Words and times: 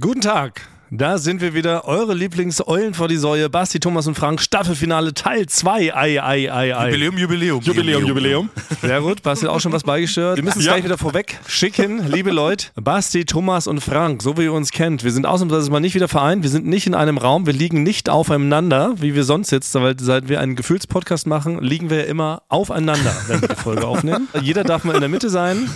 Guten 0.00 0.20
Tag. 0.20 0.77
Da 0.90 1.18
sind 1.18 1.42
wir 1.42 1.52
wieder, 1.52 1.84
eure 1.84 2.14
Lieblings-Eulen 2.14 2.94
vor 2.94 3.08
die 3.08 3.18
Säue, 3.18 3.50
Basti, 3.50 3.78
Thomas 3.78 4.06
und 4.06 4.14
Frank, 4.14 4.40
Staffelfinale 4.40 5.12
Teil 5.12 5.44
2. 5.44 5.94
Ei, 5.94 6.22
ei, 6.22 6.50
ei, 6.50 6.74
ei. 6.74 6.86
Jubiläum, 6.88 7.18
Jubiläum. 7.18 7.60
Jubiläum, 7.60 8.06
Jubiläum. 8.06 8.50
Sehr 8.80 9.02
gut, 9.02 9.22
Basti 9.22 9.44
hat 9.44 9.52
auch 9.52 9.60
schon 9.60 9.72
was 9.72 9.82
beigestört. 9.82 10.36
Wir 10.36 10.44
müssen 10.44 10.60
es 10.60 10.64
Ja. 10.64 10.72
gleich 10.72 10.84
wieder 10.84 10.96
vorweg 10.96 11.40
schicken, 11.46 12.06
liebe 12.10 12.30
Leute. 12.30 12.68
Basti, 12.74 13.26
Thomas 13.26 13.66
und 13.66 13.80
Frank, 13.80 14.22
so 14.22 14.38
wie 14.38 14.44
ihr 14.44 14.52
uns 14.54 14.70
kennt, 14.70 15.04
wir 15.04 15.10
sind 15.12 15.26
ausnahmsweise 15.26 15.70
mal 15.70 15.80
nicht 15.80 15.94
wieder 15.94 16.08
vereint, 16.08 16.42
wir 16.42 16.48
sind 16.48 16.66
nicht 16.66 16.86
in 16.86 16.94
einem 16.94 17.18
Raum, 17.18 17.44
wir 17.44 17.52
liegen 17.52 17.82
nicht 17.82 18.08
aufeinander, 18.08 18.94
wie 18.96 19.14
wir 19.14 19.24
sonst 19.24 19.50
sitzen, 19.50 19.82
weil 19.82 19.94
seit 20.00 20.30
wir 20.30 20.40
einen 20.40 20.56
Gefühlspodcast 20.56 21.26
machen, 21.26 21.60
liegen 21.62 21.90
wir 21.90 21.98
ja 21.98 22.04
immer 22.04 22.40
aufeinander, 22.48 23.14
wenn 23.26 23.42
wir 23.42 23.48
die 23.48 23.56
Folge 23.56 23.86
aufnehmen. 23.86 24.28
Jeder 24.40 24.64
darf 24.64 24.84
mal 24.84 24.94
in 24.94 25.00
der 25.00 25.10
Mitte 25.10 25.28
sein, 25.28 25.68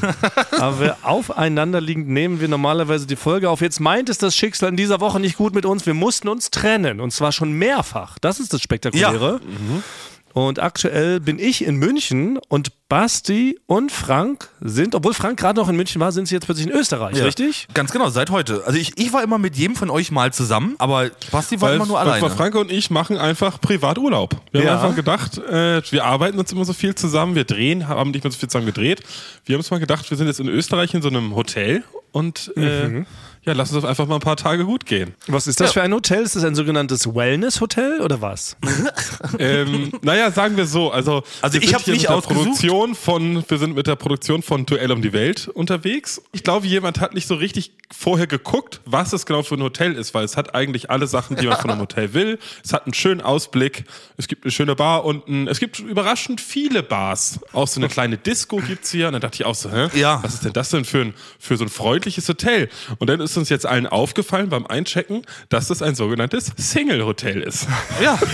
aber 0.58 0.80
wir 0.80 0.96
aufeinander 1.02 1.82
liegen, 1.82 2.10
nehmen 2.14 2.40
wir 2.40 2.48
normalerweise 2.48 3.06
die 3.06 3.16
Folge 3.16 3.50
auf. 3.50 3.60
Jetzt 3.60 3.78
meint 3.78 4.08
es 4.08 4.16
das 4.16 4.34
Schicksal 4.34 4.70
in 4.70 4.78
dieser 4.78 5.01
Woche 5.02 5.20
nicht 5.20 5.36
gut 5.36 5.54
mit 5.54 5.66
uns, 5.66 5.84
wir 5.84 5.94
mussten 5.94 6.28
uns 6.28 6.50
trennen 6.50 7.00
und 7.00 7.10
zwar 7.12 7.32
schon 7.32 7.52
mehrfach. 7.52 8.18
Das 8.20 8.40
ist 8.40 8.52
das 8.54 8.62
Spektakuläre. 8.62 9.40
Und 10.34 10.60
aktuell 10.60 11.20
bin 11.20 11.38
ich 11.38 11.62
in 11.62 11.76
München 11.76 12.38
und 12.48 12.72
Basti 12.88 13.58
und 13.66 13.92
Frank 13.92 14.48
sind, 14.62 14.94
obwohl 14.94 15.12
Frank 15.12 15.38
gerade 15.38 15.60
noch 15.60 15.68
in 15.68 15.76
München 15.76 16.00
war, 16.00 16.10
sind 16.10 16.26
sie 16.26 16.34
jetzt 16.34 16.46
plötzlich 16.46 16.68
in 16.68 16.72
Österreich, 16.72 17.18
Ja. 17.18 17.24
richtig? 17.24 17.68
Ganz 17.74 17.92
genau, 17.92 18.08
seit 18.08 18.30
heute. 18.30 18.62
Also 18.64 18.78
ich, 18.78 18.96
ich 18.98 19.12
war 19.12 19.22
immer 19.22 19.36
mit 19.36 19.56
jedem 19.56 19.76
von 19.76 19.90
euch 19.90 20.10
mal 20.10 20.32
zusammen, 20.32 20.74
aber 20.78 21.10
Basti 21.30 21.60
war 21.60 21.68
Weil, 21.68 21.76
immer 21.76 21.84
nur 21.86 21.96
weil 21.96 22.08
alleine. 22.08 22.30
Frank 22.30 22.54
und 22.54 22.72
ich 22.72 22.88
machen 22.90 23.18
einfach 23.18 23.60
Privaturlaub. 23.60 24.34
Wir 24.52 24.62
Ja. 24.62 24.70
haben 24.70 24.80
einfach 24.84 24.96
gedacht, 24.96 25.36
äh, 25.36 25.82
wir 25.90 26.04
arbeiten 26.06 26.38
uns 26.38 26.50
immer 26.50 26.64
so 26.64 26.72
viel 26.72 26.94
zusammen, 26.94 27.34
wir 27.34 27.44
drehen, 27.44 27.86
haben 27.88 28.10
nicht 28.12 28.24
mehr 28.24 28.30
so 28.32 28.38
viel 28.38 28.48
zusammen 28.48 28.66
gedreht. 28.66 29.02
Wir 29.44 29.54
haben 29.56 29.60
uns 29.60 29.70
mal 29.70 29.80
gedacht, 29.80 30.08
wir 30.08 30.16
sind 30.16 30.28
jetzt 30.28 30.40
in 30.40 30.48
Österreich 30.48 30.94
in 30.94 31.02
so 31.02 31.08
einem 31.08 31.34
Hotel 31.36 31.84
und 32.10 32.52
äh, 32.56 32.88
Mhm. 32.88 33.06
Ja, 33.44 33.54
lass 33.54 33.72
uns 33.72 33.84
einfach 33.84 34.06
mal 34.06 34.14
ein 34.16 34.20
paar 34.20 34.36
Tage 34.36 34.64
gut 34.64 34.86
gehen. 34.86 35.14
Was 35.26 35.48
ist 35.48 35.60
das 35.60 35.72
für 35.72 35.82
ein 35.82 35.92
Hotel? 35.92 36.22
Ist 36.22 36.36
das 36.36 36.44
ein 36.44 36.54
sogenanntes 36.54 37.12
Wellness-Hotel 37.12 38.00
oder 38.00 38.20
was? 38.20 38.56
ähm, 39.40 39.90
naja, 40.02 40.30
sagen 40.30 40.56
wir 40.56 40.66
so. 40.66 40.92
Also, 40.92 41.24
Also 41.40 41.60
wir 41.60 41.62
ich 41.68 41.76
hier 41.76 41.94
nicht 41.94 42.08
mit. 42.08 42.22
Produktion 42.22 42.94
von, 42.94 43.44
wir 43.48 43.58
sind 43.58 43.74
mit 43.74 43.88
der 43.88 43.96
Produktion 43.96 44.42
von 44.42 44.64
Duell 44.64 44.92
um 44.92 45.02
die 45.02 45.12
Welt 45.12 45.48
unterwegs. 45.48 46.22
Ich 46.30 46.44
glaube, 46.44 46.68
jemand 46.68 47.00
hat 47.00 47.14
nicht 47.14 47.26
so 47.26 47.34
richtig 47.34 47.72
vorher 47.90 48.28
geguckt, 48.28 48.80
was 48.84 49.12
es 49.12 49.26
genau 49.26 49.42
für 49.42 49.56
ein 49.56 49.62
Hotel 49.62 49.94
ist, 49.94 50.14
weil 50.14 50.24
es 50.24 50.36
hat 50.36 50.54
eigentlich 50.54 50.90
alle 50.90 51.08
Sachen, 51.08 51.36
die 51.36 51.46
man 51.48 51.58
von 51.58 51.70
einem 51.70 51.80
Hotel 51.82 52.14
will. 52.14 52.38
Es 52.64 52.72
hat 52.72 52.84
einen 52.84 52.94
schönen 52.94 53.20
Ausblick. 53.20 53.84
Es 54.16 54.28
gibt 54.28 54.44
eine 54.44 54.52
schöne 54.52 54.76
Bar 54.76 55.04
unten. 55.04 55.48
Es 55.48 55.58
gibt 55.58 55.80
überraschend 55.80 56.40
viele 56.40 56.84
Bars. 56.84 57.40
Auch 57.52 57.66
so 57.66 57.80
eine 57.80 57.88
kleine 57.88 58.18
Disco 58.18 58.58
gibt's 58.58 58.92
hier. 58.92 59.08
Und 59.08 59.14
dann 59.14 59.22
dachte 59.22 59.34
ich 59.34 59.46
auch 59.46 59.56
so, 59.56 59.68
hä? 59.70 59.88
Ja. 59.94 60.22
Was 60.22 60.34
ist 60.34 60.44
denn 60.44 60.52
das 60.52 60.70
denn 60.70 60.84
für 60.84 61.00
ein, 61.00 61.14
für 61.40 61.56
so 61.56 61.64
ein 61.64 61.68
freundliches 61.68 62.28
Hotel? 62.28 62.68
Und 62.98 63.08
dann 63.10 63.20
ist 63.20 63.31
uns 63.36 63.48
jetzt 63.48 63.66
allen 63.66 63.86
aufgefallen 63.86 64.48
beim 64.48 64.66
Einchecken, 64.66 65.22
dass 65.48 65.68
das 65.68 65.82
ein 65.82 65.94
sogenanntes 65.94 66.52
Single-Hotel 66.56 67.40
ist. 67.42 67.66
ja. 68.02 68.18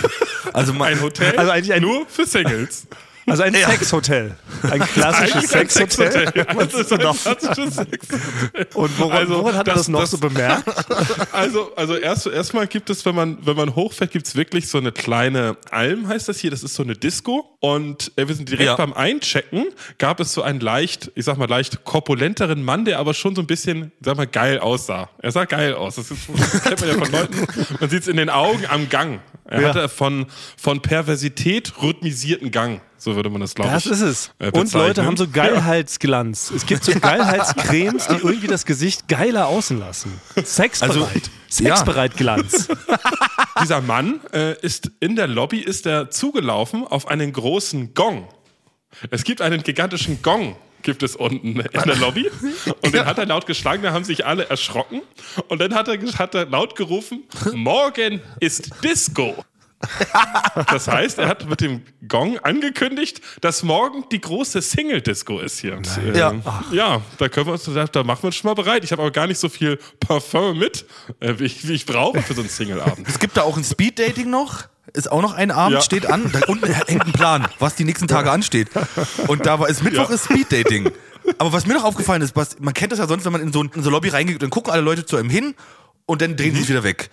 Also 0.55 0.73
mein 0.73 0.95
Ein 0.95 1.03
Hotel 1.03 1.37
Also 1.37 1.51
eigentlich 1.51 1.75
ein- 1.75 1.83
nur 1.83 2.07
für 2.07 2.25
Singles. 2.25 2.87
Also 3.29 3.43
ein 3.43 3.55
Sexhotel. 3.55 4.37
Ein 4.71 4.81
klassisches 4.81 5.51
Sexhotel. 5.51 6.33
Das 6.33 6.75
ist 6.75 6.93
ein 6.93 6.99
klassisches 6.99 7.75
Sexhotel. 7.77 8.67
Und 8.75 8.99
woran, 8.99 9.17
Also, 9.19 9.39
woran 9.39 9.55
hat 9.57 9.69
er 9.69 9.75
das- 9.75 9.83
das 9.83 9.89
noch 9.89 10.01
das- 10.01 10.11
so 10.13 10.19
bemerkt? 10.19 10.65
Also, 11.33 11.75
also 11.77 11.97
erst, 11.97 12.27
erstmal 12.27 12.67
gibt 12.67 12.91
es, 12.91 13.05
wenn 13.05 13.15
man, 13.15 13.39
wenn 13.47 13.57
man 13.57 13.75
hochfährt, 13.75 14.11
gibt 14.11 14.27
es 14.27 14.35
wirklich 14.35 14.69
so 14.69 14.79
eine 14.79 14.93
kleine 14.93 15.57
Alm, 15.71 16.09
heißt 16.09 16.29
das 16.29 16.39
hier. 16.39 16.51
Das 16.51 16.63
ist 16.63 16.75
so 16.75 16.83
eine 16.83 16.95
Disco. 16.95 17.57
Und 17.61 18.13
äh, 18.17 18.27
wir 18.29 18.35
sind 18.35 18.49
direkt 18.49 18.67
Ja. 18.67 18.77
beim 18.77 18.93
Einchecken, 18.93 19.67
gab 19.99 20.21
es 20.21 20.33
so 20.33 20.43
einen 20.43 20.61
leicht, 20.61 21.11
ich 21.15 21.25
sag 21.25 21.39
mal, 21.39 21.49
leicht 21.49 21.85
korpulenteren 21.85 22.63
Mann, 22.65 22.85
der 22.85 22.99
aber 22.99 23.15
schon 23.15 23.35
so 23.35 23.43
ein 23.43 23.47
bisschen, 23.47 23.93
sag 24.01 24.17
mal, 24.17 24.27
geil 24.27 24.59
aussah. 24.59 25.11
Er 25.19 25.33
sah 25.33 25.45
geil 25.45 25.75
aus. 25.75 25.97
Das, 25.97 26.11
ist, 26.11 26.21
das 26.37 26.63
kennt 26.63 26.81
man 26.81 26.89
ja 26.89 26.95
von 26.97 27.13
Leuten. 27.13 27.47
Man 27.81 27.91
sieht 27.91 28.03
es 28.03 28.09
in 28.09 28.17
den 28.17 28.31
Augen 28.31 28.65
am 28.69 28.89
Gang. 28.89 29.21
Er 29.49 29.63
Ja. 29.63 29.69
hatte 29.71 29.89
von, 29.89 30.27
von 30.57 30.81
Perversität 30.83 31.73
rhythmisierten 31.83 32.51
Gang. 32.51 32.81
So 32.99 33.17
würde 33.17 33.31
man 33.31 33.41
das, 33.41 33.55
glaube 33.55 33.71
Das 33.71 33.87
ich. 33.87 33.93
ist 33.93 34.01
es. 34.03 34.31
äh, 34.39 34.51
Und. 34.51 34.73
Leute 34.73 35.05
haben 35.05 35.17
so 35.17 35.27
Geilheitsglanz. 35.29 36.51
Es 36.51 36.67
gibt 36.67 36.85
so 36.85 36.93
Geilheitscremes, 37.01 38.09
die 38.09 38.17
irgendwie 38.17 38.47
das 38.49 38.67
Gesicht 38.67 39.09
geiler 39.09 39.47
außen 39.49 39.79
lassen. 39.79 40.21
Sexbereit. 40.37 40.97
Also, 40.97 41.09
Sexbereit 41.49 42.17
Glanz. 42.17 42.69
Dieser 43.63 43.81
Mann 43.81 44.21
äh, 44.33 44.59
ist 44.61 44.91
in 45.01 45.17
der 45.17 45.27
Lobby 45.29 45.59
ist 45.59 45.87
er 45.87 46.11
zugelaufen 46.11 46.87
auf 46.87 47.09
einen 47.09 47.33
großen 47.33 47.95
Gong. 47.95 48.29
Es 49.11 49.25
gibt 49.25 49.41
einen 49.43 49.63
gigantischen 49.63 50.23
Gong, 50.23 50.57
gibt 50.89 51.03
es 51.03 51.17
unten 51.17 51.61
in 51.61 51.83
der 51.85 51.97
Lobby. 51.97 52.31
Und 52.83 52.95
den 52.95 53.05
hat 53.05 53.19
er 53.19 53.27
laut 53.27 53.45
geschlagen, 53.45 53.83
da 53.83 53.93
haben 53.93 54.05
sich 54.05 54.25
alle 54.25 54.49
erschrocken. 54.49 55.03
Und 55.49 55.61
dann 55.61 55.75
hat 55.75 55.87
er, 55.89 55.99
hat 56.19 56.35
er 56.35 56.47
laut 56.47 56.77
gerufen, 56.77 57.25
morgen 57.55 58.23
ist 58.41 58.71
Disco. 58.83 59.45
Das 60.71 60.89
heißt, 60.89 61.19
er 61.19 61.29
hat 61.29 61.47
mit 61.49 61.61
dem 61.61 61.83
Gong 62.09 62.39
angekündigt, 62.39 63.21
dass 63.43 63.63
morgen 63.63 64.05
die 64.11 64.21
große 64.21 64.63
Single-Disco 64.63 65.41
ist 65.41 65.61
hier. 65.61 65.77
Und, 65.77 65.87
äh, 65.99 66.19
Ja. 66.19 66.35
ja, 66.73 67.03
da 67.19 67.29
können 67.29 67.47
wir 67.47 67.53
uns, 67.53 67.65
da, 67.65 67.85
da 67.85 68.03
machen 68.03 68.23
wir 68.23 68.27
uns 68.29 68.37
schon 68.37 68.49
mal 68.49 68.55
bereit. 68.55 68.83
Ich 68.83 68.91
habe 68.93 69.03
aber 69.03 69.11
gar 69.11 69.27
nicht 69.27 69.39
so 69.39 69.49
viel 69.51 69.79
Parfum 70.01 70.59
mit, 70.59 70.87
äh, 71.21 71.35
wie, 71.39 71.45
ich, 71.45 71.69
wie 71.69 71.75
ich 71.75 71.85
brauche 71.85 72.23
für 72.23 72.33
so 72.33 72.41
einen 72.41 72.49
Single-Abend. 72.51 73.07
Es 73.07 73.19
gibt 73.19 73.37
da 73.37 73.43
auch 73.43 73.57
ein 73.59 73.63
Speed-Dating 73.63 74.31
noch. 74.31 74.65
Ist 74.99 75.13
auch 75.13 75.23
noch 75.23 75.33
ein 75.35 75.53
Abend, 75.53 75.75
Ja. 75.77 75.81
steht 75.81 76.07
an. 76.07 76.29
Da 76.33 76.41
unten 76.49 76.67
hängt 76.73 77.07
ein 77.07 77.13
Plan, 77.13 77.47
was 77.61 77.77
die 77.77 77.85
nächsten 77.85 78.09
Tage 78.09 78.33
ansteht. 78.33 78.69
Und 79.29 79.47
da 79.47 79.61
war 79.61 79.69
es 79.71 79.81
Mittwoch 79.83 80.09
Ja. 80.09 80.15
ist 80.17 80.25
Speed-Dating. 80.25 80.91
Aber 81.39 81.53
was 81.53 81.67
mir 81.67 81.75
noch 81.75 81.85
aufgefallen 81.85 82.21
ist, 82.23 82.35
was, 82.35 82.59
man 82.59 82.75
kennt 82.75 82.91
das 82.91 82.99
ja 82.99 83.07
sonst, 83.07 83.25
wenn 83.25 83.31
man 83.33 83.41
in 83.41 83.53
so, 83.53 83.63
ein, 83.63 83.71
in 83.75 83.83
so 83.83 83.91
eine 83.91 83.95
Lobby 83.97 84.09
reingeht, 84.09 84.43
dann 84.43 84.51
gucken 84.51 84.73
alle 84.73 84.83
Leute 84.83 85.07
zu 85.07 85.17
einem 85.17 85.31
hin 85.31 85.55
und 86.07 86.21
dann 86.21 86.37
drehen 86.37 86.53
sie 86.55 86.61
sich 86.63 86.69
wieder 86.71 86.83
weg. 86.83 87.11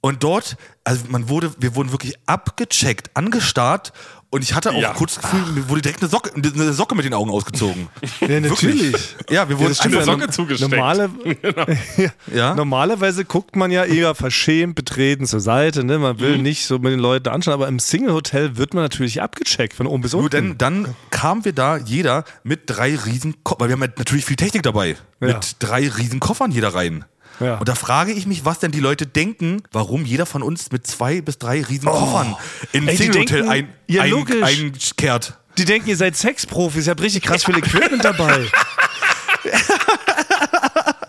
Und 0.00 0.22
dort, 0.24 0.56
also 0.82 1.04
man 1.08 1.28
wurde, 1.28 1.52
wir 1.58 1.76
wurden 1.76 1.92
wirklich 1.92 2.14
abgecheckt, 2.26 3.10
angestarrt 3.14 3.92
und 4.30 4.42
ich 4.42 4.54
hatte 4.54 4.70
auch 4.70 4.80
Ja. 4.80 4.92
kurz 4.94 5.16
das 5.16 5.22
Gefühl, 5.30 5.52
mir 5.52 5.68
wurde 5.68 5.82
direkt 5.82 6.00
eine 6.02 6.08
Socke, 6.10 6.30
eine 6.34 6.72
Socke 6.72 6.94
mit 6.94 7.04
den 7.04 7.14
Augen 7.14 7.30
ausgezogen. 7.30 7.88
Ja, 8.20 8.40
natürlich. 8.40 8.94
Ja, 9.28 9.48
wir 9.48 9.58
wurden 9.58 9.74
stimmt. 9.74 9.96
einfach 9.96 10.12
Socke 10.12 10.28
zugesteckt. 10.30 10.70
Normale, 10.70 11.10
Ja. 12.34 12.54
Normalerweise 12.54 13.24
guckt 13.24 13.56
man 13.56 13.70
ja 13.70 13.84
eher 13.84 14.14
verschämt 14.14 14.74
betreten 14.74 15.26
zur 15.26 15.40
Seite. 15.40 15.84
Ne? 15.84 15.98
Man 15.98 16.16
Mhm. 16.16 16.20
will 16.20 16.38
nicht 16.38 16.66
so 16.66 16.78
mit 16.78 16.92
den 16.92 17.00
Leuten 17.00 17.28
anschauen, 17.28 17.54
aber 17.54 17.68
im 17.68 17.78
Single-Hotel 17.78 18.56
wird 18.56 18.74
man 18.74 18.82
natürlich 18.84 19.22
abgecheckt 19.22 19.74
von 19.74 19.86
oben 19.86 20.02
bis 20.02 20.12
Nur 20.12 20.24
unten. 20.24 20.56
dann, 20.58 20.84
dann 20.84 20.94
kamen 21.10 21.44
wir 21.44 21.52
da 21.52 21.76
jeder 21.76 22.24
mit 22.42 22.62
drei 22.66 22.94
riesen 22.96 23.42
Koffern, 23.42 23.60
weil 23.60 23.68
wir 23.68 23.72
haben 23.74 23.82
ja 23.82 23.88
natürlich 23.96 24.24
viel 24.24 24.36
Technik 24.36 24.62
dabei, 24.62 24.90
Ja. 25.20 25.28
mit 25.28 25.56
drei 25.58 25.88
riesen 25.88 26.20
Koffern 26.20 26.50
jeder 26.52 26.74
rein. 26.74 27.04
Ja. 27.40 27.56
Und 27.58 27.68
da 27.68 27.74
frage 27.74 28.12
ich 28.12 28.26
mich, 28.26 28.44
was 28.44 28.58
denn 28.58 28.70
die 28.70 28.80
Leute 28.80 29.06
denken, 29.06 29.62
warum 29.72 30.04
jeder 30.04 30.26
von 30.26 30.42
uns 30.42 30.70
mit 30.72 30.86
zwei 30.86 31.20
bis 31.20 31.38
drei 31.38 31.62
riesen 31.62 31.88
Koffern 31.88 32.36
in 32.72 32.84
Oh. 32.84 32.88
Ey, 32.88 32.96
die 32.96 33.02
Single-Hotel 33.02 33.48
ein, 33.48 33.68
ja, 33.86 34.02
ein, 34.02 34.42
einkehrt. 34.42 35.38
Die 35.58 35.64
denken, 35.64 35.88
ihr 35.88 35.96
seid 35.96 36.16
Sexprofis, 36.16 36.86
ihr 36.86 36.90
habt 36.90 37.00
richtig 37.02 37.22
krass 37.22 37.44
viel 37.44 37.56
Equipment 37.58 38.04
dabei. 38.04 38.46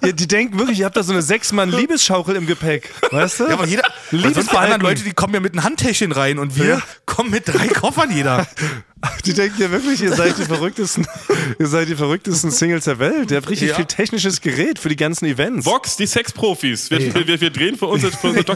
Ja, 0.03 0.11
die 0.11 0.27
denken 0.27 0.57
wirklich, 0.57 0.79
ihr 0.79 0.85
habt 0.85 0.97
da 0.97 1.03
so 1.03 1.11
eine 1.13 1.21
Sechs-Mann-Liebesschaukel 1.21 2.35
im 2.35 2.47
Gepäck. 2.47 2.89
Weißt 3.11 3.39
du? 3.39 3.43
Ja, 3.47 3.53
aber 3.53 3.67
jeder, 3.67 3.83
die 4.11 4.17
anderen. 4.57 4.81
Leute, 4.81 5.03
die 5.03 5.13
kommen 5.13 5.35
ja 5.35 5.39
mit 5.39 5.53
einem 5.53 5.63
Handtäschchen 5.63 6.11
rein 6.11 6.39
und 6.39 6.55
wir 6.57 6.65
Ja. 6.65 6.81
kommen 7.05 7.29
mit 7.29 7.47
drei 7.47 7.67
Koffern 7.67 8.11
jeder. 8.11 8.47
Die 9.25 9.33
denken 9.33 9.61
ja 9.61 9.71
wirklich, 9.71 10.01
ihr 10.01 10.13
seid 10.15 10.37
die 10.37 10.43
verrücktesten, 10.45 11.07
ihr 11.59 11.67
seid 11.67 11.87
die 11.89 11.95
verrücktesten 11.95 12.51
Singles 12.51 12.85
der 12.85 12.99
Welt. 12.99 13.31
Ihr 13.31 13.37
habt 13.37 13.49
richtig 13.49 13.69
Ja. 13.69 13.75
viel 13.75 13.85
technisches 13.85 14.41
Gerät 14.41 14.79
für 14.79 14.89
die 14.89 14.95
ganzen 14.95 15.25
Events. 15.25 15.65
Vox, 15.65 15.95
die 15.97 16.05
Sexprofis. 16.07 16.89
Wir, 16.91 17.13
wir, 17.27 17.41
wir 17.41 17.49
drehen 17.49 17.77
für 17.77 17.87
unsere, 17.87 18.11
für 18.11 18.27
unsere 18.27 18.45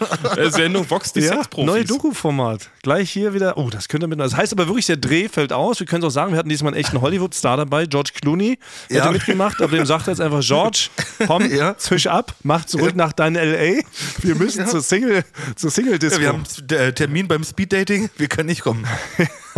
Docutainment-Sendung 0.00 0.88
Vox, 0.90 1.12
die 1.12 1.20
Ja, 1.20 1.34
Sexprofis. 1.34 1.66
neue 1.66 1.84
Doku-Format. 1.84 2.70
Gleich 2.82 3.10
hier 3.10 3.34
wieder. 3.34 3.56
Oh, 3.58 3.68
das 3.70 3.88
könnte 3.88 4.06
mit. 4.06 4.18
Das 4.20 4.36
heißt 4.36 4.52
aber 4.52 4.66
wirklich, 4.66 4.86
der 4.86 4.96
Dreh 4.96 5.28
fällt 5.28 5.52
aus. 5.52 5.80
Wir 5.80 5.86
können 5.86 6.02
es 6.02 6.08
auch 6.08 6.14
sagen, 6.14 6.32
wir 6.32 6.38
hatten 6.38 6.48
diesmal 6.48 6.72
einen 6.72 6.80
echten 6.80 7.00
Hollywood-Star 7.00 7.56
dabei, 7.56 7.86
George 7.86 8.10
Clooney. 8.20 8.58
Der 8.90 8.98
Ja. 8.98 9.10
Mitgemacht, 9.10 9.60
aber 9.60 9.76
dem 9.76 9.86
sagt 9.86 10.08
er 10.08 10.12
jetzt 10.12 10.20
einfach, 10.20 10.40
George, 10.42 10.88
komm, 11.26 11.50
Ja. 11.50 11.76
zwisch 11.78 12.06
ab, 12.06 12.34
mach 12.42 12.64
zurück 12.64 12.96
nach 12.96 13.12
deinem 13.12 13.36
LA. 13.36 13.82
Wir 14.22 14.34
müssen 14.36 14.66
zur 14.66 14.80
Single, 14.82 15.24
zur 15.54 15.70
Single-Disco. 15.70 16.16
Ja, 16.20 16.20
wir 16.20 16.28
haben 16.28 16.44
äh, 16.70 16.92
Termin 16.92 17.28
beim 17.28 17.44
Speeddating, 17.44 18.10
wir 18.16 18.28
können 18.28 18.46
nicht 18.48 18.62
kommen. 18.62 18.86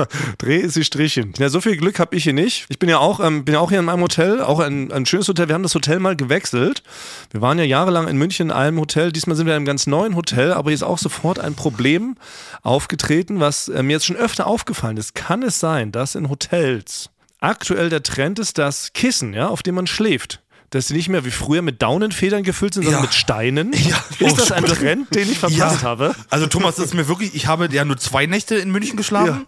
Dreh 0.38 0.56
ist 0.58 0.76
die 0.76 0.84
Strichen. 0.84 1.32
Ja, 1.38 1.48
so 1.48 1.60
viel 1.60 1.76
Glück 1.76 1.98
habe 1.98 2.16
ich 2.16 2.24
hier 2.24 2.32
nicht. 2.32 2.66
Ich 2.68 2.78
bin 2.78 2.88
ja 2.88 2.98
auch, 2.98 3.20
ähm, 3.20 3.44
bin 3.44 3.54
ja 3.54 3.60
auch 3.60 3.70
hier 3.70 3.78
in 3.80 3.84
meinem 3.84 4.02
Hotel, 4.02 4.40
auch 4.42 4.60
ein, 4.60 4.90
ein 4.92 5.06
schönes 5.06 5.28
Hotel. 5.28 5.48
Wir 5.48 5.54
haben 5.54 5.62
das 5.62 5.74
Hotel 5.74 5.98
mal 5.98 6.16
gewechselt. 6.16 6.82
Wir 7.30 7.40
waren 7.40 7.58
ja 7.58 7.64
jahrelang 7.64 8.08
in 8.08 8.16
München 8.16 8.48
in 8.48 8.52
einem 8.52 8.78
Hotel. 8.80 9.12
Diesmal 9.12 9.36
sind 9.36 9.46
wir 9.46 9.52
in 9.52 9.56
einem 9.58 9.66
ganz 9.66 9.86
neuen 9.86 10.14
Hotel, 10.16 10.52
aber 10.52 10.70
hier 10.70 10.74
ist 10.76 10.82
auch 10.82 10.98
sofort 10.98 11.38
ein 11.38 11.54
Problem 11.54 12.16
aufgetreten, 12.62 13.40
was 13.40 13.68
äh, 13.68 13.82
mir 13.82 13.92
jetzt 13.94 14.06
schon 14.06 14.16
öfter 14.16 14.46
aufgefallen 14.46 14.96
ist. 14.96 15.14
Kann 15.14 15.42
es 15.42 15.60
sein, 15.60 15.92
dass 15.92 16.14
in 16.14 16.28
Hotels 16.28 17.10
aktuell 17.40 17.88
der 17.88 18.02
Trend 18.02 18.38
ist, 18.38 18.58
das 18.58 18.92
Kissen, 18.92 19.32
ja, 19.34 19.48
auf 19.48 19.62
dem 19.62 19.76
man 19.76 19.86
schläft, 19.86 20.40
dass 20.70 20.88
sie 20.88 20.94
nicht 20.94 21.08
mehr 21.08 21.24
wie 21.24 21.30
früher 21.30 21.62
mit 21.62 21.80
Daunenfedern 21.80 22.42
gefüllt 22.42 22.74
sind, 22.74 22.82
sondern 22.82 23.00
Ja. 23.02 23.06
mit 23.06 23.14
Steinen? 23.14 23.72
Ja. 23.72 23.96
Ist 24.18 24.32
Oh, 24.32 24.36
das 24.36 24.52
ein 24.52 24.64
Trend, 24.64 25.14
den 25.14 25.30
ich 25.30 25.38
verpasst 25.38 25.82
habe? 25.82 26.14
Also 26.30 26.46
Thomas, 26.46 26.74
das 26.76 26.86
ist 26.86 26.94
mir 26.94 27.08
wirklich, 27.08 27.34
ich 27.34 27.46
habe 27.46 27.68
ja 27.72 27.84
nur 27.84 27.96
zwei 27.96 28.26
Nächte 28.26 28.56
in 28.56 28.70
München 28.70 28.96
geschlafen 28.96 29.46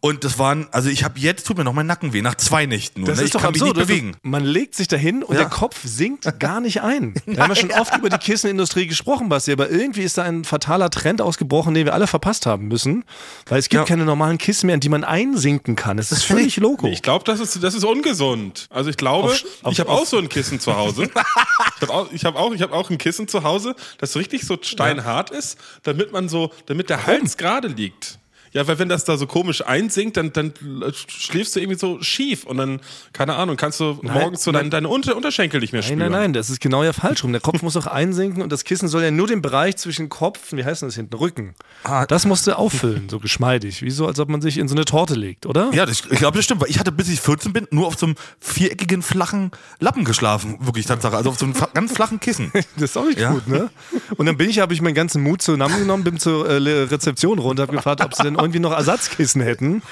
Und 0.00 0.22
das 0.24 0.38
waren, 0.38 0.68
also 0.72 0.88
ich 0.88 1.02
habe 1.04 1.18
jetzt, 1.18 1.46
tut 1.46 1.56
mir 1.58 1.64
noch 1.64 1.72
mein 1.72 1.86
Nacken 1.86 2.12
weh, 2.12 2.22
nach 2.22 2.36
zwei 2.36 2.66
Nächten 2.66 3.00
nur. 3.00 3.08
Das 3.08 3.16
ne? 3.16 3.22
ist 3.24 3.28
ich 3.28 3.32
doch 3.32 3.40
kann 3.40 3.52
mich 3.52 3.62
absurd. 3.62 3.76
nicht 3.78 3.88
Also, 3.90 4.00
bewegen. 4.02 4.16
Man 4.22 4.44
legt 4.44 4.74
sich 4.76 4.86
dahin 4.88 5.22
und 5.24 5.34
Ja. 5.34 5.40
der 5.42 5.50
Kopf 5.50 5.80
sinkt 5.84 6.28
gar 6.38 6.60
nicht 6.60 6.82
ein. 6.82 7.14
Wir 7.24 7.42
haben 7.42 7.50
ja 7.50 7.56
schon 7.56 7.72
oft 7.72 7.96
über 7.96 8.08
die 8.10 8.18
Kissenindustrie 8.18 8.86
gesprochen, 8.86 9.28
Basti, 9.30 9.50
aber 9.52 9.68
irgendwie 9.70 10.02
ist 10.02 10.18
da 10.18 10.22
ein 10.22 10.44
fataler 10.44 10.90
Trend 10.90 11.20
ausgebrochen, 11.22 11.74
den 11.74 11.86
wir 11.86 11.94
alle 11.94 12.06
verpasst 12.06 12.46
haben 12.46 12.68
müssen. 12.68 13.04
Weil 13.46 13.58
es 13.58 13.68
gibt 13.68 13.80
Ja. 13.80 13.84
keine 13.84 14.04
normalen 14.04 14.38
Kissen 14.38 14.66
mehr, 14.66 14.74
in 14.74 14.80
die 14.80 14.90
man 14.90 15.02
einsinken 15.02 15.74
kann. 15.76 15.98
Es 15.98 16.12
ist 16.12 16.22
völlig 16.24 16.56
loco. 16.58 16.86
Ich 16.88 17.02
glaube, 17.02 17.24
das 17.24 17.40
ist, 17.40 17.60
das 17.62 17.74
ist 17.74 17.84
ungesund. 17.84 18.66
Also 18.70 18.90
ich 18.90 18.96
glaube, 18.98 19.30
Auf- 19.30 19.44
auf- 19.62 19.72
ich 19.72 19.80
habe 19.80 19.90
auch 19.90 20.06
so 20.06 20.18
ein 20.18 20.28
Kissen 20.28 20.60
zu 20.60 20.76
Hause. 20.76 21.04
ich 21.76 21.82
habe 21.82 21.92
auch, 21.92 22.12
ich 22.12 22.24
hab 22.24 22.36
auch, 22.36 22.52
ich 22.54 22.62
hab 22.62 22.72
auch 22.72 22.90
ein 22.90 22.98
Kissen 22.98 23.26
zu 23.28 23.42
Hause, 23.42 23.74
das 23.98 24.12
so 24.12 24.18
richtig 24.20 24.44
so 24.46 24.56
steinhart 24.60 25.30
ist, 25.30 25.56
damit 25.82 26.12
man 26.12 26.28
so, 26.28 26.52
damit 26.66 26.90
der 26.90 27.06
Hals 27.06 27.36
gerade 27.38 27.68
liegt. 27.68 28.18
Ja, 28.56 28.66
weil 28.66 28.78
wenn 28.78 28.88
das 28.88 29.04
da 29.04 29.18
so 29.18 29.26
komisch 29.26 29.62
einsinkt, 29.66 30.16
dann, 30.16 30.32
dann 30.32 30.54
schläfst 30.96 31.54
du 31.54 31.60
irgendwie 31.60 31.78
so 31.78 32.00
schief 32.00 32.44
und 32.44 32.56
dann, 32.56 32.80
keine 33.12 33.34
Ahnung, 33.36 33.56
kannst 33.56 33.80
du 33.80 33.98
morgens 34.02 34.42
so 34.44 34.50
deine, 34.50 34.70
deine 34.70 34.88
Unter 34.88 35.14
Unterschenkel 35.14 35.60
nicht 35.60 35.72
mehr 35.74 35.82
Nein, 35.82 35.86
spüren. 35.86 35.98
nein, 35.98 36.10
nein, 36.12 36.32
das 36.32 36.48
ist 36.48 36.60
genau 36.60 36.82
ja 36.82 36.94
falsch 36.94 37.22
rum. 37.22 37.32
Der 37.32 37.42
Kopf 37.42 37.60
muss 37.60 37.76
auch 37.76 37.86
einsinken 37.86 38.42
und 38.42 38.50
das 38.50 38.64
Kissen 38.64 38.88
soll 38.88 39.02
ja 39.02 39.10
nur 39.10 39.26
den 39.26 39.42
Bereich 39.42 39.76
zwischen 39.76 40.08
Kopf, 40.08 40.52
wie 40.52 40.64
heißt 40.64 40.80
denn 40.80 40.88
das 40.88 40.96
hinten, 40.96 41.14
Rücken. 41.16 41.54
Ah. 41.84 42.06
Das 42.06 42.24
musst 42.24 42.46
du 42.46 42.56
auffüllen, 42.56 43.08
so 43.10 43.18
geschmeidig. 43.20 43.82
Wie 43.82 43.90
so, 43.90 44.06
als 44.06 44.18
ob 44.20 44.30
man 44.30 44.40
sich 44.40 44.56
in 44.56 44.68
so 44.68 44.74
eine 44.74 44.86
Torte 44.86 45.14
legt, 45.14 45.44
oder? 45.44 45.70
Ja, 45.74 45.84
das, 45.84 46.02
ich 46.10 46.18
glaube, 46.18 46.38
das 46.38 46.46
stimmt, 46.46 46.62
weil 46.62 46.70
ich 46.70 46.78
hatte, 46.78 46.92
bis 46.92 47.10
ich 47.10 47.20
14 47.20 47.52
bin, 47.52 47.66
nur 47.70 47.86
auf 47.86 47.98
so 47.98 48.06
einem 48.06 48.14
viereckigen, 48.40 49.02
flachen 49.02 49.50
Lappen 49.80 50.04
geschlafen. 50.04 50.56
Wirklich, 50.60 50.86
Tatsache. 50.86 51.14
Also 51.16 51.28
auf 51.28 51.38
so 51.38 51.44
einem 51.44 51.54
ganz 51.74 51.92
flachen 51.92 52.20
Kissen. 52.20 52.52
Das 52.76 52.90
ist 52.90 52.96
auch 52.96 53.04
nicht 53.04 53.18
Ja. 53.18 53.32
gut, 53.32 53.48
ne? 53.48 53.70
Und 54.16 54.26
dann 54.26 54.36
bin 54.38 54.48
ich, 54.48 54.60
habe 54.60 54.72
ich 54.72 54.80
meinen 54.80 54.94
ganzen 54.94 55.22
Mut 55.22 55.42
zusammengenommen, 55.42 56.04
bin 56.04 56.18
zur 56.18 56.48
äh, 56.48 56.56
Rezeption 56.84 57.38
runter, 57.38 57.62
habe 57.64 57.76
gefragt, 57.76 58.02
ob 58.02 58.14
sie 58.14 58.22
denn 58.22 58.36
irgendwie 58.46 58.60
noch 58.60 58.72
Ersatzkissen 58.72 59.42
hätten. 59.42 59.82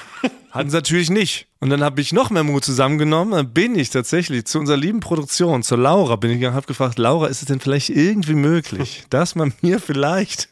Hatten 0.51 0.69
sie 0.69 0.75
natürlich 0.77 1.09
nicht. 1.09 1.47
Und 1.61 1.69
dann 1.69 1.81
habe 1.83 2.01
ich 2.01 2.11
noch 2.11 2.29
mehr 2.29 2.43
Mut 2.43 2.65
zusammengenommen. 2.65 3.33
Dann 3.33 3.49
bin 3.53 3.79
ich 3.79 3.89
tatsächlich 3.89 4.45
zu 4.45 4.59
unserer 4.59 4.75
lieben 4.77 4.99
Produktion, 4.99 5.63
zur 5.63 5.77
Laura, 5.77 6.17
bin 6.17 6.29
ich 6.31 6.37
gegangen, 6.37 6.55
habe 6.55 6.67
gefragt, 6.67 6.99
Laura, 6.99 7.27
ist 7.27 7.41
es 7.41 7.47
denn 7.47 7.59
vielleicht 7.61 7.89
irgendwie 7.89 8.33
möglich, 8.33 9.03
dass 9.09 9.35
man 9.35 9.53
mir 9.61 9.79
vielleicht 9.79 10.49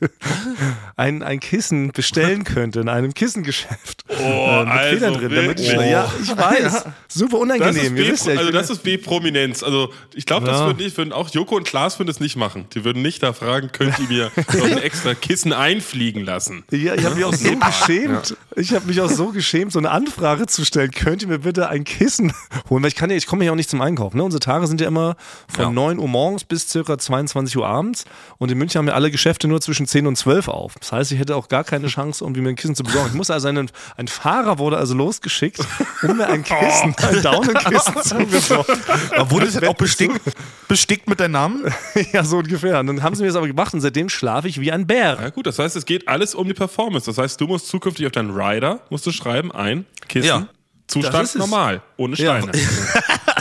ein, 0.95 1.21
ein 1.21 1.39
Kissen 1.41 1.91
bestellen 1.91 2.43
könnte 2.45 2.79
in 2.79 2.89
einem 2.89 3.13
Kissengeschäft? 3.13 4.05
Oh, 4.07 4.13
mit 4.13 4.69
also 4.69 4.95
Federn 4.95 5.13
drin, 5.15 5.35
damit 5.35 5.59
ich, 5.59 5.71
wirklich? 5.71 5.91
ja, 5.91 6.11
ich 6.21 6.37
weiß. 6.37 6.85
Super 7.09 7.31
Das 7.33 7.41
unangenehm. 7.41 7.75
ist, 7.75 7.83
Ihr 7.83 7.91
B, 7.91 8.07
ja, 8.07 8.13
ich 8.33 8.39
also 8.39 8.51
das 8.51 8.69
ist 8.69 8.83
B-Prominenz. 8.83 9.61
Also 9.61 9.91
ich 10.15 10.25
glaube, 10.25 10.45
das 10.47 10.59
Ja. 10.59 10.67
würden, 10.67 10.77
nicht, 10.77 10.97
würden 10.97 11.11
auch 11.13 11.29
Joko 11.29 11.57
und 11.57 11.65
Klaas 11.65 11.99
würden 11.99 12.07
das 12.07 12.21
nicht 12.21 12.37
machen. 12.37 12.65
Die 12.73 12.85
würden 12.85 13.01
nicht 13.01 13.21
da 13.21 13.33
fragen, 13.33 13.71
könnt 13.73 13.99
ihr 13.99 14.07
mir 14.07 14.31
noch 14.57 14.65
ein 14.65 14.77
extra 14.77 15.13
Kissen 15.15 15.51
einfliegen 15.53 16.23
lassen? 16.23 16.63
Ja, 16.71 16.95
ich 16.95 17.03
habe 17.03 17.15
mich 17.15 17.25
auch 17.25 17.33
so 17.33 17.55
geschämt. 17.55 18.37
Ich 18.55 18.73
habe 18.73 18.87
mich 18.87 19.01
auch 19.01 19.09
so 19.09 19.27
geschämt, 19.31 19.73
so 19.73 19.79
eine 19.79 19.91
Anfrage 19.91 20.47
zu 20.47 20.63
stellen. 20.65 20.91
Könnt 20.95 21.21
ihr 21.21 21.27
mir 21.27 21.39
bitte 21.39 21.69
ein 21.69 21.83
Kissen 21.83 22.33
holen? 22.69 22.83
Weil 22.83 22.89
ich 22.89 22.95
kann 22.95 23.09
ja, 23.09 23.15
ich 23.15 23.27
komme 23.27 23.45
ja 23.45 23.51
auch 23.51 23.55
nicht 23.55 23.69
zum 23.69 23.81
Einkaufen. 23.81 24.17
Ne? 24.17 24.23
Unsere 24.23 24.39
Tage 24.39 24.67
sind 24.67 24.79
ja 24.81 24.87
immer 24.87 25.15
von 25.47 25.65
Ja. 25.65 25.71
9 25.71 25.99
Uhr 25.99 26.07
morgens 26.07 26.43
bis 26.43 26.69
circa 26.69 26.97
22 26.97 27.57
Uhr 27.57 27.67
abends. 27.67 28.05
Und 28.37 28.51
in 28.51 28.57
München 28.57 28.79
haben 28.79 28.87
ja 28.87 28.93
alle 28.93 29.11
Geschäfte 29.11 29.47
nur 29.47 29.61
zwischen 29.61 29.85
10 29.87 30.07
und 30.07 30.15
12 30.15 30.47
auf. 30.47 30.75
Das 30.79 30.91
heißt, 30.91 31.11
ich 31.11 31.19
hätte 31.19 31.35
auch 31.35 31.47
gar 31.49 31.63
keine 31.63 31.87
Chance, 31.87 32.23
irgendwie 32.23 32.41
mir 32.41 32.49
ein 32.49 32.55
Kissen 32.55 32.75
zu 32.75 32.83
besorgen. 32.83 33.09
Ich 33.09 33.15
muss 33.15 33.29
also 33.29 33.47
einen, 33.47 33.69
ein 33.97 34.07
Fahrer 34.07 34.57
wurde 34.59 34.77
also 34.77 34.93
losgeschickt, 34.93 35.59
um 36.03 36.17
mir 36.17 36.27
ein 36.27 36.43
Kissen, 36.43 36.95
ein 37.01 37.21
Daunenkissen 37.21 37.95
zu 38.03 38.15
besorgen. 38.25 38.73
Aber 39.15 39.31
wurde 39.31 39.47
es 39.47 39.61
auch 39.61 39.75
bestickt, 39.75 40.19
bestickt 40.67 41.09
mit 41.09 41.19
deinem 41.19 41.31
Namen? 41.31 41.73
Ja, 42.11 42.23
so 42.23 42.37
ungefähr. 42.37 42.79
Und 42.79 42.87
dann 42.87 43.03
haben 43.03 43.15
sie 43.15 43.21
mir 43.23 43.27
das 43.29 43.35
aber 43.35 43.47
gemacht 43.47 43.73
und 43.73 43.81
seitdem 43.81 44.09
schlafe 44.09 44.47
ich 44.47 44.59
wie 44.59 44.71
ein 44.71 44.87
Bär. 44.87 45.17
Ja 45.21 45.29
gut, 45.29 45.47
das 45.47 45.59
heißt, 45.59 45.75
es 45.75 45.85
geht 45.85 46.07
alles 46.07 46.35
um 46.35 46.47
die 46.47 46.53
Performance. 46.53 47.05
Das 47.05 47.17
heißt, 47.17 47.39
du 47.41 47.47
musst 47.47 47.67
zukünftig 47.67 48.05
auf 48.05 48.11
deinen 48.11 48.31
Rider, 48.31 48.81
musst 48.89 49.05
du 49.05 49.11
schreiben, 49.11 49.51
ein 49.51 49.85
Kissen, 50.07 50.27
Ja. 50.27 50.47
Das 51.01 51.31
Zustand 51.31 51.35
normal, 51.35 51.81
ohne 51.97 52.15
Ja. 52.15 52.41
Steine. 52.41 52.51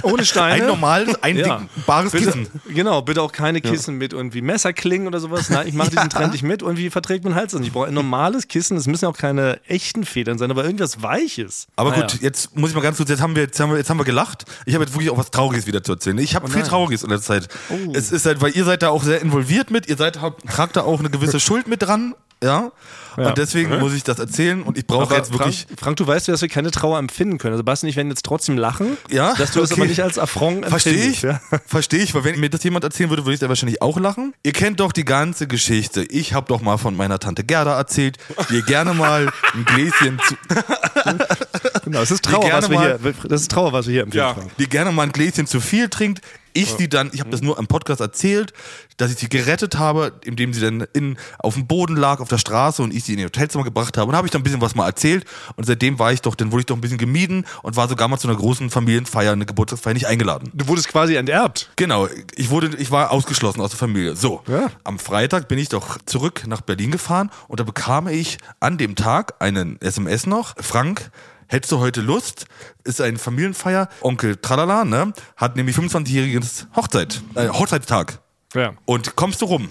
Ohne 0.05 0.25
Steine. 0.25 0.63
Ein 0.63 0.67
normales, 0.69 1.23
eindickbares 1.23 2.11
bitte, 2.11 2.25
Kissen. 2.25 2.47
Genau, 2.69 3.03
bitte 3.03 3.23
auch 3.23 3.31
keine 3.31 3.61
Kissen 3.61 3.99
mit 3.99 4.13
irgendwie 4.13 4.43
Messerklingen 4.43 5.07
oder 5.07 5.21
sowas. 5.21 5.49
Nein, 5.49 5.69
ich 5.69 5.75
mache 5.75 5.91
diesen 5.91 6.11
Trend 6.11 6.33
nicht 6.33 6.43
mit. 6.43 6.63
Irgendwie 6.63 6.91
verträgt 6.91 7.23
mein 7.25 7.37
Hals 7.37 7.53
das 7.53 7.61
nicht. 7.61 7.69
Ich 7.69 7.73
brauche 7.73 7.87
ein 7.87 7.95
normales 7.95 8.49
Kissen. 8.49 8.77
Es 8.77 8.89
müssen 8.89 9.05
ja 9.05 9.11
auch 9.11 9.17
keine 9.17 9.61
echten 9.69 10.05
Federn 10.05 10.39
sein, 10.39 10.51
aber 10.51 10.65
irgendwas 10.65 11.03
Weiches. 11.03 11.69
Aber 11.77 11.91
Naja. 11.91 12.03
gut, 12.09 12.21
jetzt 12.21 12.57
muss 12.57 12.71
ich 12.71 12.75
mal 12.77 12.83
ganz 12.83 12.97
kurz, 12.97 13.11
jetzt 13.11 13.21
haben 13.23 13.37
wir, 13.37 13.45
jetzt 13.45 13.61
haben 13.61 13.71
wir, 13.71 13.79
jetzt 13.79 13.91
haben 13.91 13.99
wir 13.99 14.05
gelacht. 14.05 14.45
Ich 14.67 14.75
habe 14.75 14.83
jetzt 14.85 14.93
wirklich 14.95 15.11
auch 15.11 15.19
was 15.19 15.31
Trauriges 15.31 15.67
wieder 15.69 15.85
zu 15.85 15.93
erzählen. 15.93 16.19
Ich 16.19 16.35
habe 16.35 16.49
viel 16.49 16.61
nein. 16.63 16.69
Trauriges 16.69 17.05
in 17.05 17.11
der 17.11 17.21
Zeit. 17.21 17.47
Es 17.93 18.11
ist 18.11 18.27
halt, 18.27 18.41
weil 18.41 18.57
ihr 18.57 18.65
seid 18.65 18.83
da 18.83 18.89
auch 18.89 19.05
sehr 19.05 19.21
involviert 19.21 19.71
mit, 19.71 19.89
ihr 19.89 19.97
seid, 19.97 20.21
habt, 20.21 20.45
tragt 20.49 20.75
da 20.77 20.81
auch 20.83 20.99
eine 20.99 21.11
gewisse 21.11 21.39
Schuld 21.41 21.69
mit 21.69 21.81
dran, 21.83 22.15
ja. 22.43 22.71
Ja. 23.19 23.29
Und 23.29 23.37
deswegen 23.37 23.79
muss 23.79 23.93
ich 23.93 24.05
das 24.05 24.19
erzählen 24.19 24.63
und 24.63 24.79
ich 24.79 24.87
brauche 24.87 25.15
jetzt 25.15 25.33
wirklich. 25.35 25.67
Frank, 25.69 25.81
Frank, 25.81 25.97
du 25.99 26.07
weißt 26.07 26.29
ja, 26.29 26.33
dass 26.33 26.41
wir 26.41 26.49
keine 26.49 26.71
Trauer 26.71 26.99
empfinden 26.99 27.37
können. 27.37 27.53
Also 27.53 27.63
Basti 27.63 27.85
und 27.85 27.91
ich 27.91 27.97
werden 27.97 28.09
jetzt 28.09 28.25
trotzdem 28.25 28.57
lachen, 28.57 28.97
Ja, 29.11 29.35
dass 29.35 29.51
du 29.53 29.61
es 29.61 29.71
okay. 29.71 29.83
aber 29.83 29.89
nicht 29.91 30.03
als 30.03 30.19
Affront 30.19 30.65
Verstehe 30.65 30.95
empfindest. 30.95 31.19
ich, 31.19 31.23
Ja? 31.25 31.41
verstehe 31.67 32.01
ich, 32.03 32.15
weil 32.15 32.25
wenn 32.25 32.41
mir 32.41 32.49
das 32.49 32.65
jemand 32.65 32.85
erzählen 32.85 33.11
würde, 33.11 33.27
würde 33.27 33.35
ich 33.35 33.41
da 33.41 33.51
wahrscheinlich 33.51 33.83
auch 33.83 34.01
lachen. 34.01 34.33
Ihr 34.43 34.55
kennt 34.55 34.81
doch 34.81 34.93
die 34.93 35.05
ganze 35.05 35.47
Geschichte. 35.47 36.05
Ich 36.05 36.33
habe 36.33 36.47
doch 36.49 36.63
mal 36.63 36.79
von 36.79 36.97
meiner 36.97 37.19
Tante 37.19 37.45
Gerda 37.45 37.77
erzählt, 37.77 38.17
die 38.49 38.55
ihr 38.55 38.63
gerne 38.63 38.95
mal 38.95 39.31
ein 39.53 39.65
Gläschen 39.67 40.19
zu, 40.27 40.35
Genau, 41.85 42.01
das 42.01 42.11
ist 42.11 42.25
Trauer, 42.25 42.51
was 42.53 42.69
wir 42.71 42.77
mal- 42.79 42.99
hier, 43.03 43.15
das 43.29 43.43
ist 43.43 43.51
Trauer, 43.51 43.73
was 43.73 43.87
wir 43.87 43.93
hier 43.93 44.03
empfinden. 44.03 44.27
Ja. 44.41 44.47
Die 44.59 44.69
gerne 44.69 44.93
mal 44.93 45.03
ein 45.05 45.13
Gläschen 45.13 45.47
zu 45.47 45.61
viel 45.61 45.89
trinkt. 45.89 46.21
Ich 46.55 46.71
sie 46.73 46.87
dann, 46.87 47.09
ich 47.15 47.21
habe 47.21 47.31
das 47.31 47.41
nur 47.41 47.59
im 47.59 47.67
Podcast 47.67 48.03
erzählt, 48.03 48.53
dass 48.99 49.11
ich 49.11 49.17
sie 49.17 49.31
gerettet 49.31 49.79
habe, 49.79 50.13
indem 50.23 50.53
sie 50.53 50.61
dann 50.61 50.87
in, 50.93 51.17
auf 51.39 51.55
dem 51.55 51.67
Boden 51.67 51.97
lag, 51.97 52.21
auf 52.21 52.29
der 52.29 52.37
Straße 52.37 52.83
und 52.83 52.93
ich 52.93 53.05
sie 53.05 53.15
in 53.15 53.21
ihr 53.21 53.25
Hotelzimmer 53.25 53.65
gebracht 53.65 53.97
habe. 53.97 54.11
Und 54.11 54.17
habe 54.17 54.27
ich 54.27 54.33
dann 54.33 54.41
ein 54.41 54.45
bisschen 54.45 54.61
was 54.61 54.75
mal 54.75 54.85
erzählt. 54.85 55.25
Und 55.57 55.65
seitdem 55.65 55.99
war 55.99 56.13
ich 56.13 56.21
doch, 56.21 56.35
dann 56.35 56.53
wurde 56.53 56.61
ich 56.61 56.67
doch 56.67 56.77
ein 56.77 56.83
bisschen 56.83 56.99
gemieden 56.99 57.47
und 57.63 57.77
war 57.77 57.89
sogar 57.89 58.07
mal 58.09 58.19
zu 58.19 58.29
einer 58.29 58.37
großen 58.37 58.69
Familienfeier, 58.69 59.33
eine 59.33 59.47
Geburtstagsfeier 59.47 59.95
nicht 59.95 60.09
eingeladen. 60.09 60.51
Du 60.53 60.69
wurdest 60.69 60.89
quasi 60.89 61.15
enterbt. 61.15 61.71
Genau, 61.77 62.07
ich 62.37 62.51
wurde, 62.51 62.77
ich 62.77 62.91
war 62.91 63.13
ausgeschlossen 63.13 63.63
aus 63.63 63.71
der 63.71 63.79
Familie. 63.79 64.15
So, 64.15 64.43
Ja. 64.47 64.71
am 64.85 64.99
Freitag 64.99 65.49
bin 65.49 65.59
ich 65.59 65.71
doch 65.71 65.97
zurück 66.05 66.43
nach 66.47 66.61
Berlin 66.61 66.91
gefahren 66.91 67.31
und 67.49 67.61
da 67.61 67.65
bekam 67.65 68.09
ich 68.09 68.37
an 68.61 68.77
dem 68.77 68.95
Tag 68.95 69.37
einen 69.39 69.81
SMS 69.81 70.27
noch. 70.27 70.55
Frank, 70.61 71.11
hättest 71.53 71.71
du 71.73 71.79
heute 71.79 72.01
Lust? 72.01 72.47
Ist 72.85 73.01
eine 73.01 73.19
Familienfeier. 73.19 73.89
Onkel 74.01 74.37
Tralala, 74.37 74.85
ne? 74.85 75.13
Hat 75.37 75.57
nämlich 75.57 75.77
25-jähriges 75.77 76.67
Hochzeit, 76.75 77.23
äh, 77.35 77.49
Hochzeitstag. 77.49 78.19
Ja. 78.55 78.73
Und 78.85 79.15
kommst 79.17 79.41
du 79.43 79.47
rum? 79.47 79.69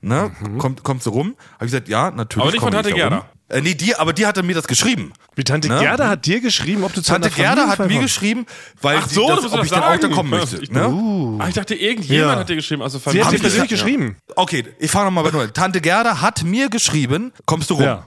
Ne? 0.00 0.32
Komm, 0.58 0.74
kommst 0.82 1.06
du 1.06 1.10
rum? 1.10 1.36
Habe 1.54 1.66
ich 1.66 1.70
gesagt, 1.70 1.88
ja, 1.88 2.10
natürlich. 2.10 2.42
Aber 2.42 2.50
nicht 2.52 2.60
von 2.60 2.72
Tante. 2.72 2.92
Gerda. 2.92 3.26
Äh, 3.48 3.60
nee, 3.60 3.74
die, 3.74 3.94
aber 3.94 4.12
die 4.12 4.26
hatte 4.26 4.42
mir 4.42 4.54
das 4.54 4.66
geschrieben. 4.66 5.12
Wie 5.36 5.44
Tante 5.44 5.68
Ne? 5.68 5.78
Gerda 5.78 6.08
hat 6.08 6.26
dir 6.26 6.40
geschrieben, 6.40 6.82
ob 6.84 6.92
du 6.92 7.02
zu 7.02 7.12
Tante 7.12 7.30
Gerda 7.30 7.68
hat 7.68 7.78
mir 7.78 8.00
geschrieben, 8.00 8.46
weil 8.80 8.98
Ach 9.00 9.06
sie 9.08 9.14
so, 9.14 9.28
das, 9.28 9.44
ob 9.44 9.52
das 9.52 9.64
ich 9.66 9.70
dann 9.70 9.82
auch 9.82 9.96
da 9.96 10.08
kommen 10.08 10.30
möchte. 10.30 10.56
Ich- 10.56 10.70
Ne? 10.72 11.36
Ah, 11.38 11.46
ich 11.48 11.54
dachte, 11.54 11.74
irgendjemand 11.74 12.32
Ja. 12.32 12.40
hat 12.40 12.48
dir 12.48 12.56
geschrieben 12.56 12.80
der 12.80 12.90
Sie 12.90 13.22
hat 13.22 13.32
dir 13.32 13.38
persönlich 13.38 13.70
geschrieben. 13.70 14.16
Okay, 14.34 14.64
ich 14.78 14.90
fahre 14.90 15.04
nochmal 15.04 15.24
bei 15.24 15.30
Null. 15.30 15.50
Tante 15.50 15.80
Gerda 15.80 16.20
hat 16.20 16.42
mir 16.42 16.68
geschrieben, 16.70 17.32
kommst 17.46 17.70
du 17.70 17.74
rum? 17.74 17.84
Ja. 17.84 18.06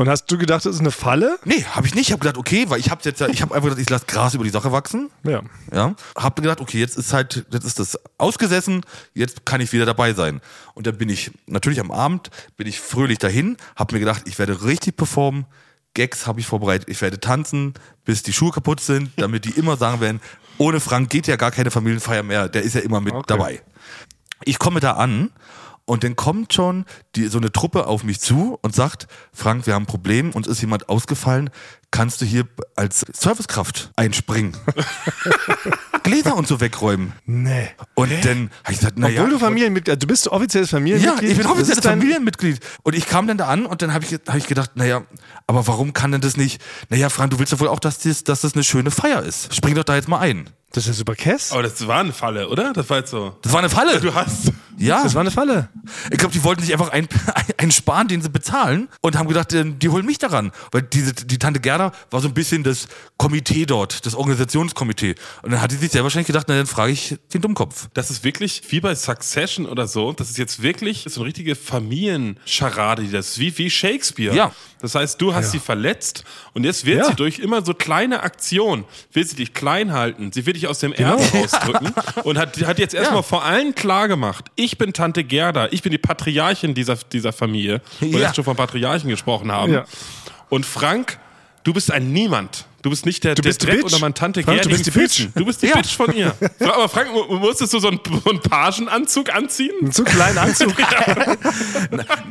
Und 0.00 0.08
hast 0.08 0.30
du 0.30 0.38
gedacht, 0.38 0.64
das 0.64 0.76
ist 0.76 0.80
eine 0.80 0.92
Falle? 0.92 1.38
Nee, 1.44 1.62
habe 1.62 1.86
ich 1.86 1.94
nicht. 1.94 2.06
Ich 2.08 2.12
habe 2.12 2.20
gedacht, 2.20 2.38
okay, 2.38 2.64
weil 2.70 2.80
ich 2.80 2.90
habe 2.90 3.02
jetzt 3.04 3.20
ja, 3.20 3.28
ich 3.28 3.42
habe 3.42 3.54
einfach 3.54 3.68
gedacht, 3.68 3.82
ich 3.82 3.90
lasse 3.90 4.06
Gras 4.06 4.32
über 4.32 4.44
die 4.44 4.50
Sache 4.50 4.72
wachsen. 4.72 5.10
Ja. 5.24 5.42
Ja, 5.74 5.94
habe 6.16 6.40
gedacht, 6.40 6.62
okay, 6.62 6.80
jetzt 6.80 6.96
ist 6.96 7.12
halt, 7.12 7.44
jetzt 7.52 7.64
ist 7.66 7.78
das 7.78 7.98
ausgesessen, 8.16 8.80
jetzt 9.12 9.44
kann 9.44 9.60
ich 9.60 9.74
wieder 9.74 9.84
dabei 9.84 10.14
sein. 10.14 10.40
Und 10.72 10.86
dann 10.86 10.96
bin 10.96 11.10
ich 11.10 11.32
natürlich 11.46 11.80
am 11.80 11.90
Abend 11.90 12.30
bin 12.56 12.66
ich 12.66 12.80
fröhlich 12.80 13.18
dahin, 13.18 13.58
habe 13.76 13.92
mir 13.92 14.00
gedacht, 14.00 14.22
ich 14.24 14.38
werde 14.38 14.64
richtig 14.64 14.96
performen. 14.96 15.44
Gags 15.92 16.26
habe 16.26 16.40
ich 16.40 16.46
vorbereitet. 16.46 16.88
Ich 16.88 17.02
werde 17.02 17.20
tanzen, 17.20 17.74
bis 18.06 18.22
die 18.22 18.32
Schuhe 18.32 18.52
kaputt 18.52 18.80
sind, 18.80 19.10
damit 19.18 19.44
die 19.44 19.50
immer 19.50 19.76
sagen 19.76 20.00
werden, 20.00 20.22
ohne 20.56 20.80
Frank 20.80 21.10
geht 21.10 21.26
ja 21.26 21.36
gar 21.36 21.50
keine 21.50 21.70
Familienfeier 21.70 22.22
mehr. 22.22 22.48
Der 22.48 22.62
ist 22.62 22.74
ja 22.74 22.80
immer 22.80 23.02
mit 23.02 23.12
Okay. 23.12 23.24
dabei. 23.26 23.62
Ich 24.46 24.58
komme 24.58 24.80
da 24.80 24.92
an 24.92 25.30
und 25.90 26.04
dann 26.04 26.14
kommt 26.14 26.52
schon 26.52 26.84
die, 27.16 27.26
so 27.26 27.38
eine 27.38 27.50
Truppe 27.50 27.88
auf 27.88 28.04
mich 28.04 28.20
zu 28.20 28.56
und 28.62 28.72
sagt, 28.76 29.08
Frank, 29.32 29.66
wir 29.66 29.74
haben 29.74 29.82
ein 29.82 29.86
Problem, 29.86 30.30
uns 30.30 30.46
ist 30.46 30.60
jemand 30.60 30.88
ausgefallen, 30.88 31.50
kannst 31.90 32.20
du 32.20 32.24
hier 32.24 32.44
als 32.76 33.04
Servicekraft 33.12 33.90
einspringen? 33.96 34.56
Gläser 36.04 36.36
und 36.36 36.46
so 36.46 36.60
wegräumen. 36.60 37.12
Nee. 37.26 37.70
Und 37.94 38.12
dann 38.24 38.50
habe 38.62 38.72
ich 38.72 38.78
gesagt, 38.78 39.00
naja. 39.00 39.22
Obwohl 39.22 39.32
du 39.32 39.40
Familienmitglied, 39.40 40.00
du 40.00 40.06
bist 40.06 40.28
offizielles 40.28 40.70
ja, 40.70 40.76
Familienmitglied. 40.78 41.30
ich 41.32 41.36
bin 41.38 41.46
offizielles 41.48 41.84
Familienmitglied. 41.84 42.60
Und 42.84 42.94
ich 42.94 43.06
kam 43.06 43.26
dann 43.26 43.38
da 43.38 43.48
an 43.48 43.66
und 43.66 43.82
dann 43.82 43.92
habe 43.92 44.04
ich, 44.04 44.12
hab 44.12 44.36
ich 44.36 44.46
gedacht, 44.46 44.76
naja, 44.76 45.02
aber 45.48 45.66
warum 45.66 45.92
kann 45.92 46.12
denn 46.12 46.20
das 46.20 46.36
nicht? 46.36 46.62
Naja, 46.88 47.08
Frank, 47.08 47.32
du 47.32 47.40
willst 47.40 47.52
doch 47.52 47.58
wohl 47.58 47.66
auch, 47.66 47.80
dass 47.80 47.98
das, 47.98 48.22
dass 48.22 48.42
das 48.42 48.54
eine 48.54 48.62
schöne 48.62 48.92
Feier 48.92 49.24
ist. 49.24 49.52
Spring 49.52 49.74
doch 49.74 49.82
da 49.82 49.96
jetzt 49.96 50.06
mal 50.06 50.20
ein. 50.20 50.48
Das 50.72 50.84
ist 50.84 50.88
ja 50.88 50.92
super 50.94 51.14
Kess. 51.16 51.50
Aber 51.52 51.62
das 51.64 51.84
war 51.86 51.98
eine 52.00 52.12
Falle, 52.12 52.48
oder? 52.48 52.72
Das 52.72 52.88
war 52.88 52.98
jetzt 52.98 53.10
so. 53.10 53.36
Das 53.42 53.52
war 53.52 53.58
eine 53.58 53.68
Falle. 53.68 54.00
Du 54.00 54.14
hast. 54.14 54.52
ja. 54.78 55.02
Das 55.02 55.14
war 55.14 55.20
eine 55.22 55.32
Falle. 55.32 55.68
Ich 56.12 56.18
glaube, 56.18 56.32
die 56.32 56.44
wollten 56.44 56.62
sich 56.62 56.72
einfach 56.72 56.90
einen, 56.90 57.08
einen 57.58 57.72
sparen, 57.72 58.06
den 58.06 58.22
sie 58.22 58.28
bezahlen 58.28 58.88
und 59.00 59.18
haben 59.18 59.26
gedacht, 59.26 59.52
äh, 59.52 59.64
die 59.66 59.88
holen 59.88 60.06
mich 60.06 60.18
daran. 60.18 60.52
Weil 60.70 60.82
diese, 60.82 61.12
die 61.12 61.38
Tante 61.38 61.58
Gerda 61.58 61.90
war 62.10 62.20
so 62.20 62.28
ein 62.28 62.34
bisschen 62.34 62.62
das 62.62 62.86
Komitee 63.16 63.66
dort, 63.66 64.06
das 64.06 64.14
Organisationskomitee. 64.14 65.16
Und 65.42 65.50
dann 65.50 65.60
hat 65.60 65.72
die 65.72 65.76
sich 65.76 65.90
sehr 65.90 66.04
wahrscheinlich 66.04 66.28
gedacht, 66.28 66.46
na 66.48 66.56
dann 66.56 66.66
frage 66.68 66.92
ich 66.92 67.16
den 67.34 67.40
Dummkopf. 67.40 67.88
Das 67.94 68.10
ist 68.12 68.22
wirklich 68.22 68.62
wie 68.68 68.78
bei 68.80 68.94
Succession 68.94 69.66
oder 69.66 69.88
so. 69.88 70.12
Das 70.12 70.30
ist 70.30 70.38
jetzt 70.38 70.62
wirklich 70.62 71.04
so 71.08 71.20
eine 71.20 71.26
richtige 71.26 71.56
Familienscharade, 71.56 73.02
die 73.02 73.10
das 73.10 73.30
ist 73.30 73.38
wie, 73.38 73.56
wie 73.58 73.70
Shakespeare. 73.70 74.34
Ja. 74.34 74.52
Das 74.80 74.94
heißt, 74.94 75.20
du 75.20 75.34
hast 75.34 75.50
sie 75.50 75.58
verletzt 75.58 76.24
und 76.54 76.64
jetzt 76.64 76.86
wird 76.86 77.00
Ja. 77.00 77.04
sie 77.06 77.14
durch 77.14 77.38
immer 77.38 77.62
so 77.64 77.74
kleine 77.74 78.22
Aktionen, 78.22 78.84
will 79.12 79.26
sie 79.26 79.36
dich 79.36 79.52
klein 79.52 79.92
halten, 79.92 80.32
sie 80.32 80.46
will 80.46 80.54
dich 80.54 80.59
aus 80.66 80.78
dem 80.80 80.92
Erbe 80.92 81.22
rausdrücken 81.34 81.92
und 82.24 82.38
hat, 82.38 82.56
hat 82.66 82.78
jetzt 82.78 82.94
erstmal 82.94 83.22
vor 83.22 83.44
allen 83.44 83.74
klar 83.74 84.08
gemacht, 84.08 84.46
ich 84.56 84.78
bin 84.78 84.92
Tante 84.92 85.24
Gerda, 85.24 85.68
ich 85.70 85.82
bin 85.82 85.92
die 85.92 85.98
Patriarchin 85.98 86.74
dieser, 86.74 86.96
dieser 86.96 87.32
Familie, 87.32 87.80
wo 88.00 88.06
wir 88.12 88.18
Ja. 88.20 88.26
jetzt 88.26 88.36
schon 88.36 88.44
von 88.44 88.56
Patriarchen 88.56 89.08
gesprochen 89.10 89.50
haben. 89.52 89.72
Ja. 89.72 89.84
Und 90.48 90.66
Frank, 90.66 91.18
du 91.64 91.72
bist 91.72 91.90
ein 91.92 92.12
Niemand. 92.12 92.66
Du 92.82 92.88
bist 92.90 93.04
nicht 93.04 93.24
der, 93.24 93.34
Du 93.34 93.42
der 93.42 93.50
bist 93.50 93.62
Dreck 93.62 93.82
unter 93.84 93.98
meiner 93.98 94.14
Tante 94.14 94.42
Frank, 94.42 94.62
du 94.62 94.68
Gerda. 94.70 94.76
bist 94.82 94.86
die 94.86 94.98
Bitch. 94.98 95.28
Du 95.34 95.44
bist 95.44 95.60
die 95.62 95.66
Ja. 95.66 95.76
Bitch 95.76 95.94
von 95.96 96.12
ihr. 96.14 96.34
Aber 96.60 96.88
Frank, 96.88 97.08
mu- 97.12 97.36
musstest 97.38 97.74
du 97.74 97.78
so 97.78 97.88
einen, 97.88 98.00
einen 98.26 98.40
Pagenanzug 98.40 99.34
anziehen? 99.34 99.72
Einen 99.82 99.92
zu 99.92 100.02
kleinen 100.04 100.38
Anzug. 100.38 100.74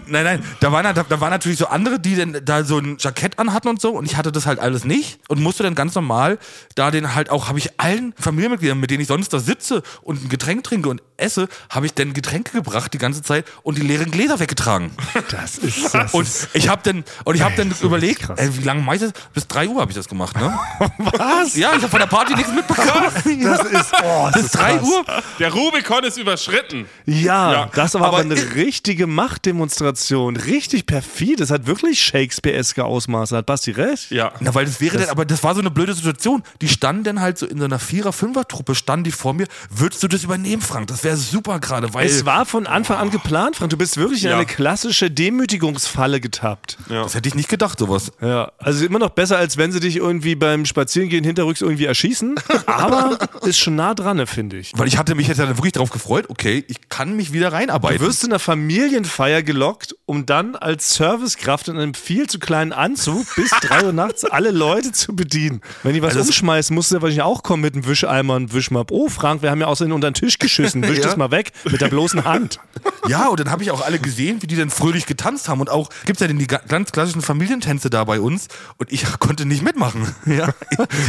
Nein, 0.08 0.24
nein, 0.26 0.44
da 0.60 0.72
waren, 0.72 0.84
da, 0.96 1.04
da 1.04 1.22
waren 1.22 1.30
natürlich 1.30 1.60
so 1.60 1.68
andere, 1.68 2.00
die 2.00 2.16
dann 2.16 2.42
da 2.44 2.64
so 2.64 2.80
ein 2.80 2.98
Jackett 3.00 3.38
anhatten 3.38 3.68
und 3.68 3.80
so 3.82 3.92
und 3.92 4.06
ich 4.06 4.16
hatte 4.18 4.32
das 4.32 4.46
halt 4.46 4.60
alles 4.60 4.84
nicht 4.86 5.20
und 5.28 5.40
musste 5.40 5.62
dann 5.64 5.76
ganz 5.76 5.94
normal 5.96 6.40
da 6.76 6.90
den 6.92 7.14
halt 7.14 7.30
auch, 7.30 7.48
habe 7.48 7.60
ich 7.60 7.80
allen 7.80 8.14
Familienmitgliedern, 8.20 8.80
mit 8.80 8.90
denen 8.90 9.02
ich 9.02 9.08
sonst 9.08 9.30
da 9.34 9.40
sitze 9.40 9.84
und 10.02 10.24
ein 10.24 10.30
Getränk 10.30 10.64
trinke 10.64 10.90
und 10.90 11.02
esse, 11.18 11.48
habe 11.70 11.86
ich 11.86 11.94
dann 11.94 12.14
Getränke 12.14 12.54
gebracht 12.54 12.94
die 12.94 12.98
ganze 12.98 13.22
Zeit 13.22 13.46
und 13.62 13.78
die 13.78 13.82
leeren 13.82 14.10
Gläser 14.12 14.40
weggetragen. 14.40 14.92
Das 15.30 15.58
ist 15.60 15.94
das. 15.94 16.14
Und 16.14 16.28
ich 16.54 16.70
habe 16.70 16.82
dann 16.84 17.04
und 17.26 17.36
ich 17.36 17.42
habe 17.42 17.56
dann 17.56 17.74
überlegt, 17.82 18.28
ey, 18.36 18.58
wie 18.58 18.64
lange 18.64 18.82
mache 18.82 18.96
ich 18.96 19.02
das? 19.02 19.12
Bis 19.34 19.48
3 19.48 19.68
Uhr 19.68 19.82
habe 19.82 19.92
ich 19.92 19.96
das 19.98 20.08
gemacht, 20.08 20.36
ne? 20.40 20.60
Was? 20.98 21.56
Ja, 21.56 21.70
ich 21.76 21.78
habe 21.82 21.90
von 21.90 22.00
der 22.00 22.08
Party 22.08 22.36
nichts 22.36 22.52
mitbekommen. 22.54 22.90
das 23.04 23.26
ist, 23.26 23.94
oh, 24.04 24.30
das 24.34 24.44
ist 24.44 24.52
3 24.56 24.78
krass. 24.78 24.88
Uhr? 24.88 25.06
Der 25.40 25.54
Rubikon 25.54 26.04
ist 26.04 26.18
überschritten. 26.18 26.86
Ja, 27.06 27.52
Ja, 27.52 27.70
das 27.74 27.94
war 27.96 28.02
aber, 28.02 28.10
aber 28.10 28.18
eine 28.20 28.36
ich- 28.36 28.56
richtige 28.56 29.08
Machtdemonstration. 29.08 30.36
Richtig 30.38 30.86
perfid. 30.86 31.40
Das 31.40 31.52
hat 31.52 31.66
wirklich 31.68 32.02
Shakespeare-eske 32.02 32.84
Ausmaße. 32.84 33.36
Hat 33.38 33.46
Basti 33.46 33.72
recht? 33.72 34.12
Ja. 34.12 34.32
Na, 34.40 34.54
weil 34.56 34.66
das 34.66 34.80
wäre 34.82 34.98
dann, 34.98 35.10
aber 35.10 35.26
das 35.26 35.44
war 35.44 35.54
so 35.56 35.62
eine 35.62 35.72
blöde 35.72 35.94
Situation. 35.94 36.44
Die 36.62 36.68
standen 36.70 37.04
dann 37.04 37.20
halt 37.22 37.38
so 37.38 37.46
in 37.46 37.58
so 37.60 37.66
einer 37.66 37.80
Vierer-, 37.80 38.14
Fünfer-Truppe, 38.14 38.76
standen 38.76 39.04
die 39.06 39.12
vor 39.12 39.34
mir. 39.34 39.48
Würdest 39.70 40.02
du 40.04 40.08
das 40.08 40.24
übernehmen, 40.24 40.62
Frank? 40.62 40.88
Das 40.88 41.04
wäre 41.04 41.18
super 41.18 41.60
gerade, 41.60 41.94
weil 41.94 42.06
Es 42.06 42.26
war 42.26 42.46
von 42.46 42.68
Anfang 42.68 42.98
an 42.98 43.12
geplant, 43.12 43.56
Frank. 43.56 43.70
Du 43.72 43.78
bist 43.78 43.98
wirklich 43.98 44.24
in 44.24 44.30
Ja. 44.30 44.36
eine 44.38 44.46
klassische 44.46 45.10
Demütigungsfalle 45.12 46.20
getappt. 46.20 46.78
das 46.88 47.16
hätte 47.16 47.28
ich 47.30 47.36
nicht 47.36 47.50
gedacht, 47.50 47.80
sowas. 47.80 48.12
Ja, 48.22 48.52
also 48.58 48.86
immer 48.86 49.00
noch 49.00 49.10
besser, 49.10 49.38
als 49.38 49.58
wenn 49.58 49.72
sie 49.72 49.80
dich 49.80 49.96
irgendwie 49.98 50.29
beim 50.36 50.66
Spazierengehen 50.66 51.24
hinterrücks 51.24 51.62
irgendwie 51.62 51.86
erschießen. 51.86 52.36
Aber 52.66 53.18
ist 53.44 53.60
schon 53.60 53.76
nah 53.76 53.94
dran, 53.94 54.18
ne, 54.18 54.28
finde 54.28 54.58
ich. 54.58 54.72
Weil 54.76 54.88
ich 54.88 54.98
hatte 54.98 55.16
mich 55.16 55.28
jetzt 55.28 55.40
dann 55.40 55.50
wirklich 55.58 55.74
darauf 55.74 55.90
gefreut, 55.90 56.26
okay, 56.30 56.64
ich 56.68 56.90
kann 56.90 57.16
mich 57.16 57.34
wieder 57.34 57.52
reinarbeiten. 57.54 58.00
Du 58.00 58.06
wirst 58.06 58.24
in 58.24 58.32
einer 58.32 58.40
Familienfeier 58.40 59.44
gelockt, 59.44 59.96
um 60.06 60.26
dann 60.26 60.56
als 60.56 60.94
Servicekraft 60.96 61.68
in 61.68 61.78
einem 61.78 61.94
viel 61.94 62.28
zu 62.28 62.40
kleinen 62.40 62.72
Anzug 62.74 63.26
bis 63.36 63.50
3 63.62 63.86
Uhr 63.86 63.94
nachts 63.94 64.26
alle 64.26 64.52
Leute 64.52 64.92
zu 64.92 65.16
bedienen. 65.16 65.62
Wenn 65.84 65.94
die 65.94 66.02
was 66.02 66.16
Also 66.16 66.28
umschmeißen, 66.28 66.74
musst 66.74 66.92
du 66.92 66.96
ja 66.96 67.02
wahrscheinlich 67.02 67.24
auch 67.24 67.44
kommen 67.44 67.62
mit 67.62 67.74
einem 67.76 67.86
Wischeimer 67.88 68.36
und 68.36 68.54
wisch 68.54 68.72
mal. 68.72 68.82
ab. 68.82 68.92
Oh, 68.92 69.10
Frank, 69.10 69.42
wir 69.42 69.52
haben 69.52 69.62
ja 69.62 69.68
außerdem 69.68 69.94
unter 69.94 70.10
den 70.10 70.14
Tisch 70.16 70.38
geschissen. 70.40 70.84
Wisch 70.84 70.98
Ja. 71.00 71.06
das 71.06 71.18
mal 71.18 71.32
weg 71.32 71.52
mit 71.70 71.80
der 71.82 71.88
bloßen 71.88 72.26
Hand. 72.26 72.60
ja, 73.08 73.28
und 73.30 73.40
dann 73.40 73.50
habe 73.52 73.64
ich 73.64 73.72
auch 73.72 73.82
alle 73.86 74.00
gesehen, 74.00 74.42
wie 74.42 74.48
die 74.48 74.56
dann 74.58 74.70
fröhlich 74.70 75.06
getanzt 75.06 75.48
haben. 75.48 75.62
Und 75.62 75.70
auch 75.70 75.90
gibt's 76.06 76.20
ja 76.22 76.28
denn 76.28 76.40
die 76.40 76.48
ga- 76.48 76.62
ganz 76.68 76.92
klassischen 76.92 77.22
Familientänze 77.22 77.90
da 77.90 78.04
bei 78.04 78.20
uns. 78.20 78.48
Und 78.78 78.92
ich 78.92 79.04
konnte 79.20 79.46
nicht 79.46 79.62
mitmachen. 79.64 80.14
Ja. 80.26 80.54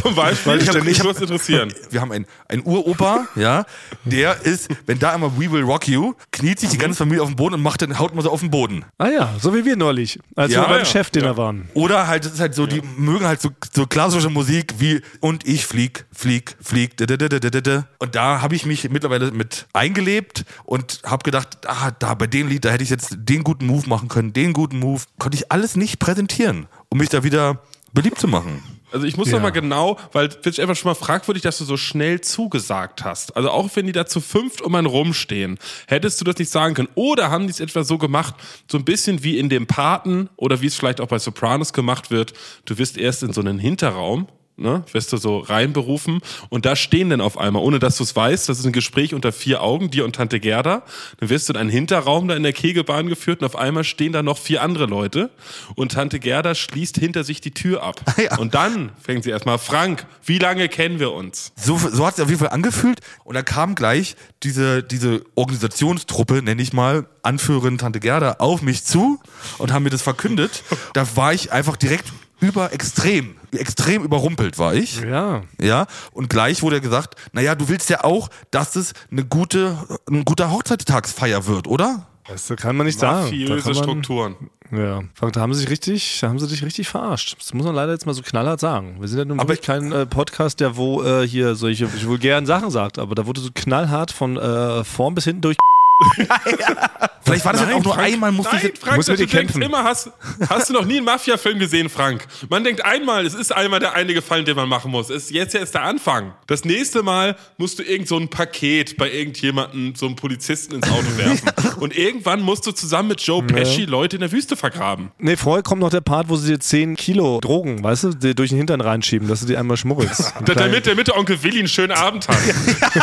Zum 0.02 0.14
Beispiel, 0.14 0.57
ich 0.57 0.62
ich 0.62 0.69
hab- 0.69 0.85
mich 0.85 0.99
ich 0.99 1.00
hab- 1.05 1.21
interessieren. 1.21 1.73
Wir 1.90 2.00
haben 2.00 2.12
einen, 2.12 2.26
einen 2.49 2.62
Uropa, 2.64 3.26
ja, 3.37 3.64
der 4.05 4.40
ist, 4.45 4.69
wenn 4.87 4.99
da 4.99 5.12
einmal 5.12 5.31
We 5.37 5.50
Will 5.50 5.62
Rock 5.62 5.88
You, 5.88 6.14
kniet 6.33 6.61
sich 6.61 6.71
die 6.71 6.79
ganze 6.79 6.97
Familie 6.99 7.23
auf 7.23 7.29
den 7.29 7.37
Boden 7.37 7.55
und 7.57 7.62
macht 7.62 7.83
dann, 7.83 7.99
haut 7.99 8.14
mal 8.14 8.23
so 8.23 8.31
auf 8.31 8.40
den 8.40 8.50
Boden. 8.50 8.85
Ah 8.99 9.09
ja, 9.09 9.35
so 9.40 9.55
wie 9.55 9.64
wir 9.64 9.76
neulich, 9.76 10.19
als 10.37 10.52
Ja, 10.52 10.62
wir 10.62 10.69
beim 10.69 10.79
ja. 10.79 10.85
Chefdinner 10.85 11.26
Ja. 11.29 11.37
waren. 11.37 11.69
Oder 11.75 12.07
halt, 12.07 12.25
es 12.25 12.33
ist 12.35 12.40
halt 12.40 12.55
so, 12.55 12.67
die 12.67 12.81
mögen 12.97 13.26
halt 13.26 13.40
so, 13.40 13.50
so 13.75 13.87
klassische 13.87 14.31
Musik 14.31 14.75
wie 14.79 15.02
Und 15.21 15.47
ich 15.47 15.67
flieg, 15.67 16.07
flieg, 16.12 16.57
flieg, 16.61 16.97
da, 16.97 17.07
da, 17.07 17.17
da, 17.17 17.29
da, 17.29 17.38
da, 17.50 17.61
da. 17.61 17.87
Und 17.99 18.14
da 18.14 18.40
habe 18.40 18.55
ich 18.55 18.64
mich 18.67 18.88
mittlerweile 18.90 19.31
mit 19.33 19.67
eingelebt 19.73 20.45
und 20.64 21.00
habe 21.05 21.23
gedacht, 21.25 21.59
ah, 21.67 21.90
da 21.99 22.14
bei 22.14 22.26
dem 22.26 22.49
Lied, 22.49 22.64
da 22.64 22.71
hätte 22.71 22.83
ich 22.85 22.90
jetzt 22.90 23.17
den 23.19 23.45
guten 23.45 23.67
Move 23.67 23.88
machen 23.88 24.09
können, 24.09 24.33
den 24.33 24.52
guten 24.52 24.79
Move. 24.79 25.02
Konnte 25.19 25.37
ich 25.37 25.50
alles 25.52 25.76
nicht 25.76 25.99
präsentieren, 25.99 26.67
um 26.88 26.99
mich 26.99 27.09
da 27.09 27.23
wieder 27.25 27.62
beliebt 27.93 28.19
zu 28.21 28.29
machen. 28.29 28.62
Also 28.93 29.07
ich 29.07 29.17
muss 29.17 29.29
Ja. 29.29 29.35
noch 29.35 29.43
mal 29.43 29.51
genau, 29.51 29.99
weil 30.13 30.31
finde 30.31 30.51
ich 30.51 30.61
einfach 30.61 30.77
schon 30.77 30.91
mal 30.91 30.95
fragwürdig, 30.95 31.43
dass 31.43 31.59
du 31.59 31.65
so 31.65 31.77
schnell 31.77 32.21
zugesagt 32.21 33.05
hast. 33.05 33.37
Also 33.37 33.51
auch 33.51 33.69
wenn 33.75 33.87
die 33.87 33.93
da 33.93 34.07
zu 34.07 34.21
fünft 34.21 34.61
um 34.61 34.75
einen 34.75 34.87
rumstehen, 34.87 35.59
hättest 35.87 36.21
du 36.21 36.25
das 36.25 36.37
nicht 36.39 36.51
sagen 36.51 36.75
können. 36.75 36.89
Oder 36.95 37.31
haben 37.31 37.47
die 37.47 37.53
es 37.53 37.61
etwa 37.61 37.85
so 37.85 37.99
gemacht, 37.99 38.35
so 38.71 38.79
ein 38.79 38.85
bisschen 38.85 39.23
wie 39.23 39.39
in 39.39 39.49
dem 39.49 39.67
Paten 39.67 40.29
oder 40.37 40.61
wie 40.61 40.67
es 40.67 40.75
vielleicht 40.75 41.01
auch 41.01 41.09
bei 41.09 41.19
Sopranos 41.19 41.73
gemacht 41.73 42.11
wird. 42.11 42.33
Du 42.65 42.79
wirst 42.79 42.99
erst 42.99 43.23
in 43.23 43.33
so 43.33 43.41
einen 43.41 43.59
Hinterraum, 43.59 44.29
ne, 44.61 44.85
wirst 44.93 45.12
du 45.12 45.17
so 45.17 45.38
reinberufen 45.38 46.21
und 46.49 46.67
da 46.67 46.76
stehen 46.76 47.11
dann 47.11 47.21
auf 47.21 47.38
einmal, 47.38 47.62
ohne 47.62 47.79
dass 47.79 47.97
du 47.97 48.05
es 48.05 48.14
weißt, 48.14 48.49
das 48.49 48.59
ist 48.59 48.67
ein 48.67 48.73
Gespräch 48.73 49.14
unter 49.14 49.33
vier 49.33 49.62
Augen, 49.62 49.90
dir 49.90 50.05
und 50.05 50.14
Tante 50.14 50.40
Gerda. 50.40 50.83
Dann 51.19 51.29
wirst 51.29 51.49
du 51.49 51.55
in 51.55 51.59
einen 51.59 51.71
Hinterraum 51.71 52.29
da 52.29 52.37
in 52.37 52.43
der 52.43 52.52
Kegelbahn 52.52 53.09
geführt 53.09 53.40
und 53.40 53.47
auf 53.47 53.57
einmal 53.57 53.85
stehen 53.85 54.12
da 54.12 54.23
noch 54.23 54.38
vier 54.38 54.62
andere 54.62 54.87
Leute 54.87 55.31
und 55.75 55.93
Tante 55.93 56.21
Gerda 56.21 56.55
schließt 56.55 56.97
hinter 56.99 57.25
sich 57.25 57.40
die 57.40 57.52
Tür 57.52 57.83
ab. 57.83 58.00
Ja. 58.21 58.37
Und 58.37 58.55
dann 58.55 58.93
fängt 59.00 59.25
sie 59.25 59.31
erstmal, 59.31 59.57
Frank, 59.57 60.05
wie 60.26 60.38
lange 60.38 60.69
kennen 60.69 60.99
wir 60.99 61.12
uns? 61.12 61.52
So, 61.57 61.79
so 61.79 62.05
hat 62.05 62.14
es 62.14 62.21
auf 62.21 62.29
jeden 62.29 62.38
Fall 62.38 62.50
angefühlt. 62.50 63.00
Und 63.25 63.35
dann 63.35 63.47
kam 63.47 63.75
gleich 63.75 64.14
diese, 64.43 64.83
diese 64.83 65.25
Organisationstruppe, 65.37 66.43
nenne 66.43 66.61
ich 66.61 66.75
mal, 66.75 67.07
Anführerin 67.23 67.79
Tante 67.79 67.99
Gerda, 67.99 68.37
auf 68.40 68.61
mich 68.61 68.85
zu 68.85 69.19
und 69.57 69.73
haben 69.73 69.85
mir 69.85 69.90
das 69.90 70.02
verkündet. 70.02 70.64
Da 70.93 71.17
war 71.17 71.33
ich 71.33 71.50
einfach 71.50 71.79
direkt 71.79 72.12
über 72.41 72.73
extrem, 72.73 73.37
extrem 73.53 74.03
überrumpelt 74.03 74.59
war 74.59 74.75
ich. 74.75 75.01
Ja. 75.01 75.43
Ja, 75.61 75.87
und 76.13 76.31
gleich 76.31 76.63
wurde 76.63 76.81
gesagt, 76.81 77.17
naja, 77.33 77.55
du 77.55 77.69
willst 77.69 77.91
ja 77.91 78.05
auch, 78.05 78.29
dass 78.51 78.77
es 78.77 78.93
eine 79.11 79.25
gute, 79.25 79.77
ein 80.11 80.25
guter 80.25 80.51
Hochzeitstagsfeier 80.51 81.47
wird, 81.47 81.67
oder? 81.67 82.07
Das 82.27 82.53
kann 82.57 82.77
man 82.77 82.87
nicht 82.87 82.99
sagen. 82.99 83.31
Da 83.31 83.55
Mafiöse 83.55 83.71
man, 83.71 83.75
Strukturen. 83.75 84.37
Ja, 84.71 85.03
Frank, 85.15 85.33
da 85.33 85.41
haben 85.41 85.53
sie 85.53 85.61
sich 85.61 85.71
richtig, 85.71 86.19
da 86.21 86.29
haben 86.29 86.39
sie 86.39 86.47
dich 86.47 86.63
richtig 86.65 86.89
verarscht. 86.89 87.37
Das 87.41 87.53
muss 87.55 87.67
man 87.67 87.75
leider 87.75 87.93
jetzt 87.93 88.07
mal 88.07 88.15
so 88.15 88.23
knallhart 88.23 88.61
sagen. 88.61 88.97
Wir 89.01 89.09
sind 89.09 89.19
ja 89.19 89.25
nun 89.25 89.41
Aber 89.41 89.49
wirklich 89.49 89.67
kein 89.67 89.91
äh, 89.91 90.07
Podcast, 90.07 90.61
der 90.61 90.77
wo 90.77 91.03
äh, 91.03 91.27
hier 91.27 91.57
solche 91.57 91.89
vulgären 92.07 92.47
Sachen 92.47 92.71
sagt, 92.71 92.99
aber 92.99 93.17
da 93.17 93.27
wurde 93.27 93.41
so 93.41 93.51
knallhart 93.53 94.13
von 94.13 94.37
äh, 94.37 94.85
vorn 94.85 95.15
bis 95.15 95.25
hinten 95.25 95.43
durch. 95.43 95.57
Vielleicht 97.23 97.45
war 97.45 97.52
das 97.52 97.62
jetzt 97.62 97.75
auch 97.75 97.85
nur 97.85 97.95
Frank, 97.95 98.12
einmal, 98.12 98.33
musste 98.33 98.54
nein, 98.54 98.62
ich 98.64 98.69
jetzt, 98.71 98.83
Frank, 98.83 98.97
muss 98.97 99.09
mit 99.09 99.19
dir 99.21 99.26
kämpfen. 99.26 99.62
immer, 99.62 99.85
hast, 99.85 100.11
hast 100.49 100.69
du 100.69 100.73
noch 100.73 100.85
nie 100.85 100.97
einen 100.97 101.04
Mafia-Film 101.04 101.59
gesehen, 101.59 101.88
Frank? 101.88 102.26
Man 102.49 102.64
denkt 102.64 102.85
einmal, 102.85 103.26
es 103.26 103.35
ist 103.35 103.54
einmal 103.54 103.78
der 103.78 103.95
eine 103.95 104.14
Gefallen, 104.14 104.45
den 104.45 104.57
man 104.57 104.69
machen 104.69 104.90
muss. 104.90 105.11
Es 105.11 105.25
ist 105.25 105.30
jetzt 105.30 105.54
erst 105.54 105.75
der 105.75 105.83
Anfang. 105.83 106.33
Das 106.47 106.64
nächste 106.64 107.02
Mal 107.02 107.37
musst 107.59 107.78
du 107.78 107.83
irgend 107.83 108.09
so 108.09 108.16
ein 108.16 108.28
Paket 108.28 108.97
bei 108.97 109.11
irgendjemandem, 109.11 109.95
so 109.95 110.07
einem 110.07 110.16
Polizisten 110.16 110.76
ins 110.76 110.88
Auto 110.88 111.07
werfen. 111.16 111.50
Und 111.80 111.97
irgendwann 111.97 112.40
musst 112.40 112.66
du 112.66 112.73
zusammen 112.73 113.11
mit 113.11 113.21
Joe 113.21 113.42
Pesci 113.42 113.85
Leute 113.85 114.16
in 114.16 114.21
der 114.21 114.33
Wüste 114.33 114.57
vergraben. 114.57 115.11
Nee, 115.19 115.37
vorher 115.37 115.62
kommt 115.62 115.83
noch 115.83 115.90
der 115.90 116.00
Part, 116.00 116.28
wo 116.28 116.37
sie 116.37 116.52
dir 116.52 116.61
10 116.61 116.97
Kilo 116.97 117.38
Drogen, 117.40 117.83
weißt 117.85 118.04
du, 118.04 118.11
die 118.11 118.35
durch 118.35 118.50
den 118.50 118.59
Hintern 118.59 118.80
reinschieben, 118.80 119.28
dass 119.28 119.40
du 119.40 119.47
die 119.47 119.57
einmal 119.57 119.76
schmuggelst. 119.76 120.35
Ein 120.40 120.45
Damit, 120.47 120.87
damit 120.87 121.09
der 121.09 121.16
Onkel 121.16 121.42
Willi 121.42 121.59
einen 121.61 121.69
schönen 121.69 121.92
Abend 121.92 122.26
hat. 122.28 122.37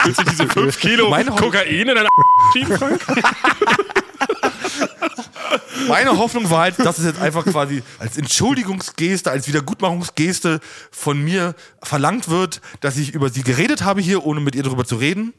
Willst 0.05 0.19
du 0.19 0.23
diese 0.25 0.47
5 0.47 0.79
Kilo 0.79 1.09
Kokain 1.35 1.67
in 1.67 1.87
deine 1.87 2.07
schieben, 2.53 2.77
Frank? 2.77 2.87
Meine 5.88 6.17
Hoffnung 6.17 6.50
war 6.50 6.62
halt, 6.62 6.79
dass 6.79 6.98
es 6.98 7.06
jetzt 7.06 7.22
einfach 7.22 7.46
quasi 7.46 7.84
als 8.00 8.17
Entschuldigungsgeste, 8.17 9.29
als 9.32 9.48
Wiedergutmachungsgeste 9.48 10.60
von 10.91 11.24
mir 11.24 11.56
verlangt 11.82 12.27
wird, 12.29 12.62
dass 12.82 12.98
ich 12.98 13.13
über 13.13 13.29
sie 13.29 13.44
geredet 13.44 13.84
habe 13.84 14.01
hier, 14.01 14.25
ohne 14.25 14.41
mit 14.41 14.56
ihr 14.56 14.63
darüber 14.63 14.84
zu 14.86 14.98
reden. 14.98 15.34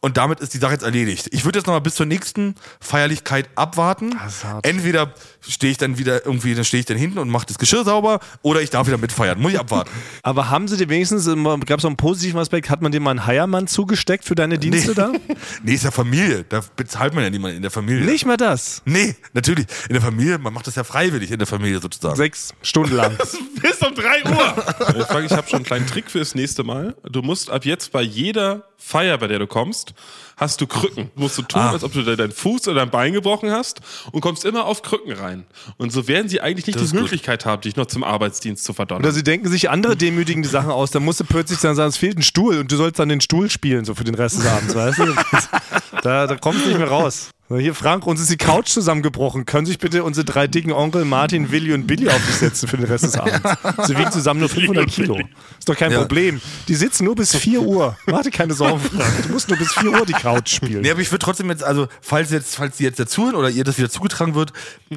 Und 0.00 0.16
damit 0.18 0.40
ist 0.40 0.54
die 0.54 0.58
Sache 0.58 0.72
jetzt 0.72 0.84
erledigt. 0.84 1.28
Ich 1.32 1.44
würde 1.44 1.58
jetzt 1.58 1.66
nochmal 1.66 1.80
bis 1.80 1.94
zur 1.94 2.06
nächsten 2.06 2.54
Feierlichkeit 2.80 3.48
abwarten. 3.54 4.18
Entweder 4.62 5.14
stehe 5.48 5.70
ich 5.70 5.78
dann 5.78 5.98
wieder 5.98 6.24
irgendwie, 6.24 6.54
dann 6.54 6.64
stehe 6.64 6.80
ich 6.80 6.86
dann 6.86 6.96
hinten 6.96 7.18
und 7.18 7.28
mache 7.28 7.46
das 7.46 7.58
Geschirr 7.58 7.84
sauber, 7.84 8.20
oder 8.42 8.60
ich 8.60 8.70
darf 8.70 8.86
wieder 8.86 8.98
mitfeiern. 8.98 9.40
Muss 9.40 9.52
ich 9.52 9.58
abwarten. 9.58 9.90
Aber 10.22 10.50
haben 10.50 10.68
sie 10.68 10.76
dir 10.76 10.88
wenigstens, 10.88 11.26
gab 11.26 11.78
es 11.78 11.84
noch 11.84 11.90
einen 11.90 11.96
positiven 11.96 12.40
Aspekt, 12.40 12.70
hat 12.70 12.82
man 12.82 12.92
dir 12.92 13.00
mal 13.00 13.10
einen 13.10 13.26
Heiermann 13.26 13.66
zugesteckt 13.66 14.24
für 14.24 14.34
deine 14.34 14.58
Dienste 14.58 14.94
da? 14.94 15.12
Nee, 15.62 15.74
ist 15.74 15.84
ja 15.84 15.90
Familie. 15.90 16.44
Da 16.48 16.62
bezahlt 16.76 17.14
man 17.14 17.24
ja 17.24 17.30
niemanden 17.30 17.56
in 17.56 17.62
der 17.62 17.70
Familie. 17.70 18.04
Nicht 18.04 18.26
mal 18.26 18.36
das. 18.36 18.82
Nee, 18.84 19.14
natürlich. 19.32 19.66
In 19.88 19.94
der 19.94 20.02
Familie, 20.02 20.38
man 20.38 20.52
macht 20.52 20.66
das 20.66 20.74
ja 20.74 20.84
freiwillig 20.84 21.30
in 21.30 21.38
der 21.38 21.46
Familie 21.46 21.80
sozusagen. 21.80 22.16
Sechs 22.16 22.54
Stunden 22.62 22.94
lang. 22.94 23.16
Bis 23.62 23.78
um 23.78 23.94
3 23.94 24.24
Uhr. 24.24 24.98
Ich 24.98 25.06
frage, 25.06 25.26
ich 25.26 25.32
habe 25.32 25.48
schon 25.48 25.58
einen 25.58 25.64
kleinen 25.64 25.86
Trick 25.86 26.10
fürs 26.10 26.34
nächste 26.34 26.64
Mal. 26.64 26.94
Du 27.04 27.22
musst 27.22 27.50
ab 27.50 27.64
jetzt 27.64 27.92
bei 27.92 28.02
jeder 28.02 28.64
Feier, 28.76 29.18
bei 29.18 29.26
der 29.26 29.38
du 29.38 29.46
kommst, 29.46 29.94
hast 30.36 30.60
du 30.60 30.66
Krücken. 30.66 31.10
Musst 31.14 31.38
du 31.38 31.42
tun, 31.42 31.60
Ah. 31.60 31.70
als 31.70 31.84
ob 31.84 31.92
du 31.92 32.02
de- 32.02 32.16
deinen 32.16 32.32
Fuß 32.32 32.68
oder 32.68 32.80
dein 32.80 32.90
Bein 32.90 33.12
gebrochen 33.12 33.50
hast 33.50 33.80
und 34.12 34.20
kommst 34.20 34.44
immer 34.44 34.64
auf 34.66 34.82
Krücken 34.82 35.12
rein. 35.12 35.44
Und 35.76 35.92
so 35.92 36.08
werden 36.08 36.28
sie 36.28 36.40
eigentlich 36.40 36.66
nicht 36.66 36.78
Das 36.80 36.86
die 36.90 36.92
gut. 36.96 37.02
Möglichkeit 37.02 37.46
haben, 37.46 37.62
dich 37.62 37.76
noch 37.76 37.86
zum 37.86 38.04
Arbeitsdienst 38.04 38.64
zu 38.64 38.72
verdonnern. 38.72 39.04
Oder 39.04 39.12
sie 39.12 39.22
denken 39.22 39.48
sich 39.48 39.70
andere 39.70 39.96
demütigende 39.96 40.48
Sachen 40.48 40.70
aus. 40.70 40.90
Dann 40.90 41.04
musst 41.04 41.20
du 41.20 41.24
plötzlich 41.24 41.60
dann 41.60 41.74
sagen, 41.76 41.88
es 41.90 41.96
fehlt 41.96 42.18
ein 42.18 42.22
Stuhl 42.22 42.58
und 42.58 42.70
du 42.72 42.76
sollst 42.76 42.98
dann 42.98 43.08
den 43.08 43.20
Stuhl 43.20 43.48
spielen, 43.50 43.84
so 43.84 43.94
für 43.94 44.04
den 44.04 44.14
Rest 44.14 44.38
des 44.38 44.46
Abends, 44.46 44.74
weißt 44.74 44.98
du? 44.98 45.14
Da, 46.02 46.26
da 46.26 46.36
kommst 46.36 46.64
du 46.64 46.68
nicht 46.68 46.78
mehr 46.78 46.88
raus. 46.88 47.30
Hier, 47.50 47.74
Frank, 47.74 48.06
uns 48.06 48.22
ist 48.22 48.30
die 48.30 48.38
Couch 48.38 48.68
zusammengebrochen. 48.68 49.44
Können 49.44 49.66
sich 49.66 49.78
bitte 49.78 50.02
unsere 50.02 50.24
drei 50.24 50.46
dicken 50.46 50.72
Onkel 50.72 51.04
Martin, 51.04 51.50
Willi 51.50 51.74
und 51.74 51.86
Billy 51.86 52.08
auf 52.08 52.16
dich 52.26 52.36
setzen 52.36 52.66
für 52.68 52.78
den 52.78 52.86
Rest 52.86 53.04
des 53.04 53.18
Abends? 53.18 53.38
Sie 53.86 53.98
wiegen 53.98 54.10
zusammen 54.10 54.40
nur 54.40 54.48
500 54.48 54.88
Kilo. 54.88 55.18
Ist 55.58 55.68
doch 55.68 55.76
kein 55.76 55.92
Ja. 55.92 55.98
Problem. 55.98 56.40
Die 56.68 56.74
sitzen 56.74 57.04
nur 57.04 57.14
bis 57.14 57.36
4 57.36 57.60
Uhr. 57.60 57.98
Dir 58.06 58.30
keine 58.30 58.54
Sorgen, 58.54 58.80
Frank. 58.80 59.22
Du 59.26 59.32
musst 59.34 59.48
nur 59.50 59.58
bis 59.58 59.72
4 59.74 59.90
Uhr 59.92 60.06
die 60.06 60.14
Couch 60.14 60.54
spielen. 60.54 60.80
Nee, 60.80 60.90
aber 60.90 61.00
ich 61.02 61.12
würde 61.12 61.22
trotzdem 61.22 61.50
jetzt, 61.50 61.62
also, 61.62 61.86
falls 62.00 62.30
jetzt, 62.30 62.56
falls 62.56 62.78
die 62.78 62.84
jetzt 62.84 62.98
dazuhören 62.98 63.34
oder 63.34 63.50
ihr 63.50 63.62
das 63.64 63.76
wieder 63.76 63.90
zugetragen 63.90 64.34
wird, 64.34 64.54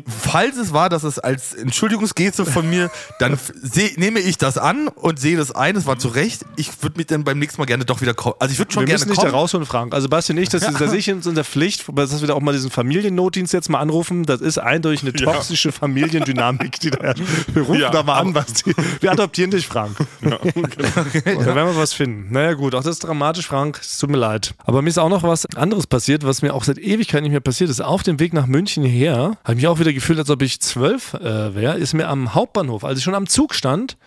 falls 0.08 0.56
es 0.56 0.72
war, 0.72 0.88
dass 0.88 1.04
es 1.04 1.20
als 1.20 1.54
Entschuldigungsgeste 1.54 2.46
von 2.46 2.70
mir, 2.70 2.90
dann 3.20 3.38
seh, 3.62 3.92
nehme 3.98 4.22
ich 4.22 4.38
das 4.38 4.58
an 4.58 4.88
und 4.88 5.20
sehe 5.20 5.36
das 5.36 5.52
ein, 5.52 5.76
es 5.76 5.86
war 5.86 6.00
zu 6.00 6.08
Recht. 6.08 6.46
Ich 6.56 6.82
würde 6.82 6.98
mich 6.98 7.08
dann 7.08 7.26
beim 7.26 7.40
nächsten 7.40 7.60
Mal 7.62 7.66
gerne 7.66 7.84
doch 7.84 8.00
wieder 8.00 8.14
kommen. 8.14 8.36
Also 8.40 8.54
ich 8.54 8.58
würde 8.58 8.72
schon 8.72 8.84
wir 8.84 8.88
gerne 8.88 9.00
müssen 9.00 9.10
nicht 9.10 9.18
da 9.22 9.24
kommen. 9.24 9.36
rausholen, 9.36 9.66
Frank. 9.68 9.94
Also 9.94 10.08
Basti 10.08 10.32
und 10.32 10.38
ich, 10.40 10.48
das 10.48 10.62
ist, 10.64 10.80
da 10.80 10.88
sehe 10.88 10.98
ich 11.00 11.12
uns 11.12 11.26
in 11.28 11.36
der 11.36 11.44
Pflicht, 11.44 11.84
dass 11.94 12.22
wir 12.22 12.28
da 12.30 12.37
auch 12.38 12.42
mal 12.42 12.54
diesen 12.54 12.72
Familiennotdienst 12.72 13.52
jetzt 13.54 13.70
mal 13.70 13.80
anrufen. 13.80 14.24
Das 14.26 14.42
ist 14.42 14.58
eindeutig 14.58 15.02
eine 15.04 15.12
Ja. 15.20 15.32
toxische 15.34 15.72
Familiendynamik, 15.72 16.80
die 16.80 16.92
da 16.92 17.00
herrscht. 17.02 17.24
Wir 17.54 17.64
rufen 17.64 17.80
Ja, 17.82 17.90
da 17.90 18.04
mal 18.04 18.20
an, 18.20 18.34
Basti. 18.34 18.74
Wir 19.02 19.12
adoptieren 19.12 19.52
dich, 19.52 19.68
Frank. 19.68 19.98
Ja, 20.22 20.38
genau. 20.38 20.38
Da 21.48 21.56
werden 21.56 21.74
wir 21.74 21.78
was 21.78 21.94
finden. 21.94 22.28
Naja 22.32 22.54
gut, 22.54 22.74
auch 22.76 22.84
das 22.84 22.94
ist 22.96 23.00
dramatisch, 23.04 23.48
Frank. 23.48 23.80
Es 23.82 23.98
tut 24.00 24.10
mir 24.10 24.18
leid. 24.18 24.54
Aber 24.66 24.82
mir 24.82 24.90
ist 24.90 24.98
auch 24.98 25.10
noch 25.10 25.24
was 25.24 25.46
anderes 25.56 25.88
passiert, 25.88 26.24
was 26.26 26.42
mir 26.42 26.54
auch 26.54 26.64
seit 26.64 26.78
Ewigkeit 26.78 27.22
nicht 27.24 27.32
mehr 27.32 27.40
passiert 27.42 27.70
ist. 27.70 27.82
Auf 27.82 28.04
dem 28.04 28.20
Weg 28.20 28.34
nach 28.34 28.48
München 28.48 28.84
hierher 28.84 29.38
habe 29.44 29.54
ich 29.54 29.56
mich 29.58 29.68
auch 29.68 29.80
wieder 29.80 29.94
gefühlt, 29.94 30.20
als 30.20 30.30
ob 30.30 30.42
ich 30.42 30.60
zwölf 30.62 31.14
äh, 31.16 31.56
wäre. 31.56 31.78
Ist 31.78 31.94
mir 31.94 32.08
am 32.08 32.34
Hauptbahnhof, 32.34 32.84
als 32.84 33.00
ich 33.00 33.04
schon 33.04 33.16
am 33.16 33.28
Zug 33.28 33.54
stand 33.56 33.98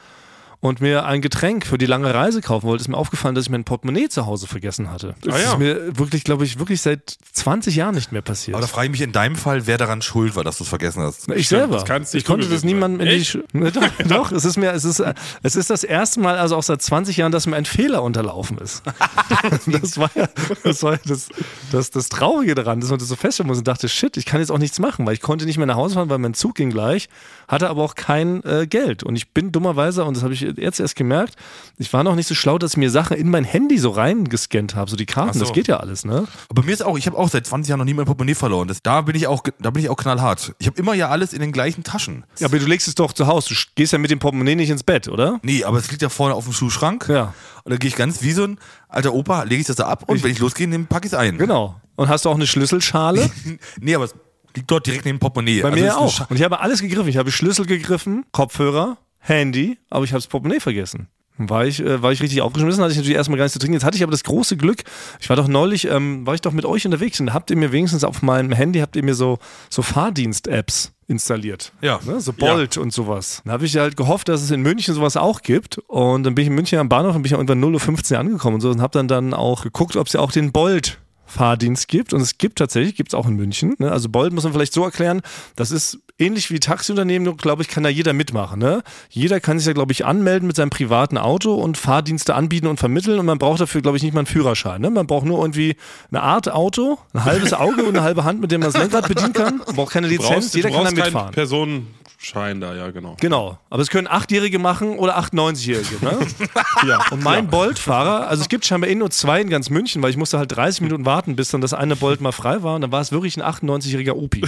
und 0.60 0.80
mir 0.80 1.06
ein 1.06 1.22
Getränk 1.22 1.66
für 1.66 1.78
die 1.78 1.86
lange 1.86 2.12
Reise 2.12 2.42
kaufen 2.42 2.66
wollte, 2.66 2.82
ist 2.82 2.88
mir 2.88 2.96
aufgefallen, 2.96 3.34
dass 3.34 3.44
ich 3.44 3.50
mein 3.50 3.64
Portemonnaie 3.64 4.08
zu 4.08 4.26
Hause 4.26 4.46
vergessen 4.46 4.90
hatte. 4.90 5.14
Das 5.22 5.34
Ah 5.34 5.38
ja. 5.38 5.52
ist 5.52 5.58
mir 5.58 5.98
wirklich, 5.98 6.22
glaube 6.22 6.44
ich, 6.44 6.58
wirklich 6.58 6.82
seit 6.82 7.16
20 7.32 7.76
Jahren 7.76 7.94
nicht 7.94 8.12
mehr 8.12 8.20
passiert. 8.20 8.54
Aber 8.54 8.62
da 8.62 8.66
frage 8.66 8.86
ich 8.86 8.90
mich 8.90 9.00
in 9.00 9.12
deinem 9.12 9.36
Fall, 9.36 9.66
wer 9.66 9.78
daran 9.78 10.02
schuld 10.02 10.36
war, 10.36 10.44
dass 10.44 10.58
du 10.58 10.64
es 10.64 10.68
vergessen 10.68 11.02
hast. 11.02 11.28
Ich 11.30 11.46
Stimmt, 11.46 11.72
selber. 11.72 12.04
ich 12.12 12.24
konnte 12.24 12.48
das 12.48 12.62
niemandem 12.62 13.06
in 13.06 13.18
die 13.18 13.24
Sch 13.24 13.38
doch, 13.52 13.88
doch, 14.08 14.32
es 14.32 14.44
ist 14.44 14.58
mir, 14.58 14.72
es 14.72 14.84
ist, 14.84 15.02
es 15.42 15.56
ist 15.56 15.70
das 15.70 15.82
erste 15.82 16.20
Mal, 16.20 16.36
also 16.36 16.56
auch 16.56 16.62
seit 16.62 16.82
20 16.82 17.16
Jahren, 17.16 17.32
dass 17.32 17.46
mir 17.46 17.56
ein 17.56 17.64
Fehler 17.64 18.02
unterlaufen 18.02 18.58
ist. 18.58 18.82
das 19.66 19.96
war 19.96 20.10
ja, 20.14 20.28
das, 20.62 20.82
war 20.82 20.92
ja 20.92 21.00
das, 21.06 21.28
das, 21.72 21.90
das 21.90 22.08
Traurige 22.10 22.54
daran, 22.54 22.80
dass 22.80 22.90
man 22.90 22.98
das 22.98 23.08
so 23.08 23.16
feststellen 23.16 23.48
muss 23.48 23.58
und 23.58 23.68
dachte, 23.68 23.88
shit, 23.88 24.16
ich 24.18 24.26
kann 24.26 24.40
jetzt 24.40 24.50
auch 24.50 24.58
nichts 24.58 24.78
machen, 24.78 25.06
weil 25.06 25.14
ich 25.14 25.22
konnte 25.22 25.46
nicht 25.46 25.56
mehr 25.56 25.66
nach 25.66 25.76
Hause 25.76 25.94
fahren, 25.94 26.10
weil 26.10 26.18
mein 26.18 26.34
Zug 26.34 26.54
ging 26.54 26.70
gleich, 26.70 27.08
hatte 27.48 27.70
aber 27.70 27.82
auch 27.82 27.94
kein 27.94 28.42
äh, 28.44 28.66
Geld. 28.66 29.02
Und 29.02 29.16
ich 29.16 29.30
bin 29.30 29.52
dummerweise, 29.52 30.04
und 30.04 30.16
das 30.16 30.22
habe 30.22 30.34
ich 30.34 30.49
jetzt 30.56 30.80
erst 30.80 30.96
gemerkt, 30.96 31.34
ich 31.78 31.92
war 31.92 32.02
noch 32.04 32.14
nicht 32.14 32.26
so 32.26 32.34
schlau, 32.34 32.58
dass 32.58 32.72
ich 32.72 32.76
mir 32.76 32.90
Sachen 32.90 33.16
in 33.16 33.30
mein 33.30 33.44
Handy 33.44 33.78
so 33.78 33.90
reingescannt 33.90 34.74
habe, 34.74 34.90
so 34.90 34.96
die 34.96 35.06
Karten, 35.06 35.38
so. 35.38 35.44
das 35.44 35.52
geht 35.52 35.68
ja 35.68 35.78
alles, 35.78 36.04
ne? 36.04 36.26
Aber 36.48 36.62
mir 36.62 36.72
ist 36.72 36.82
auch, 36.82 36.98
ich 36.98 37.06
habe 37.06 37.16
auch 37.16 37.28
seit 37.28 37.46
20 37.46 37.68
Jahren 37.70 37.78
noch 37.78 37.84
nie 37.84 37.94
mein 37.94 38.04
Portemonnaie 38.06 38.34
verloren. 38.34 38.68
Das, 38.68 38.82
da 38.82 39.00
bin 39.02 39.14
ich 39.16 39.26
auch, 39.26 39.42
da 39.58 39.70
bin 39.70 39.82
ich 39.82 39.88
auch 39.88 39.96
knallhart. 39.96 40.54
Ich 40.58 40.66
habe 40.66 40.78
immer 40.78 40.94
ja 40.94 41.08
alles 41.08 41.32
in 41.32 41.40
den 41.40 41.52
gleichen 41.52 41.84
Taschen. 41.84 42.24
Ja, 42.38 42.46
aber 42.48 42.58
du 42.58 42.66
legst 42.66 42.88
es 42.88 42.94
doch 42.94 43.12
zu 43.12 43.26
Hause, 43.26 43.54
du 43.54 43.60
gehst 43.74 43.92
ja 43.92 43.98
mit 43.98 44.10
dem 44.10 44.18
Portemonnaie 44.18 44.56
nicht 44.56 44.70
ins 44.70 44.82
Bett, 44.82 45.08
oder? 45.08 45.40
Nee, 45.42 45.64
aber 45.64 45.78
es 45.78 45.90
liegt 45.90 46.02
ja 46.02 46.08
vorne 46.08 46.34
auf 46.34 46.44
dem 46.44 46.52
Schuhschrank. 46.52 47.08
Ja. 47.08 47.34
Und 47.64 47.70
dann 47.70 47.78
gehe 47.78 47.88
ich 47.88 47.96
ganz 47.96 48.22
wie 48.22 48.32
so 48.32 48.44
ein 48.44 48.58
alter 48.88 49.12
Opa, 49.12 49.42
lege 49.44 49.60
ich 49.60 49.66
das 49.66 49.76
da 49.76 49.86
ab 49.86 50.04
und 50.06 50.22
wenn 50.22 50.30
ich 50.30 50.38
losgehe, 50.38 50.66
nehme 50.66 50.84
packe 50.84 51.06
ich 51.06 51.12
es 51.12 51.18
ein. 51.18 51.38
Genau. 51.38 51.80
Und 51.96 52.08
hast 52.08 52.24
du 52.24 52.30
auch 52.30 52.34
eine 52.34 52.46
Schlüsselschale? 52.46 53.30
Nee, 53.80 53.94
aber 53.94 54.04
es 54.04 54.14
liegt 54.56 54.70
dort 54.70 54.86
direkt 54.86 55.04
neben 55.04 55.18
dem 55.18 55.20
Portemonnaie. 55.20 55.60
Bei 55.62 55.68
Also 55.70 55.80
mir 55.84 55.96
auch. 55.98 56.30
Und 56.30 56.36
ich 56.36 56.42
habe 56.42 56.60
alles 56.60 56.80
gegriffen. 56.80 57.08
Ich 57.08 57.16
habe 57.16 57.30
Schlüssel 57.30 57.66
gegriffen, 57.66 58.24
Kopfhörer, 58.32 58.96
Handy, 59.20 59.78
aber 59.88 60.04
ich 60.04 60.12
habe 60.12 60.18
das 60.18 60.26
Portemonnaie 60.26 60.60
vergessen. 60.60 61.08
War 61.48 61.64
ich, 61.64 61.80
äh, 61.80 62.02
war 62.02 62.12
ich 62.12 62.20
richtig 62.22 62.42
aufgeschmissen, 62.42 62.82
hatte 62.82 62.92
ich 62.92 62.98
natürlich 62.98 63.16
erstmal 63.16 63.38
gar 63.38 63.44
nichts 63.44 63.54
zu 63.54 63.60
trinken. 63.60 63.74
Jetzt 63.74 63.84
hatte 63.84 63.96
ich 63.96 64.02
aber 64.02 64.12
das 64.12 64.24
große 64.24 64.58
Glück. 64.58 64.82
Ich 65.20 65.28
war 65.30 65.36
doch 65.36 65.48
neulich, 65.48 65.86
ähm, 65.86 66.26
war 66.26 66.34
ich 66.34 66.42
doch 66.42 66.52
mit 66.52 66.66
euch 66.66 66.84
unterwegs 66.84 67.18
und 67.20 67.32
habt 67.32 67.50
ihr 67.50 67.56
mir 67.56 67.72
wenigstens 67.72 68.04
auf 68.04 68.20
meinem 68.20 68.52
Handy, 68.52 68.80
habt 68.80 68.94
ihr 68.94 69.02
mir 69.02 69.14
so, 69.14 69.38
so 69.70 69.80
Fahrdienst-Apps 69.80 70.92
installiert. 71.06 71.72
Ja. 71.80 71.98
Ne? 72.04 72.20
So 72.20 72.34
Bolt 72.34 72.76
und 72.76 72.92
sowas. 72.92 73.42
Da 73.46 73.52
habe 73.52 73.64
ich 73.64 73.76
halt 73.76 73.96
gehofft, 73.96 74.28
dass 74.28 74.42
es 74.42 74.50
in 74.50 74.60
München 74.60 74.94
sowas 74.94 75.16
auch 75.16 75.40
gibt. 75.40 75.78
Und 75.88 76.24
dann 76.24 76.34
bin 76.34 76.42
ich 76.42 76.48
in 76.48 76.54
München 76.54 76.78
am 76.78 76.90
Bahnhof 76.90 77.16
und 77.16 77.22
bin 77.22 77.32
ich 77.32 77.38
irgendwann 77.38 77.62
0.15 77.62 78.12
Uhr 78.12 78.18
angekommen 78.18 78.56
und 78.56 78.60
so 78.60 78.70
und 78.70 78.82
habe 78.82 78.92
dann, 78.92 79.08
dann 79.08 79.32
auch 79.32 79.62
geguckt, 79.62 79.96
ob 79.96 80.08
es 80.08 80.12
ja 80.12 80.20
auch 80.20 80.32
den 80.32 80.52
Bolt 80.52 80.98
Fahrdienst 81.30 81.88
gibt 81.88 82.12
und 82.12 82.20
es 82.20 82.38
gibt 82.38 82.58
tatsächlich, 82.58 82.96
gibt 82.96 83.10
es 83.10 83.14
auch 83.14 83.26
in 83.26 83.36
München. 83.36 83.76
Ne? 83.78 83.90
Also 83.90 84.08
Bolt 84.08 84.32
muss 84.32 84.44
man 84.44 84.52
vielleicht 84.52 84.72
so 84.72 84.84
erklären, 84.84 85.22
das 85.56 85.70
ist 85.70 86.00
ähnlich 86.20 86.50
wie 86.50 86.60
Taxiunternehmen, 86.60 87.36
glaube 87.36 87.62
ich, 87.62 87.68
kann 87.68 87.82
da 87.82 87.88
jeder 87.88 88.12
mitmachen. 88.12 88.58
Ne? 88.58 88.82
Jeder 89.08 89.40
kann 89.40 89.58
sich 89.58 89.66
da, 89.66 89.72
glaube 89.72 89.92
ich, 89.92 90.04
anmelden 90.04 90.46
mit 90.46 90.56
seinem 90.56 90.70
privaten 90.70 91.18
Auto 91.18 91.54
und 91.54 91.78
Fahrdienste 91.78 92.34
anbieten 92.34 92.66
und 92.66 92.78
vermitteln 92.78 93.18
und 93.18 93.26
man 93.26 93.38
braucht 93.38 93.60
dafür, 93.60 93.80
glaube 93.80 93.96
ich, 93.96 94.02
nicht 94.02 94.12
mal 94.12 94.20
einen 94.20 94.26
Führerschein. 94.26 94.80
Ne? 94.80 94.90
Man 94.90 95.06
braucht 95.06 95.24
nur 95.24 95.38
irgendwie 95.40 95.76
eine 96.10 96.22
Art 96.22 96.50
Auto, 96.50 96.98
ein 97.14 97.24
halbes 97.24 97.52
Auge 97.52 97.82
und 97.82 97.96
eine 97.96 98.02
halbe 98.02 98.24
Hand, 98.24 98.40
mit 98.40 98.52
dem 98.52 98.60
man 98.60 98.70
das 98.70 98.80
Lenkrad 98.80 99.08
bedienen 99.08 99.32
kann. 99.32 99.62
Man 99.66 99.76
braucht 99.76 99.92
keine 99.92 100.08
Lizenz, 100.08 100.28
brauchst, 100.28 100.54
jeder 100.54 100.70
kann 100.70 100.84
da 100.84 100.90
mitfahren. 100.90 101.32
Personenschein 101.32 102.60
da, 102.60 102.74
ja, 102.74 102.90
genau. 102.90 103.16
Genau. 103.20 103.58
Aber 103.70 103.82
es 103.82 103.88
können 103.88 104.06
Achtjährige 104.06 104.58
machen 104.58 104.98
oder 104.98 105.18
98-Jährige. 105.18 106.04
Ne? 106.04 106.18
ja. 106.86 107.00
Und 107.10 107.22
mein 107.22 107.48
Bolt-Fahrer, 107.48 108.28
also 108.28 108.42
es 108.42 108.48
gibt 108.48 108.66
scheinbar 108.66 108.90
eh 108.90 108.94
nur 108.94 109.10
zwei 109.10 109.40
in 109.40 109.48
ganz 109.48 109.70
München, 109.70 110.02
weil 110.02 110.10
ich 110.10 110.16
musste 110.16 110.38
halt 110.38 110.54
30 110.54 110.82
Minuten 110.82 111.06
warten, 111.06 111.36
bis 111.36 111.50
dann 111.50 111.60
das 111.60 111.72
eine 111.72 111.96
Bolt 111.96 112.20
mal 112.20 112.32
frei 112.32 112.62
war. 112.62 112.74
Und 112.74 112.82
dann 112.82 112.92
war 112.92 113.00
es 113.00 113.12
wirklich 113.12 113.36
ein 113.36 113.42
98-jähriger 113.42 114.12
Opi. 114.12 114.42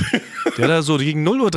Der 0.59 0.69
da 0.69 0.83
so 0.83 0.99
gegen 0.99 1.27
0.30 1.27 1.41
Uhr 1.41 1.51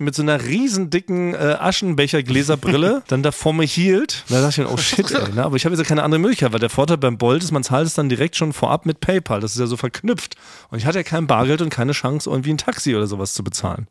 mit 0.00 0.14
so 0.14 0.22
einer 0.22 0.44
riesen 0.44 0.90
dicken 0.90 1.34
äh, 1.34 1.56
Aschenbecher-Gläserbrille 1.58 3.02
dann 3.08 3.22
da 3.22 3.32
vor 3.32 3.52
mir 3.52 3.64
hielt. 3.64 4.24
Da 4.28 4.40
dachte 4.40 4.62
ich 4.62 4.66
mir, 4.66 4.72
oh 4.72 4.76
shit, 4.76 5.10
ey. 5.10 5.32
Ne? 5.32 5.44
Aber 5.44 5.56
ich 5.56 5.64
habe 5.64 5.74
jetzt 5.74 5.82
ja 5.82 5.88
keine 5.88 6.02
andere 6.02 6.20
Möglichkeit, 6.20 6.52
weil 6.52 6.60
der 6.60 6.70
Vorteil 6.70 6.98
beim 6.98 7.18
Bolt 7.18 7.42
ist, 7.42 7.52
man 7.52 7.62
zahlt 7.62 7.86
es 7.86 7.94
dann 7.94 8.08
direkt 8.08 8.36
schon 8.36 8.52
vorab 8.52 8.86
mit 8.86 9.00
PayPal. 9.00 9.40
Das 9.40 9.52
ist 9.52 9.58
ja 9.58 9.66
so 9.66 9.76
verknüpft. 9.76 10.36
Und 10.70 10.78
ich 10.78 10.86
hatte 10.86 10.98
ja 10.98 11.04
kein 11.04 11.26
Bargeld 11.26 11.62
und 11.62 11.70
keine 11.70 11.92
Chance, 11.92 12.28
irgendwie 12.28 12.50
ein 12.50 12.58
Taxi 12.58 12.94
oder 12.94 13.06
sowas 13.06 13.34
zu 13.34 13.44
bezahlen. 13.44 13.88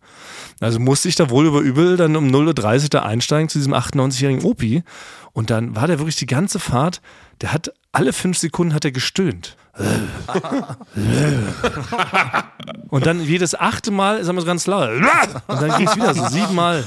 Also 0.60 0.80
musste 0.80 1.10
ich 1.10 1.16
da 1.16 1.30
wohl 1.30 1.46
über 1.46 1.60
übel 1.60 1.98
dann 1.98 2.16
um 2.16 2.28
0.30 2.28 2.84
Uhr 2.84 2.90
da 2.90 3.04
einsteigen 3.04 3.50
zu 3.50 3.58
diesem 3.58 3.74
98-jährigen 3.74 4.44
Opi. 4.44 4.84
Und 5.34 5.50
dann 5.50 5.76
war 5.76 5.88
der 5.88 6.00
wirklich 6.00 6.16
die 6.16 6.28
ganze 6.28 6.60
Fahrt, 6.60 7.02
der 7.42 7.54
hat 7.54 7.74
alle 7.92 8.14
fünf 8.14 8.38
Sekunden 8.38 8.74
hat 8.74 8.86
er 8.86 8.92
gestöhnt. 8.92 9.58
Und 12.90 13.06
dann 13.06 13.22
jedes 13.22 13.56
achte 13.56 13.92
Mal 13.92 14.20
ist 14.20 14.28
er 14.28 14.34
mal 14.34 14.42
so 14.42 14.48
ganz 14.48 14.68
laut. 14.68 14.90
Und 15.48 15.62
dann 15.62 15.78
ging 15.78 15.88
es 15.88 15.96
wieder 15.96 16.14
so 16.14 16.28
siebenmal. 16.28 16.84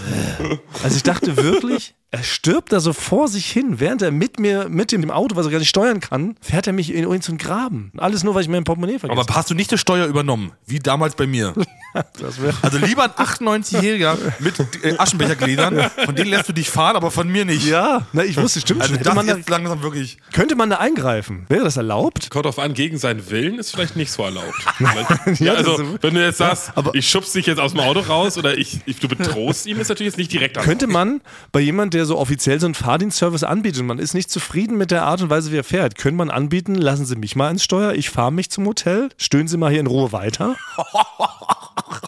Also 0.82 0.96
ich 0.96 1.02
dachte 1.02 1.34
wirklich, 1.36 1.94
er 2.10 2.22
stirbt 2.22 2.72
da 2.72 2.80
so 2.80 2.94
vor 2.94 3.28
sich 3.28 3.50
hin, 3.50 3.80
während 3.80 4.00
er 4.00 4.10
mit 4.10 4.40
mir, 4.40 4.68
mit 4.70 4.92
dem 4.92 5.10
Auto, 5.10 5.36
was 5.36 5.44
er 5.46 5.52
gar 5.52 5.58
nicht 5.58 5.68
steuern 5.68 6.00
kann, 6.00 6.36
fährt 6.40 6.66
er 6.66 6.72
mich 6.72 6.90
in 6.94 7.02
irgendeinen 7.02 7.36
Graben. 7.36 7.92
Alles 7.98 8.24
nur, 8.24 8.34
weil 8.34 8.42
ich 8.42 8.48
mein 8.48 8.64
Portemonnaie 8.64 8.98
vergessen 8.98 9.20
Aber 9.20 9.34
hast 9.34 9.50
du 9.50 9.54
nicht 9.54 9.70
die 9.70 9.76
Steuer 9.78 10.06
übernommen, 10.06 10.52
wie 10.66 10.78
damals 10.78 11.14
bei 11.16 11.26
mir? 11.26 11.54
Das 11.94 12.38
Also 12.62 12.78
lieber 12.78 13.04
ein 13.04 13.10
98-Jähriger 13.12 14.16
mit 14.40 14.54
äh, 14.84 14.94
Aschenbechergläsern, 14.98 15.90
von 16.04 16.14
denen 16.14 16.30
lässt 16.30 16.48
du 16.48 16.52
dich 16.52 16.68
fahren, 16.70 16.94
aber 16.96 17.10
von 17.10 17.26
mir 17.28 17.44
nicht. 17.46 17.66
Ja, 17.66 18.06
na, 18.12 18.24
ich 18.24 18.36
wusste, 18.36 18.60
stimmt 18.60 18.82
Also 18.82 18.94
schon. 18.94 19.02
Das 19.02 19.14
man 19.14 19.26
da, 19.26 19.36
jetzt 19.36 19.48
langsam 19.48 19.82
wirklich. 19.82 20.18
könnte 20.32 20.54
man 20.54 20.68
da 20.70 20.76
eingreifen? 20.76 21.46
Wäre 21.48 21.64
das 21.64 21.76
erlaubt? 21.78 22.28
Kommt 22.30 22.44
drauf 22.44 22.58
an, 22.58 22.74
gegen 22.74 22.98
seinen 22.98 23.28
Willen 23.30 23.58
ist 23.58 23.70
vielleicht 23.72 23.96
nicht 23.96 24.12
so 24.12 24.22
erlaubt. 24.22 24.54
Vielleicht- 24.76 25.08
ja, 25.40 25.54
das 25.54 25.66
also, 25.66 25.98
wenn 26.02 26.14
du 26.14 26.24
jetzt 26.24 26.38
sagst, 26.38 26.72
aber- 26.74 26.94
ich 26.94 27.08
schubst 27.08 27.34
dich 27.34 27.46
jetzt 27.46 27.58
aus 27.58 27.72
dem 27.72 27.80
Auto 27.80 28.00
raus 28.00 28.36
oder 28.36 28.56
ich, 28.56 28.80
ich, 28.84 29.00
du 29.00 29.08
betrohst 29.08 29.66
ihm, 29.66 29.80
ist 29.80 29.88
natürlich 29.88 30.12
jetzt 30.12 30.18
nicht 30.18 30.32
direkt 30.32 30.58
Könnte 30.62 30.86
man 30.86 31.20
bei 31.52 31.60
jemand, 31.60 31.94
der 31.98 32.06
so 32.06 32.16
offiziell 32.16 32.60
so 32.60 32.66
einen 32.66 32.74
Fahrdienstservice 32.74 33.42
anbietet 33.42 33.80
und 33.80 33.88
man 33.88 33.98
ist 33.98 34.14
nicht 34.14 34.30
zufrieden 34.30 34.78
mit 34.78 34.90
der 34.90 35.04
Art 35.04 35.20
und 35.20 35.30
Weise, 35.30 35.52
wie 35.52 35.56
er 35.56 35.64
fährt, 35.64 35.98
könnte 35.98 36.16
man 36.16 36.30
anbieten, 36.30 36.76
lassen 36.76 37.04
Sie 37.04 37.16
mich 37.16 37.36
mal 37.36 37.50
ins 37.50 37.64
Steuer, 37.64 37.92
ich 37.92 38.08
fahre 38.10 38.32
mich 38.32 38.50
zum 38.50 38.66
Hotel, 38.66 39.08
stöhnen 39.16 39.48
Sie 39.48 39.56
mal 39.56 39.70
hier 39.70 39.80
in 39.80 39.86
Ruhe 39.86 40.12
weiter? 40.12 40.56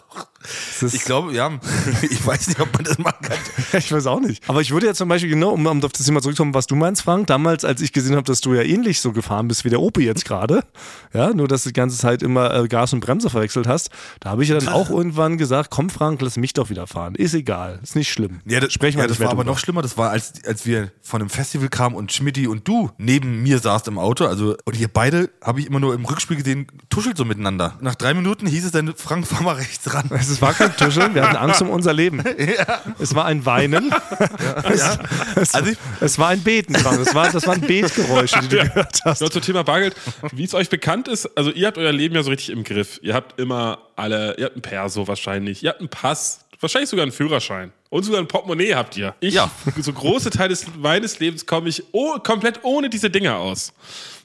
Ich 0.81 1.03
glaube, 1.05 1.33
ja, 1.33 1.51
ich 2.01 2.25
weiß 2.25 2.47
nicht, 2.47 2.59
ob 2.59 2.73
man 2.73 2.83
das 2.83 2.97
machen 2.97 3.21
kann. 3.21 3.37
Ich 3.73 3.91
weiß 3.91 4.05
auch 4.07 4.19
nicht. 4.19 4.47
Aber 4.49 4.61
ich 4.61 4.71
würde 4.71 4.87
ja 4.87 4.93
zum 4.93 5.07
Beispiel, 5.07 5.29
genau, 5.29 5.51
um, 5.51 5.65
um 5.65 5.83
auf 5.83 5.91
das 5.93 6.05
Thema 6.05 6.21
zurückzukommen, 6.21 6.53
was 6.53 6.67
du 6.67 6.75
meinst, 6.75 7.01
Frank, 7.03 7.27
damals, 7.27 7.63
als 7.65 7.81
ich 7.81 7.93
gesehen 7.93 8.15
habe, 8.15 8.23
dass 8.23 8.41
du 8.41 8.53
ja 8.53 8.61
ähnlich 8.61 8.99
so 8.99 9.11
gefahren 9.11 9.47
bist 9.47 9.65
wie 9.65 9.69
der 9.69 9.79
Opi 9.79 10.03
jetzt 10.03 10.25
gerade, 10.25 10.63
ja, 11.13 11.33
nur 11.33 11.47
dass 11.47 11.63
du 11.63 11.69
die 11.69 11.73
ganze 11.73 11.97
Zeit 11.97 12.21
immer 12.21 12.53
äh, 12.53 12.67
Gas 12.67 12.93
und 12.93 12.99
Bremse 12.99 13.29
verwechselt 13.29 13.67
hast, 13.67 13.89
da 14.19 14.31
habe 14.31 14.43
ich 14.43 14.49
ja 14.49 14.57
dann 14.57 14.67
auch 14.67 14.89
irgendwann 15.01 15.37
gesagt, 15.37 15.69
komm 15.71 15.89
Frank, 15.89 16.21
lass 16.21 16.37
mich 16.37 16.53
doch 16.53 16.69
wieder 16.69 16.87
fahren. 16.87 17.15
Ist 17.15 17.33
egal, 17.33 17.79
ist 17.81 17.95
nicht 17.95 18.11
schlimm. 18.11 18.41
Ja, 18.45 18.59
das, 18.59 18.73
Sprechen 18.73 18.97
wir 18.97 19.03
ja, 19.03 19.07
das 19.07 19.19
war 19.19 19.29
aber 19.29 19.43
noch 19.43 19.59
schlimmer. 19.59 19.81
Das 19.81 19.97
war, 19.97 20.09
als, 20.09 20.33
als 20.45 20.65
wir 20.65 20.91
von 21.01 21.21
einem 21.21 21.29
Festival 21.29 21.69
kamen 21.69 21.95
und 21.95 22.11
Schmidti 22.11 22.47
und 22.47 22.67
du 22.67 22.89
neben 22.97 23.43
mir 23.43 23.59
saßt 23.59 23.87
im 23.87 23.97
Auto. 23.97 24.25
Also, 24.25 24.55
und 24.65 24.79
ihr 24.79 24.87
beide 24.87 25.29
habe 25.43 25.59
ich 25.59 25.67
immer 25.67 25.79
nur 25.79 25.93
im 25.93 26.05
Rückspiel 26.05 26.37
gesehen, 26.37 26.67
tuschelt 26.89 27.17
so 27.17 27.25
miteinander. 27.25 27.77
Nach 27.81 27.95
drei 27.95 28.13
Minuten 28.13 28.47
hieß 28.47 28.65
es 28.65 28.71
dann, 28.71 28.93
Frank, 28.95 29.27
fahr 29.27 29.43
mal 29.43 29.55
rechts 29.55 29.93
ran. 29.93 30.05
Es 30.31 30.41
war 30.41 30.53
kein 30.53 30.75
Tuscheln, 30.75 31.13
wir 31.15 31.23
hatten 31.27 31.35
Angst 31.37 31.61
um 31.61 31.69
unser 31.69 31.93
Leben. 31.93 32.23
Es 32.99 33.13
war 33.15 33.25
ein 33.25 33.45
Weinen 33.45 33.89
ja. 34.75 34.97
Es, 35.35 35.53
Also 35.53 35.71
ich- 35.71 35.77
es 35.99 36.17
war 36.19 36.29
ein 36.29 36.41
Beten 36.41 36.73
dran. 36.73 36.99
Es 37.01 37.13
war, 37.15 37.31
das 37.31 37.45
waren 37.47 37.61
Betgeräusche, 37.61 38.39
die 38.41 38.47
du 38.49 38.57
gehört 38.63 38.99
hast. 39.05 39.21
Noch 39.21 39.29
zum 39.29 39.41
Thema 39.41 39.63
Bargeld. 39.63 39.95
Wie 40.33 40.43
es 40.43 40.53
euch 40.53 40.69
bekannt 40.69 41.07
ist, 41.07 41.25
also 41.37 41.51
ihr 41.51 41.67
habt 41.67 41.77
euer 41.77 41.91
Leben 41.91 42.15
ja 42.15 42.23
so 42.23 42.29
richtig 42.29 42.49
im 42.49 42.63
Griff. 42.63 42.99
Ihr 43.03 43.13
habt 43.13 43.39
immer 43.39 43.79
alle, 43.95 44.35
ihr 44.37 44.45
habt 44.45 44.55
ein 44.55 44.61
Perso 44.61 45.07
wahrscheinlich, 45.07 45.63
ihr 45.63 45.69
habt 45.69 45.79
einen 45.79 45.89
Pass, 45.89 46.41
wahrscheinlich 46.59 46.89
sogar 46.89 47.03
einen 47.03 47.11
Führerschein. 47.11 47.71
Und 47.89 48.03
sogar 48.03 48.21
ein 48.21 48.27
Portemonnaie 48.27 48.73
habt 48.75 48.95
ihr. 48.97 49.15
Ich, 49.19 49.33
Ja. 49.33 49.51
so 49.81 49.91
große 49.91 50.29
Teile 50.29 50.49
des, 50.49 50.65
meines 50.77 51.19
Lebens 51.19 51.45
komme 51.45 51.67
ich 51.69 51.83
komplett 52.23 52.59
ohne 52.63 52.89
diese 52.89 53.09
Dinger 53.09 53.35
aus. 53.37 53.73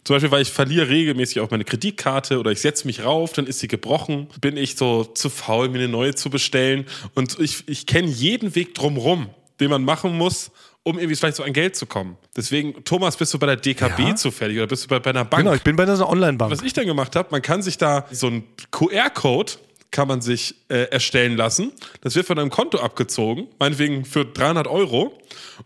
Zum 0.07 0.14
Beispiel, 0.14 0.31
weil 0.31 0.42
ich 0.42 0.53
verliere 0.53 0.88
regelmäßig 0.88 1.40
auf 1.40 1.51
meine 1.51 1.64
Kreditkarte 1.64 2.38
oder 2.38 2.53
ich 2.53 2.61
setze 2.61 2.87
mich 2.87 3.05
rauf, 3.05 3.33
dann 3.33 3.49
ist 3.49 3.59
sie 3.59 3.66
gebrochen. 3.66 4.29
Bin 4.40 4.57
ich 4.57 4.77
so 4.77 5.03
zu 5.03 5.29
faul, 5.29 5.69
mir 5.69 5.79
eine 5.79 5.88
neue 5.88 6.14
zu 6.14 6.31
bestellen. 6.31 6.87
Und 7.14 7.40
ich, 7.40 7.64
ich 7.66 7.87
kenne 7.87 8.07
jeden 8.09 8.55
Weg 8.55 8.77
drumrum, 8.77 9.31
den 9.59 9.69
man 9.69 9.83
machen 9.83 10.16
muss, 10.16 10.53
um 10.85 10.97
irgendwie 11.01 11.16
vielleicht 11.16 11.37
so 11.38 11.42
an 11.42 11.53
Geld 11.53 11.75
zu 11.75 11.87
kommen. 11.87 12.16
Deswegen, 12.37 12.85
Thomas, 12.85 13.16
bist 13.16 13.35
du 13.35 13.38
bei 13.40 13.47
der 13.47 13.57
DKB 13.57 13.99
Ja. 13.99 14.14
zufällig 14.14 14.59
oder 14.59 14.69
bist 14.69 14.85
du 14.85 14.88
bei, 14.88 15.01
bei 15.01 15.11
einer 15.11 15.25
Bank? 15.25 15.42
Genau, 15.42 15.57
ich 15.57 15.62
bin 15.62 15.75
bei 15.75 15.85
dieser 15.85 16.09
Online-Bank. 16.09 16.53
Was 16.53 16.62
ich 16.62 16.73
dann 16.73 16.87
gemacht 16.87 17.16
habe, 17.16 17.27
man 17.33 17.42
kann 17.42 17.61
sich 17.62 17.77
da 17.77 18.07
so 18.12 18.29
einen 18.29 18.45
QR-Code 18.71 19.55
kann 19.96 20.09
man 20.09 20.20
sich 20.20 20.56
äh, 20.68 20.90
erstellen 20.90 21.38
lassen. 21.38 21.72
Das 22.02 22.14
wird 22.16 22.26
von 22.26 22.37
deinem 22.37 22.50
Konto 22.50 22.76
abgezogen, 22.78 23.48
meinetwegen 23.59 24.04
für 24.04 24.26
300 24.26 24.66
Euro. 24.66 25.18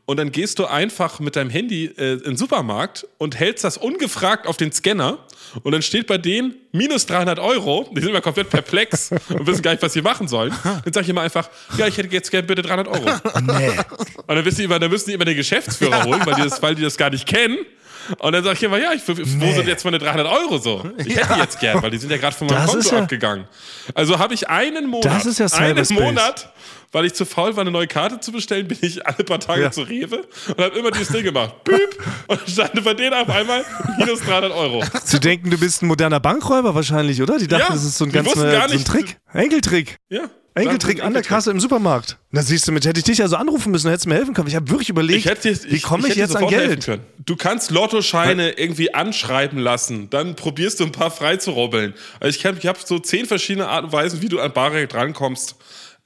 Und 0.07 0.19
dann 0.19 0.31
gehst 0.31 0.61
du 0.61 0.67
einfach 0.67 1.19
mit 1.19 1.35
deinem 1.35 1.51
Handy 1.51 1.87
äh, 1.87 2.13
in 2.13 2.21
den 2.21 2.37
Supermarkt 2.37 3.09
und 3.19 3.37
hältst 3.37 3.65
das 3.65 3.77
ungefragt 3.77 4.47
auf 4.47 4.57
den 4.57 4.71
Scanner. 4.71 5.19
Und 5.63 5.73
dann 5.73 5.83
steht 5.83 6.07
bei 6.07 6.19
denen 6.19 6.55
minus 6.73 7.07
300 7.07 7.39
Euro. 7.39 7.89
Die 7.95 8.01
sind 8.01 8.11
immer 8.11 8.21
komplett 8.21 8.51
perplex 8.51 9.11
und 9.29 9.47
wissen 9.47 9.63
gar 9.63 9.73
nicht, 9.73 9.83
was 9.83 9.93
sie 9.93 10.03
machen 10.03 10.29
sollen. 10.29 10.53
Dann 10.63 10.93
sag 10.93 11.03
ich 11.03 11.09
immer 11.09 11.23
einfach, 11.23 11.49
ja, 11.77 11.87
ich 11.87 11.97
hätte 11.97 12.09
jetzt 12.15 12.31
gerne 12.31 12.47
bitte 12.47 12.63
300 12.63 12.89
Euro. 12.89 13.05
Nee. 13.43 13.71
Und 14.27 14.37
dann, 14.37 14.45
wissen 14.45 14.59
die 14.59 14.65
immer, 14.65 14.79
dann 14.79 14.91
müssen 14.91 15.09
die 15.11 15.15
immer 15.15 15.25
den 15.25 15.37
Geschäftsführer 15.37 16.05
holen, 16.05 16.21
weil 16.25 16.35
die 16.35 16.43
das, 16.43 16.63
weil 16.63 16.75
die 16.75 16.83
das 16.83 16.97
gar 16.97 17.11
nicht 17.11 17.27
kennen. 17.27 17.59
Und 18.19 18.33
dann 18.33 18.43
sag 18.43 18.55
ich 18.55 18.63
immer, 18.63 18.79
ja, 18.79 18.93
ich, 18.93 19.03
wo 19.07 19.15
sind 19.53 19.69
jetzt 19.69 19.85
meine 19.85 19.99
300 19.99 20.27
Euro 20.27 20.59
so? 20.59 20.85
Ich 20.99 21.15
hätte 21.17 21.35
die 21.35 21.41
jetzt 21.41 21.61
gern, 21.61 21.83
weil 21.83 21.91
die 21.91 21.99
sind 21.99 22.11
ja 22.11 22.17
gerade 22.17 22.35
von 22.35 22.47
meinem 22.49 22.63
Das 22.67 22.71
Konto 22.73 22.95
ja- 22.97 23.03
abgegangen. 23.03 23.47
Also 23.95 24.19
habe 24.19 24.35
ich 24.35 24.49
einen 24.49 24.87
Monat, 24.89 25.05
Das 25.15 25.27
ist 25.27 25.39
ja 25.39 25.47
einen. 25.59 25.87
Monat, 25.93 26.53
weil 26.93 27.05
ich 27.05 27.15
zu 27.15 27.25
faul 27.25 27.55
war, 27.57 27.61
eine 27.63 27.71
neue 27.71 27.87
Karte 27.87 28.21
zu 28.21 28.33
bestellen, 28.33 28.67
bin 28.69 28.79
ich 28.81 29.07
alle 29.07 29.25
paar 29.25 29.41
Tage 29.41 29.63
Ja. 29.63 29.71
zu 29.71 29.83
Rewe 29.83 30.27
und 30.49 30.59
habe 30.59 30.79
immer 30.79 30.91
dieses 30.91 31.09
Ding 31.09 31.23
gemacht. 31.25 31.63
Büb! 31.65 31.79
Und 32.27 32.41
stand 32.49 32.83
bei 32.85 32.95
denen 32.95 33.15
auf 33.15 33.29
einmal 33.31 33.65
minus 33.99 34.21
300 34.21 34.53
Euro. 34.53 34.83
Sie 35.05 35.21
denken, 35.21 35.51
du 35.51 35.59
bist 35.59 35.83
ein 35.83 35.87
moderner 35.87 36.21
Bankräuber 36.21 36.75
wahrscheinlich, 36.75 37.21
oder? 37.23 37.39
Die 37.39 37.47
dachten, 37.49 37.65
Ja, 37.69 37.73
das 37.75 37.85
ist 37.85 37.99
so 37.99 38.05
ein 38.05 38.13
ganz 38.13 38.35
neuer- 38.35 38.53
gar 38.53 38.69
so 38.69 38.75
ein 38.77 38.85
Trick. 38.85 39.17
Enkeltrick. 39.33 39.97
Ja. 40.09 40.23
Enkeltrick 40.53 41.03
an 41.05 41.13
der 41.13 41.23
Kasse 41.23 41.53
im 41.53 41.61
Supermarkt. 41.61 42.19
Na 42.33 42.43
siehst 42.43 42.67
du, 42.67 42.73
mit 42.73 42.85
hätte 42.85 42.99
ich 42.99 43.05
dich 43.05 43.23
also 43.23 43.37
anrufen 43.37 43.71
müssen, 43.71 43.87
hättest 43.89 44.07
du 44.07 44.09
mir 44.09 44.17
helfen 44.17 44.35
können. 44.35 44.49
Ich 44.49 44.57
habe 44.57 44.69
wirklich 44.69 44.89
überlegt, 44.89 45.21
Ich 45.21 45.27
hätte 45.27 45.53
dir, 45.55 45.73
wie 45.73 45.81
komme 45.81 46.09
ich, 46.09 46.15
dir 46.15 46.21
jetzt 46.21 46.35
an 46.37 46.49
Geld? 46.49 46.85
Können. 46.85 47.03
Du 47.25 47.37
kannst 47.37 47.71
Lottoscheine 47.71 48.51
irgendwie 48.59 48.93
anschreiben 48.93 49.61
lassen, 49.61 50.11
dann 50.11 50.35
probierst 50.35 50.81
du 50.81 50.85
ein 50.85 50.93
paar 50.93 51.13
freizurubbeln. 51.13 51.95
Also 52.19 52.37
ich, 52.37 52.45
ich 52.45 52.67
habe 52.67 52.79
so 52.85 52.99
zehn 52.99 53.27
verschiedene 53.27 53.69
Arten 53.69 53.87
und 53.87 53.93
Weisen, 53.93 54.23
wie 54.23 54.29
du 54.29 54.41
an 54.41 54.53
Bargeld 54.53 54.93
rankommst. 54.93 55.55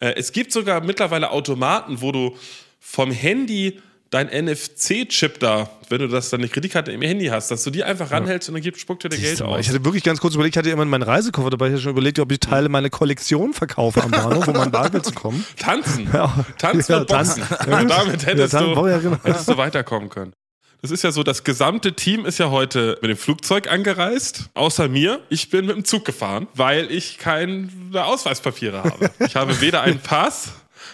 Äh, 0.04 0.14
es 0.16 0.32
gibt 0.32 0.52
sogar 0.52 0.82
mittlerweile 0.82 1.30
Automaten, 1.30 2.00
wo 2.02 2.12
du 2.12 2.36
vom 2.80 3.10
Handy 3.10 3.80
dein 4.10 4.28
NFC-Chip 4.28 5.40
da, 5.40 5.68
wenn 5.88 5.98
du 5.98 6.06
das 6.08 6.30
deine 6.30 6.46
Kreditkarte 6.48 6.92
im 6.92 7.02
Handy 7.02 7.26
hast, 7.26 7.50
dass 7.50 7.64
du 7.64 7.70
die 7.70 7.82
einfach 7.82 8.12
ranhältst 8.12 8.48
und 8.48 8.54
dann 8.54 8.62
gibt, 8.62 8.78
spuckt 8.78 9.02
dir 9.02 9.08
der 9.08 9.18
Geld 9.18 9.42
aus. 9.42 9.58
Ich 9.60 9.68
hatte 9.68 9.84
wirklich 9.84 10.04
ganz 10.04 10.20
kurz 10.20 10.34
überlegt, 10.34 10.54
ich 10.54 10.58
hatte 10.58 10.70
immer 10.70 10.84
meinen 10.84 11.02
Reisekoffer 11.02 11.50
dabei, 11.50 11.66
ich 11.66 11.72
hatte 11.72 11.82
schon 11.82 11.92
überlegt, 11.92 12.20
ob 12.20 12.30
ich 12.30 12.38
Teile 12.38 12.68
meiner 12.68 12.90
Kollektion 12.90 13.54
verkaufe 13.54 14.02
am 14.04 14.10
Bahnhof, 14.12 14.46
um 14.46 14.56
an 14.56 14.70
Bargeld 14.70 15.04
zu 15.06 15.12
kommen. 15.14 15.44
Tanzen. 15.58 16.08
Ja. 16.12 16.32
Tanz 16.58 16.86
Ja, 16.88 16.98
und 16.98 17.08
Boxen. 17.08 17.42
tanzen. 17.42 17.72
Und 17.72 17.88
damit 17.90 18.26
hättest, 18.26 18.52
Ja, 18.52 18.60
tanzen, 18.60 18.74
du, 18.74 18.86
ja, 18.86 18.98
genau. 18.98 19.16
hättest 19.24 19.48
du 19.48 19.56
weiterkommen 19.56 20.10
können. 20.10 20.32
Das 20.84 20.90
ist 20.90 21.02
ja 21.02 21.12
so, 21.12 21.22
das 21.22 21.44
gesamte 21.44 21.94
Team 21.94 22.26
ist 22.26 22.36
ja 22.36 22.50
heute 22.50 22.98
mit 23.00 23.10
dem 23.10 23.16
Flugzeug 23.16 23.72
angereist, 23.72 24.50
außer 24.52 24.86
mir. 24.86 25.18
Ich 25.30 25.48
bin 25.48 25.64
mit 25.64 25.76
dem 25.76 25.86
Zug 25.86 26.04
gefahren, 26.04 26.46
weil 26.52 26.92
ich 26.92 27.16
keine 27.16 27.70
Ausweispapiere 27.94 28.84
habe. 28.84 29.10
Ich 29.20 29.34
habe 29.34 29.62
weder 29.62 29.80
einen 29.80 29.98
Pass, 29.98 30.52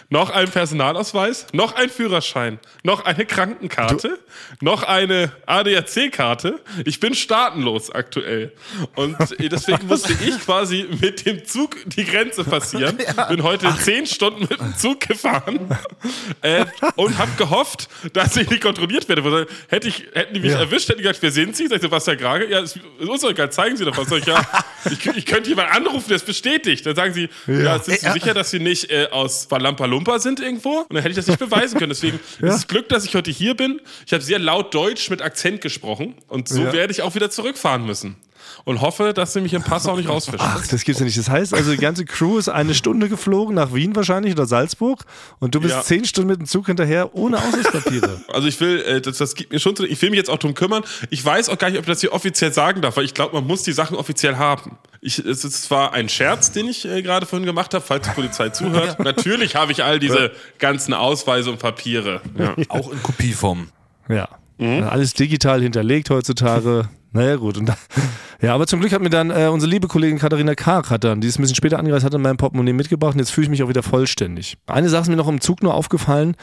noch 0.09 0.29
einen 0.29 0.49
Personalausweis, 0.51 1.47
noch 1.53 1.75
einen 1.75 1.89
Führerschein, 1.89 2.59
noch 2.83 3.05
eine 3.05 3.25
Krankenkarte, 3.25 4.19
noch 4.59 4.83
eine 4.83 5.31
ADAC-Karte. 5.45 6.59
Ich 6.85 6.99
bin 6.99 7.13
staatenlos 7.13 7.89
aktuell. 7.91 8.51
Und 8.95 9.17
deswegen 9.39 9.87
musste 9.87 10.13
ich 10.13 10.39
quasi 10.39 10.87
mit 11.01 11.25
dem 11.25 11.45
Zug 11.45 11.75
die 11.85 12.05
Grenze 12.05 12.43
passieren. 12.43 12.97
Bin 13.29 13.43
heute 13.43 13.73
zehn 13.77 14.05
Stunden 14.05 14.41
mit 14.41 14.59
dem 14.59 14.75
Zug 14.77 15.01
gefahren 15.01 15.75
äh, 16.41 16.65
und 16.95 17.17
habe 17.17 17.31
gehofft, 17.37 17.87
dass 18.13 18.35
ich 18.37 18.49
nicht 18.49 18.61
kontrolliert 18.61 19.07
werde. 19.09 19.47
Hätte 19.67 19.87
ich, 19.87 20.05
hätten 20.13 20.33
die 20.33 20.39
mich 20.39 20.51
Ja. 20.51 20.59
erwischt, 20.59 20.89
hätten 20.89 20.97
die 20.99 21.03
gesagt, 21.03 21.21
wer 21.21 21.31
sind 21.31 21.55
Sie? 21.55 21.67
Sag 21.67 21.77
ich, 21.77 21.81
Sebastian 21.81 22.17
Grage. 22.17 22.47
Ja, 22.49 22.59
ist, 22.59 22.79
uns 22.99 23.23
egal, 23.23 23.51
zeigen 23.51 23.77
Sie 23.77 23.85
doch 23.85 23.97
was. 23.97 24.11
Ich, 24.11 24.25
ja, 24.25 24.41
ich, 24.85 25.05
ich 25.05 25.25
könnte 25.25 25.49
jemanden 25.49 25.71
anrufen, 25.73 26.05
der 26.09 26.17
es 26.17 26.23
bestätigt. 26.23 26.85
Dann 26.85 26.95
sagen 26.95 27.13
sie, 27.13 27.29
ja, 27.47 27.79
sind 27.79 27.99
Sie 27.99 28.11
sicher, 28.11 28.33
dass 28.33 28.51
Sie 28.51 28.59
nicht 28.59 28.89
äh, 28.91 29.07
aus 29.11 29.49
Valampa 29.49 29.80
Lumpa 29.87 30.19
sind 30.19 30.39
irgendwo? 30.39 30.79
Und 30.81 30.93
dann 30.93 30.97
hätte 31.03 31.09
ich 31.11 31.15
das 31.15 31.27
nicht 31.27 31.39
beweisen 31.49 31.77
können. 31.79 31.89
Deswegen 31.89 32.19
ist 32.41 32.55
es 32.55 32.67
Glück, 32.67 32.89
dass 32.89 33.05
ich 33.05 33.15
heute 33.15 33.31
hier 33.31 33.55
bin. 33.55 33.81
Ich 34.05 34.13
habe 34.13 34.23
sehr 34.23 34.39
laut 34.39 34.73
Deutsch 34.73 35.09
mit 35.09 35.21
Akzent 35.21 35.61
gesprochen 35.61 36.15
und 36.27 36.47
so 36.49 36.61
Ja. 36.63 36.73
werde 36.73 36.91
ich 36.91 37.01
auch 37.01 37.15
wieder 37.15 37.29
zurückfahren 37.29 37.85
müssen. 37.85 38.15
Und 38.63 38.81
hoffe, 38.81 39.13
dass 39.13 39.33
sie 39.33 39.41
mich 39.41 39.53
im 39.53 39.63
Pass 39.63 39.87
auch 39.87 39.97
nicht 39.97 40.09
rausfischen. 40.09 40.39
Ach, 40.41 40.65
das 40.67 40.83
gibt's 40.83 40.99
ja 40.99 41.05
nicht. 41.05 41.17
Das 41.17 41.29
heißt 41.29 41.53
also, 41.53 41.71
die 41.71 41.77
ganze 41.77 42.05
Crew 42.05 42.37
ist 42.37 42.49
eine 42.49 42.73
Stunde 42.73 43.09
geflogen 43.09 43.55
nach 43.55 43.73
Wien 43.73 43.95
wahrscheinlich 43.95 44.33
oder 44.33 44.45
Salzburg 44.45 45.05
und 45.39 45.55
du 45.55 45.61
bist 45.61 45.75
Ja. 45.75 45.81
zehn 45.81 46.05
Stunden 46.05 46.29
mit 46.29 46.39
dem 46.39 46.45
Zug 46.47 46.65
hinterher 46.67 47.15
ohne 47.15 47.37
Ausweispapiere. 47.37 48.21
Also 48.33 48.47
ich 48.47 48.59
will, 48.59 48.79
äh, 48.81 49.01
das, 49.01 49.17
das 49.17 49.35
gibt 49.35 49.51
mir 49.51 49.59
schon 49.59 49.75
zu, 49.75 49.85
ich 49.85 50.01
will 50.01 50.09
mich 50.09 50.17
jetzt 50.17 50.29
auch 50.29 50.37
drum 50.37 50.53
kümmern. 50.53 50.83
Ich 51.09 51.23
weiß 51.23 51.49
auch 51.49 51.57
gar 51.57 51.69
nicht, 51.69 51.77
ob 51.79 51.83
ich 51.85 51.89
das 51.91 52.01
hier 52.01 52.13
offiziell 52.13 52.53
sagen 52.53 52.81
darf, 52.81 52.97
weil 52.97 53.05
ich 53.05 53.13
glaube, 53.13 53.35
man 53.35 53.45
muss 53.45 53.63
die 53.63 53.71
Sachen 53.73 53.95
offiziell 53.97 54.37
haben. 54.37 54.77
Ich, 55.01 55.19
es 55.19 55.43
ist 55.43 55.63
zwar 55.63 55.93
ein 55.93 56.09
Scherz, 56.09 56.51
den 56.51 56.67
ich 56.67 56.87
äh, 56.87 57.01
gerade 57.01 57.25
vorhin 57.25 57.45
gemacht 57.45 57.73
habe, 57.73 57.83
falls 57.85 58.07
die 58.07 58.13
Polizei 58.13 58.49
zuhört. 58.49 58.99
Natürlich 59.03 59.55
habe 59.55 59.71
ich 59.71 59.83
all 59.83 59.99
diese 59.99 60.31
ganzen 60.59 60.93
Ausweise 60.93 61.51
und 61.51 61.59
Papiere. 61.59 62.21
Ja. 62.37 62.55
Auch 62.69 62.91
in 62.91 63.01
Kopieform. 63.03 63.69
Ja. 64.07 64.29
Alles 64.59 65.13
digital 65.15 65.61
hinterlegt 65.61 66.09
heutzutage. 66.11 66.87
Naja, 67.11 67.35
gut. 67.35 67.57
Und 67.57 67.67
da, 67.67 67.77
ja, 68.41 68.55
aber 68.55 68.67
zum 68.67 68.79
Glück 68.79 68.93
hat 68.93 69.01
mir 69.01 69.09
dann 69.09 69.29
äh, 69.29 69.47
unsere 69.51 69.69
liebe 69.69 69.87
Kollegin 69.87 70.17
Katharina 70.17 70.55
Karg 70.55 70.89
hat 70.89 71.03
dann, 71.03 71.21
die 71.21 71.27
ist 71.27 71.37
ein 71.37 71.41
bisschen 71.41 71.55
später 71.55 71.77
angereist, 71.79 72.05
hat 72.05 72.13
dann 72.13 72.21
mein 72.21 72.37
Portemonnaie 72.37 72.73
mitgebracht 72.73 73.13
und 73.13 73.19
jetzt 73.19 73.31
fühle 73.31 73.45
ich 73.45 73.51
mich 73.51 73.63
auch 73.63 73.69
wieder 73.69 73.83
vollständig. 73.83 74.57
Eine 74.67 74.89
Sache 74.89 75.03
ist 75.03 75.09
mir 75.09 75.17
noch 75.17 75.27
im 75.27 75.41
Zug 75.41 75.61
nur 75.61 75.73
aufgefallen, 75.73 76.35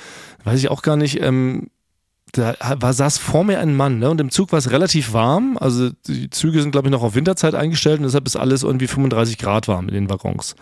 weiß 0.45 0.59
ich 0.59 0.71
auch 0.71 0.83
gar 0.83 0.97
nicht, 0.97 1.23
ähm, 1.23 1.69
da 2.33 2.55
war, 2.81 2.93
saß 2.93 3.19
vor 3.19 3.45
mir 3.45 3.59
ein 3.61 3.75
Mann, 3.77 3.99
ne? 3.99 4.11
Und 4.11 4.21
im 4.21 4.31
Zug 4.31 4.53
war 4.53 4.59
es 4.59 4.71
relativ 4.71 5.13
warm. 5.13 5.57
Also 5.61 5.91
die 6.07 6.31
Züge 6.31 6.61
sind, 6.63 6.71
glaube 6.73 6.89
ich, 6.89 6.93
noch 6.93 7.03
auf 7.03 7.15
Winterzeit 7.15 7.55
eingestellt 7.55 7.99
und 7.99 8.05
deshalb 8.05 8.27
ist 8.27 8.37
alles 8.37 8.63
irgendwie 8.63 8.87
35 8.87 9.39
Grad 9.39 9.69
warm 9.69 9.89
in 9.89 9.95
den 9.95 10.11
Waggons. 10.11 10.55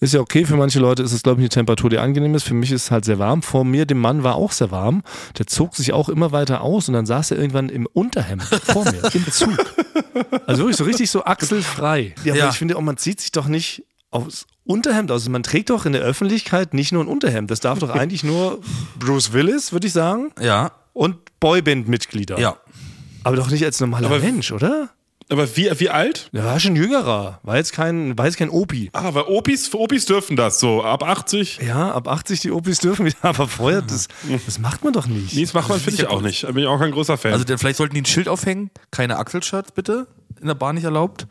Ist 0.00 0.14
ja 0.14 0.20
okay, 0.20 0.44
für 0.44 0.56
manche 0.56 0.78
Leute 0.78 1.02
ist 1.02 1.12
es, 1.12 1.22
glaube 1.24 1.40
ich, 1.40 1.44
eine 1.44 1.48
Temperatur, 1.48 1.90
die 1.90 1.98
angenehm 1.98 2.34
ist. 2.36 2.44
Für 2.44 2.54
mich 2.54 2.70
ist 2.70 2.84
es 2.84 2.90
halt 2.90 3.04
sehr 3.04 3.18
warm. 3.18 3.42
Vor 3.42 3.64
mir, 3.64 3.84
dem 3.84 3.98
Mann, 3.98 4.22
war 4.22 4.36
auch 4.36 4.52
sehr 4.52 4.70
warm. 4.70 5.02
Der 5.38 5.46
zog 5.48 5.74
sich 5.74 5.92
auch 5.92 6.08
immer 6.08 6.30
weiter 6.30 6.60
aus 6.60 6.86
und 6.88 6.94
dann 6.94 7.04
saß 7.06 7.32
er 7.32 7.38
irgendwann 7.38 7.68
im 7.68 7.86
Unterhemd 7.92 8.42
vor 8.44 8.84
mir, 8.84 9.02
im 9.12 9.26
Zug. 9.32 9.50
Also 10.46 10.60
wirklich 10.62 10.76
so 10.76 10.84
richtig 10.84 11.10
so 11.10 11.24
achselfrei. 11.24 12.14
Ja, 12.24 12.32
aber 12.34 12.38
Ja. 12.38 12.50
ich 12.50 12.56
finde 12.58 12.76
auch, 12.76 12.80
man 12.80 12.96
zieht 12.96 13.20
sich 13.20 13.32
doch 13.32 13.48
nicht 13.48 13.84
aufs 14.10 14.46
Unterhemd 14.64 15.10
aus. 15.10 15.22
Also 15.22 15.30
man 15.30 15.42
trägt 15.42 15.70
doch 15.70 15.84
in 15.84 15.92
der 15.92 16.02
Öffentlichkeit 16.02 16.74
nicht 16.74 16.92
nur 16.92 17.02
ein 17.02 17.08
Unterhemd. 17.08 17.50
Das 17.50 17.60
darf 17.60 17.78
doch 17.80 17.90
eigentlich 17.94 18.22
nur 18.22 18.60
Bruce 18.98 19.32
Willis, 19.32 19.72
würde 19.72 19.86
ich 19.88 19.92
sagen, 19.92 20.30
Ja, 20.40 20.70
und 20.92 21.16
Boyband-Mitglieder. 21.40 22.38
ja. 22.38 22.56
Aber 23.24 23.36
doch 23.36 23.50
nicht 23.50 23.64
als 23.64 23.78
normaler 23.80 24.06
Aber- 24.06 24.20
Mensch, 24.20 24.52
oder? 24.52 24.90
Aber 25.30 25.54
wie, 25.56 25.68
wie 25.78 25.90
alt? 25.90 26.30
Der 26.32 26.44
war 26.44 26.58
schon 26.58 26.74
jüngerer. 26.76 27.38
War 27.42 27.56
jetzt 27.58 27.74
kein, 27.74 28.16
war 28.16 28.24
jetzt 28.24 28.38
kein 28.38 28.48
Opi. 28.48 28.88
Ah, 28.94 29.12
weil 29.12 29.24
Opis, 29.24 29.74
Opis 29.74 30.06
dürfen 30.06 30.36
das 30.36 30.58
so. 30.60 30.82
Ab 30.82 31.02
80. 31.02 31.58
Ja, 31.66 31.90
ab 31.92 32.08
80 32.08 32.40
die 32.40 32.50
Opis 32.50 32.78
dürfen 32.78 33.04
wieder, 33.04 33.16
aber 33.22 33.46
vorher, 33.46 33.82
das, 33.82 34.08
das 34.46 34.58
macht 34.58 34.84
man 34.84 34.94
doch 34.94 35.06
nicht. 35.06 35.34
Nee, 35.34 35.42
das 35.42 35.52
macht 35.52 35.68
man, 35.68 35.78
finde 35.80 36.00
ich 36.02 36.08
auch 36.08 36.22
nicht. 36.22 36.44
Da 36.44 36.52
bin 36.52 36.62
ich 36.62 36.68
auch 36.68 36.78
kein 36.78 36.92
großer 36.92 37.18
Fan. 37.18 37.32
Also 37.34 37.44
der, 37.44 37.58
vielleicht 37.58 37.76
sollten 37.76 37.94
die 37.94 38.00
ein 38.00 38.06
Schild 38.06 38.28
aufhängen, 38.28 38.70
keine 38.90 39.18
Achselshirts 39.18 39.72
bitte, 39.72 40.06
in 40.40 40.46
der 40.46 40.54
Bahn 40.54 40.76
nicht 40.76 40.84
erlaubt. 40.84 41.26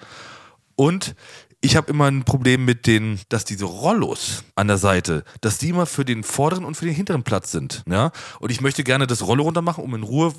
Und 0.76 1.16
ich 1.62 1.76
habe 1.76 1.90
immer 1.90 2.06
ein 2.06 2.24
Problem 2.24 2.66
mit 2.66 2.86
den, 2.86 3.20
dass 3.30 3.46
diese 3.46 3.66
Rollos 3.66 4.44
an 4.56 4.68
der 4.68 4.78
Seite, 4.78 5.24
dass 5.42 5.58
die 5.58 5.70
immer 5.70 5.86
für 5.86 6.06
den 6.06 6.24
vorderen 6.24 6.66
und 6.66 6.76
für 6.76 6.86
den 6.86 6.94
hinteren 6.94 7.24
Platz 7.24 7.52
sind. 7.52 7.84
Ja? 7.90 8.12
Und 8.40 8.52
ich 8.52 8.62
möchte 8.62 8.84
gerne 8.84 9.08
das 9.08 9.26
Rollo 9.26 9.44
runter 9.44 9.62
machen, 9.62 9.84
um 9.84 9.96
in 9.96 10.04
Ruhe 10.04 10.34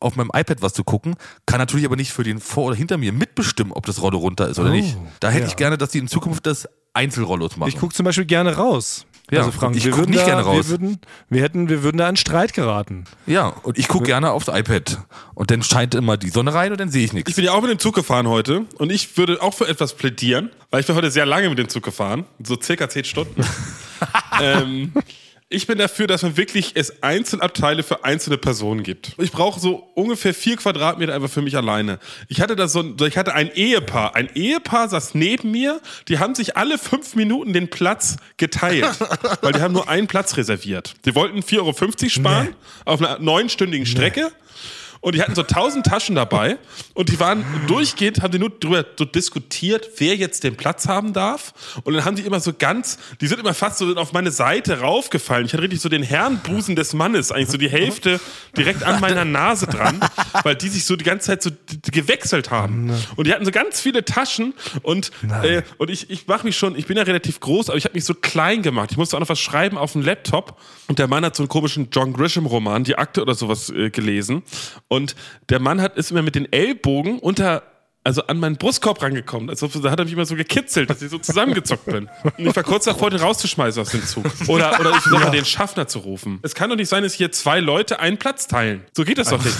auf 0.00 0.16
meinem 0.16 0.30
iPad 0.34 0.62
was 0.62 0.72
zu 0.72 0.84
gucken, 0.84 1.16
kann 1.44 1.58
natürlich 1.58 1.84
aber 1.84 1.96
nicht 1.96 2.12
für 2.12 2.22
den 2.22 2.40
vor 2.40 2.64
oder 2.64 2.76
hinter 2.76 2.96
mir 2.96 3.12
mitbestimmen, 3.12 3.72
ob 3.72 3.84
das 3.84 4.00
Rollo 4.00 4.18
runter 4.18 4.48
ist 4.48 4.58
oder 4.58 4.70
Oh, 4.70 4.72
nicht. 4.72 4.96
Da 5.20 5.28
hätte 5.28 5.44
ja. 5.44 5.48
ich 5.48 5.56
gerne, 5.56 5.76
dass 5.76 5.90
die 5.90 5.98
in 5.98 6.08
Zukunft 6.08 6.46
das 6.46 6.66
Einzelrollos 6.94 7.56
machen. 7.56 7.68
Ich 7.68 7.78
gucke 7.78 7.94
zum 7.94 8.04
Beispiel 8.04 8.24
gerne 8.24 8.56
raus. 8.56 9.06
Ja, 9.32 9.40
also 9.40 9.52
Frank, 9.52 9.76
ich 9.76 9.84
wir 9.84 9.92
guck 9.92 10.00
würden 10.00 10.10
nicht 10.10 10.20
da, 10.20 10.26
gerne 10.26 10.42
raus. 10.42 10.66
Wir, 10.66 10.70
würden, 10.80 10.98
wir, 11.30 11.42
hätten, 11.42 11.68
wir 11.70 11.82
würden 11.82 11.96
da 11.96 12.08
in 12.08 12.16
Streit 12.16 12.52
geraten. 12.52 13.04
ja, 13.26 13.48
und 13.48 13.78
ich 13.78 13.88
gucke 13.88 14.04
gerne 14.04 14.30
aufs 14.30 14.48
iPad. 14.48 14.98
Und 15.34 15.50
dann 15.50 15.62
scheint 15.62 15.94
immer 15.94 16.18
die 16.18 16.28
Sonne 16.28 16.52
rein 16.52 16.70
und 16.70 16.78
dann 16.78 16.90
sehe 16.90 17.04
ich 17.04 17.14
nichts. 17.14 17.30
Ich 17.30 17.36
bin 17.36 17.44
ja 17.46 17.52
auch 17.52 17.62
mit 17.62 17.70
dem 17.70 17.78
Zug 17.78 17.94
gefahren 17.94 18.28
heute 18.28 18.66
und 18.76 18.92
ich 18.92 19.16
würde 19.16 19.40
auch 19.40 19.54
für 19.54 19.66
etwas 19.66 19.94
plädieren, 19.94 20.50
weil 20.70 20.80
ich 20.80 20.86
bin 20.86 20.94
heute 20.96 21.10
sehr 21.10 21.24
lange 21.24 21.48
mit 21.48 21.58
dem 21.58 21.70
Zug 21.70 21.82
gefahren, 21.82 22.26
so 22.44 22.60
circa 22.60 22.90
zehn 22.90 23.04
Stunden. 23.04 23.42
ähm, 24.40 24.92
Ich 25.52 25.66
bin 25.66 25.78
dafür, 25.78 26.06
dass 26.06 26.22
man 26.22 26.36
wirklich 26.36 26.72
es 26.74 27.02
Einzelabteile 27.02 27.82
für 27.82 28.04
einzelne 28.04 28.38
Personen 28.38 28.82
gibt. 28.82 29.12
Ich 29.18 29.30
brauche 29.32 29.60
so 29.60 29.88
ungefähr 29.94 30.32
vier 30.34 30.56
Quadratmeter 30.56 31.14
einfach 31.14 31.30
für 31.30 31.42
mich 31.42 31.56
alleine. 31.56 31.98
Ich 32.28 32.40
hatte 32.40 32.56
da 32.56 32.68
so, 32.68 32.80
ein- 32.80 32.96
ich 33.06 33.16
hatte 33.18 33.34
ein 33.34 33.50
Ehepaar. 33.54 34.14
Ein 34.16 34.28
Ehepaar 34.34 34.88
saß 34.88 35.14
neben 35.14 35.50
mir. 35.50 35.80
Die 36.08 36.18
haben 36.18 36.34
sich 36.34 36.56
alle 36.56 36.78
fünf 36.78 37.14
Minuten 37.14 37.52
den 37.52 37.68
Platz 37.68 38.16
geteilt, 38.38 38.88
weil 39.42 39.52
die 39.52 39.60
haben 39.60 39.72
nur 39.72 39.88
einen 39.88 40.06
Platz 40.06 40.36
reserviert. 40.36 40.94
Sie 41.04 41.14
wollten 41.14 41.40
4,50 41.40 41.58
Euro 41.58 42.08
sparen 42.08 42.56
auf 42.84 43.00
einer 43.00 43.18
neunstündigen 43.18 43.86
Strecke. 43.86 44.32
Und 45.02 45.16
die 45.16 45.20
hatten 45.20 45.34
so 45.34 45.42
tausend 45.42 45.84
Taschen 45.84 46.14
dabei 46.14 46.58
und 46.94 47.08
die 47.08 47.18
waren 47.18 47.44
durchgehend, 47.66 48.22
haben 48.22 48.30
die 48.30 48.38
nur 48.38 48.50
drüber 48.50 48.86
so 48.96 49.04
diskutiert, 49.04 49.90
wer 49.96 50.14
jetzt 50.14 50.44
den 50.44 50.56
Platz 50.56 50.86
haben 50.86 51.12
darf. 51.12 51.52
Und 51.82 51.94
dann 51.94 52.04
haben 52.04 52.14
die 52.14 52.22
immer 52.22 52.38
so 52.38 52.52
ganz, 52.56 52.98
die 53.20 53.26
sind 53.26 53.40
immer 53.40 53.52
fast 53.52 53.78
so 53.78 53.96
auf 53.96 54.12
meine 54.12 54.30
Seite 54.30 54.78
raufgefallen. 54.78 55.44
Ich 55.44 55.54
hatte 55.54 55.62
richtig 55.64 55.80
so 55.80 55.88
den 55.88 56.04
Herrenbusen 56.04 56.76
des 56.76 56.92
Mannes, 56.92 57.32
eigentlich 57.32 57.50
so 57.50 57.58
die 57.58 57.68
Hälfte 57.68 58.20
direkt 58.56 58.84
an 58.84 59.00
meiner 59.00 59.24
Nase 59.24 59.66
dran, 59.66 59.98
weil 60.44 60.54
die 60.54 60.68
sich 60.68 60.84
so 60.84 60.94
die 60.94 61.04
ganze 61.04 61.26
Zeit 61.26 61.42
so 61.42 61.50
gewechselt 61.90 62.52
haben. 62.52 62.92
Und 63.16 63.26
die 63.26 63.32
hatten 63.32 63.44
so 63.44 63.50
ganz 63.50 63.80
viele 63.80 64.04
Taschen 64.04 64.54
und, 64.82 65.10
äh, 65.42 65.62
und 65.78 65.90
ich, 65.90 66.10
ich 66.10 66.28
mache 66.28 66.46
mich 66.46 66.56
schon, 66.56 66.78
ich 66.78 66.86
bin 66.86 66.96
ja 66.96 67.02
relativ 67.02 67.40
groß, 67.40 67.70
aber 67.70 67.76
ich 67.76 67.84
habe 67.86 67.94
mich 67.94 68.04
so 68.04 68.14
klein 68.14 68.62
gemacht. 68.62 68.92
Ich 68.92 68.96
musste 68.96 69.16
auch 69.16 69.20
noch 69.20 69.28
was 69.28 69.40
schreiben 69.40 69.76
auf 69.76 69.92
dem 69.92 70.02
Laptop 70.02 70.60
und 70.86 71.00
der 71.00 71.08
Mann 71.08 71.24
hat 71.24 71.34
so 71.34 71.42
einen 71.42 71.48
komischen 71.48 71.88
John 71.90 72.12
Grisham-Roman, 72.12 72.84
die 72.84 72.96
Akte 72.96 73.20
oder 73.20 73.34
sowas 73.34 73.68
äh, 73.70 73.90
gelesen. 73.90 74.44
Und 74.92 75.16
der 75.48 75.58
Mann 75.58 75.80
hat 75.80 75.96
ist 75.96 76.10
immer 76.10 76.20
mit 76.20 76.34
den 76.34 76.52
Ellbogen 76.52 77.18
unter 77.18 77.62
also 78.04 78.26
an 78.26 78.38
meinen 78.38 78.56
Brustkorb 78.56 79.00
rangekommen. 79.02 79.48
Also 79.48 79.68
da 79.68 79.90
hat 79.90 79.98
er 79.98 80.04
mich 80.04 80.14
immer 80.14 80.26
so 80.26 80.34
gekitzelt, 80.34 80.90
dass 80.90 81.02
ich 81.02 81.10
so 81.10 81.18
zusammengezuckt 81.18 81.86
bin. 81.86 82.08
Und 82.24 82.46
ich 82.46 82.56
war 82.56 82.62
kurz 82.62 82.84
davor, 82.84 83.10
den 83.10 83.20
rauszuschmeißen 83.20 83.80
aus 83.80 83.90
dem 83.90 84.04
Zug. 84.04 84.24
Oder, 84.48 84.80
oder 84.80 84.90
ich 84.90 84.96
versuche 84.96 85.20
mal 85.20 85.30
den 85.30 85.44
Schaffner 85.44 85.86
zu 85.86 86.00
rufen. 86.00 86.40
Es 86.42 86.54
kann 86.54 86.68
doch 86.70 86.76
nicht 86.76 86.88
sein, 86.88 87.02
dass 87.02 87.14
hier 87.14 87.30
zwei 87.30 87.60
Leute 87.60 88.00
einen 88.00 88.18
Platz 88.18 88.48
teilen. 88.48 88.82
So 88.96 89.04
geht 89.04 89.18
das 89.18 89.28
doch 89.28 89.42
nicht. 89.44 89.56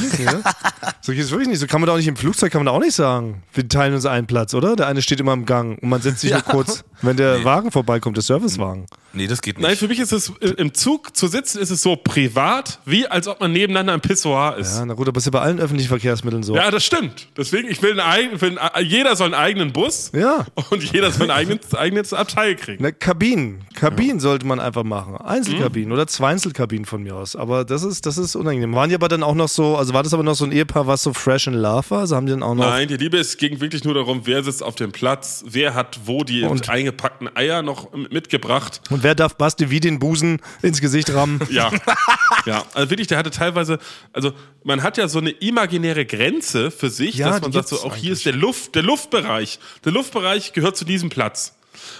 So 1.01 1.13
geht 1.13 1.23
es 1.23 1.31
wirklich 1.31 1.49
nicht. 1.49 1.61
So 1.61 1.67
kann 1.67 1.81
man 1.81 1.87
da 1.87 1.95
auch 1.95 1.99
nicht 1.99 2.09
im 2.09 2.17
Flugzeug, 2.17 2.53
kann 2.53 2.65
man 2.65 2.75
auch 2.75 2.81
nicht 2.81 2.95
sagen. 2.95 3.43
Wir 3.53 3.69
teilen 3.69 3.95
uns 3.95 4.07
einen 4.07 4.27
Platz, 4.27 4.55
oder? 4.55 4.77
Der 4.77 4.89
eine 4.89 5.03
steht 5.03 5.21
immer 5.21 5.33
im 5.33 5.47
Gang 5.47 5.81
und 5.83 5.89
man 5.89 6.03
setzt 6.03 6.21
sich 6.21 6.33
nur 6.33 6.43
kurz, 6.43 6.85
wenn 7.01 7.17
der 7.17 7.45
Wagen 7.45 7.71
vorbeikommt, 7.71 8.17
der 8.17 8.23
Servicewagen. 8.23 8.87
Nee, 9.15 9.27
das 9.27 9.43
geht 9.43 9.59
nicht. 9.59 9.67
Nein, 9.67 9.77
für 9.77 9.89
mich 9.89 9.99
ist 9.99 10.13
es 10.13 10.33
äh, 10.41 10.49
im 10.57 10.73
Zug 10.73 11.15
zu 11.15 11.27
sitzen, 11.27 11.59
ist 11.59 11.71
es 11.71 11.83
so 11.83 11.97
privat, 11.97 12.81
wie 12.87 13.07
als 13.07 13.29
ob 13.29 13.41
man 13.41 13.53
nebeneinander 13.53 13.93
im 13.93 14.01
Pissoir 14.01 14.57
ist. 14.57 14.77
Ja, 14.77 14.87
na 14.87 14.95
gut, 14.95 15.07
aber 15.07 15.19
ist 15.19 15.27
ja 15.27 15.31
bei 15.31 15.41
allen 15.41 15.61
öffentlichen 15.61 15.89
Verkehrsmitteln 15.89 16.43
so. 16.43 16.57
Ja, 16.57 16.71
das 16.71 16.85
stimmt. 16.85 17.29
Deswegen, 17.37 17.69
ich 17.69 17.83
will 17.83 18.01
einen 18.01 18.32
eigenen, 18.33 18.41
will 18.41 18.59
einen, 18.59 18.87
jeder 18.87 19.17
soll 19.17 19.27
einen 19.27 19.35
eigenen 19.35 19.73
Bus 19.73 20.11
Ja. 20.15 20.47
und 20.71 20.83
jeder 20.93 21.11
soll 21.11 21.31
ein 21.31 21.31
eigenes, 21.31 21.75
eigenes 21.75 22.13
Abteil 22.13 22.57
kriegen. 22.57 22.83
Na, 22.83 22.91
Kabinen. 22.91 23.65
Kabinen 23.75 24.21
sollte 24.21 24.47
man 24.47 24.61
einfach 24.61 24.85
machen. 24.85 25.17
Einzelkabinen 25.17 25.93
oder 25.93 26.07
Zweinzelkabinen 26.07 26.85
von 26.85 27.03
mir 27.03 27.15
aus. 27.17 27.37
Aber 27.37 27.65
das 27.65 27.83
ist, 27.83 28.07
das 28.07 28.19
ist 28.19 28.35
unangenehm. 28.37 28.75
Waren 28.75 28.89
die 28.89 28.95
aber 28.95 29.09
dann 29.09 29.23
auch 29.23 29.35
noch 29.35 29.49
so, 29.49 29.77
also 29.77 29.93
war 29.95 30.03
das 30.03 30.15
aber 30.15 30.23
noch 30.23 30.35
so 30.35 30.45
ein 30.45 30.53
Ehepaar, 30.53 30.87
was 30.87 31.03
so 31.03 31.13
fresh 31.13 31.47
in 31.47 31.55
love 31.55 31.91
war? 31.91 32.01
Also 32.01 32.17
haben 32.17 32.27
die 32.27 32.33
dann 32.33 32.43
auch 32.43 32.55
noch. 32.55 32.65
Nein, 32.65 32.89
die 32.89 32.97
Liebe, 32.97 33.19
es 33.19 33.37
ging 33.37 33.61
wirklich 33.61 33.85
nur 33.85 33.95
darum, 33.95 34.23
wer 34.25 34.43
sitzt 34.43 34.63
auf 34.63 34.75
dem 34.75 34.93
Platz, 34.93 35.45
wer 35.47 35.75
hat 35.75 36.01
wo 36.05 36.25
die 36.25 36.43
Und- 36.45 36.69
eingepackten 36.69 37.35
Eier 37.37 37.63
noch 37.63 37.93
mitgebracht. 38.11 38.81
Und 38.91 39.03
wer 39.03 39.15
darf 39.15 39.37
Basti 39.37 39.71
wie 39.71 39.81
den 39.81 39.99
Busen 39.99 40.41
ins 40.63 40.81
Gesicht 40.81 41.13
rammen? 41.13 41.41
Ja, 41.53 41.71
ja. 42.47 42.63
Also 42.73 42.89
wirklich, 42.91 43.09
der 43.09 43.19
hatte 43.19 43.31
teilweise, 43.31 43.79
also 44.13 44.33
man 44.65 44.83
hat 44.83 44.97
ja 44.97 45.07
so 45.09 45.19
eine 45.19 45.31
imaginäre 45.31 46.07
Grenze 46.07 46.71
für 46.71 46.89
sich, 46.89 47.17
Ja, 47.17 47.31
dass 47.31 47.41
man 47.43 47.53
sagt 47.53 47.69
so, 47.69 47.83
auch 47.83 47.95
hier 47.95 48.13
ist 48.13 48.22
der 48.25 48.35
Luft, 48.35 48.75
der 48.75 48.83
Luftbereich. 48.83 49.59
Der 49.85 49.93
Luftbereich 49.93 50.53
gehört 50.53 50.77
zu 50.77 50.85
diesem 50.85 51.09
Platz. 51.09 51.55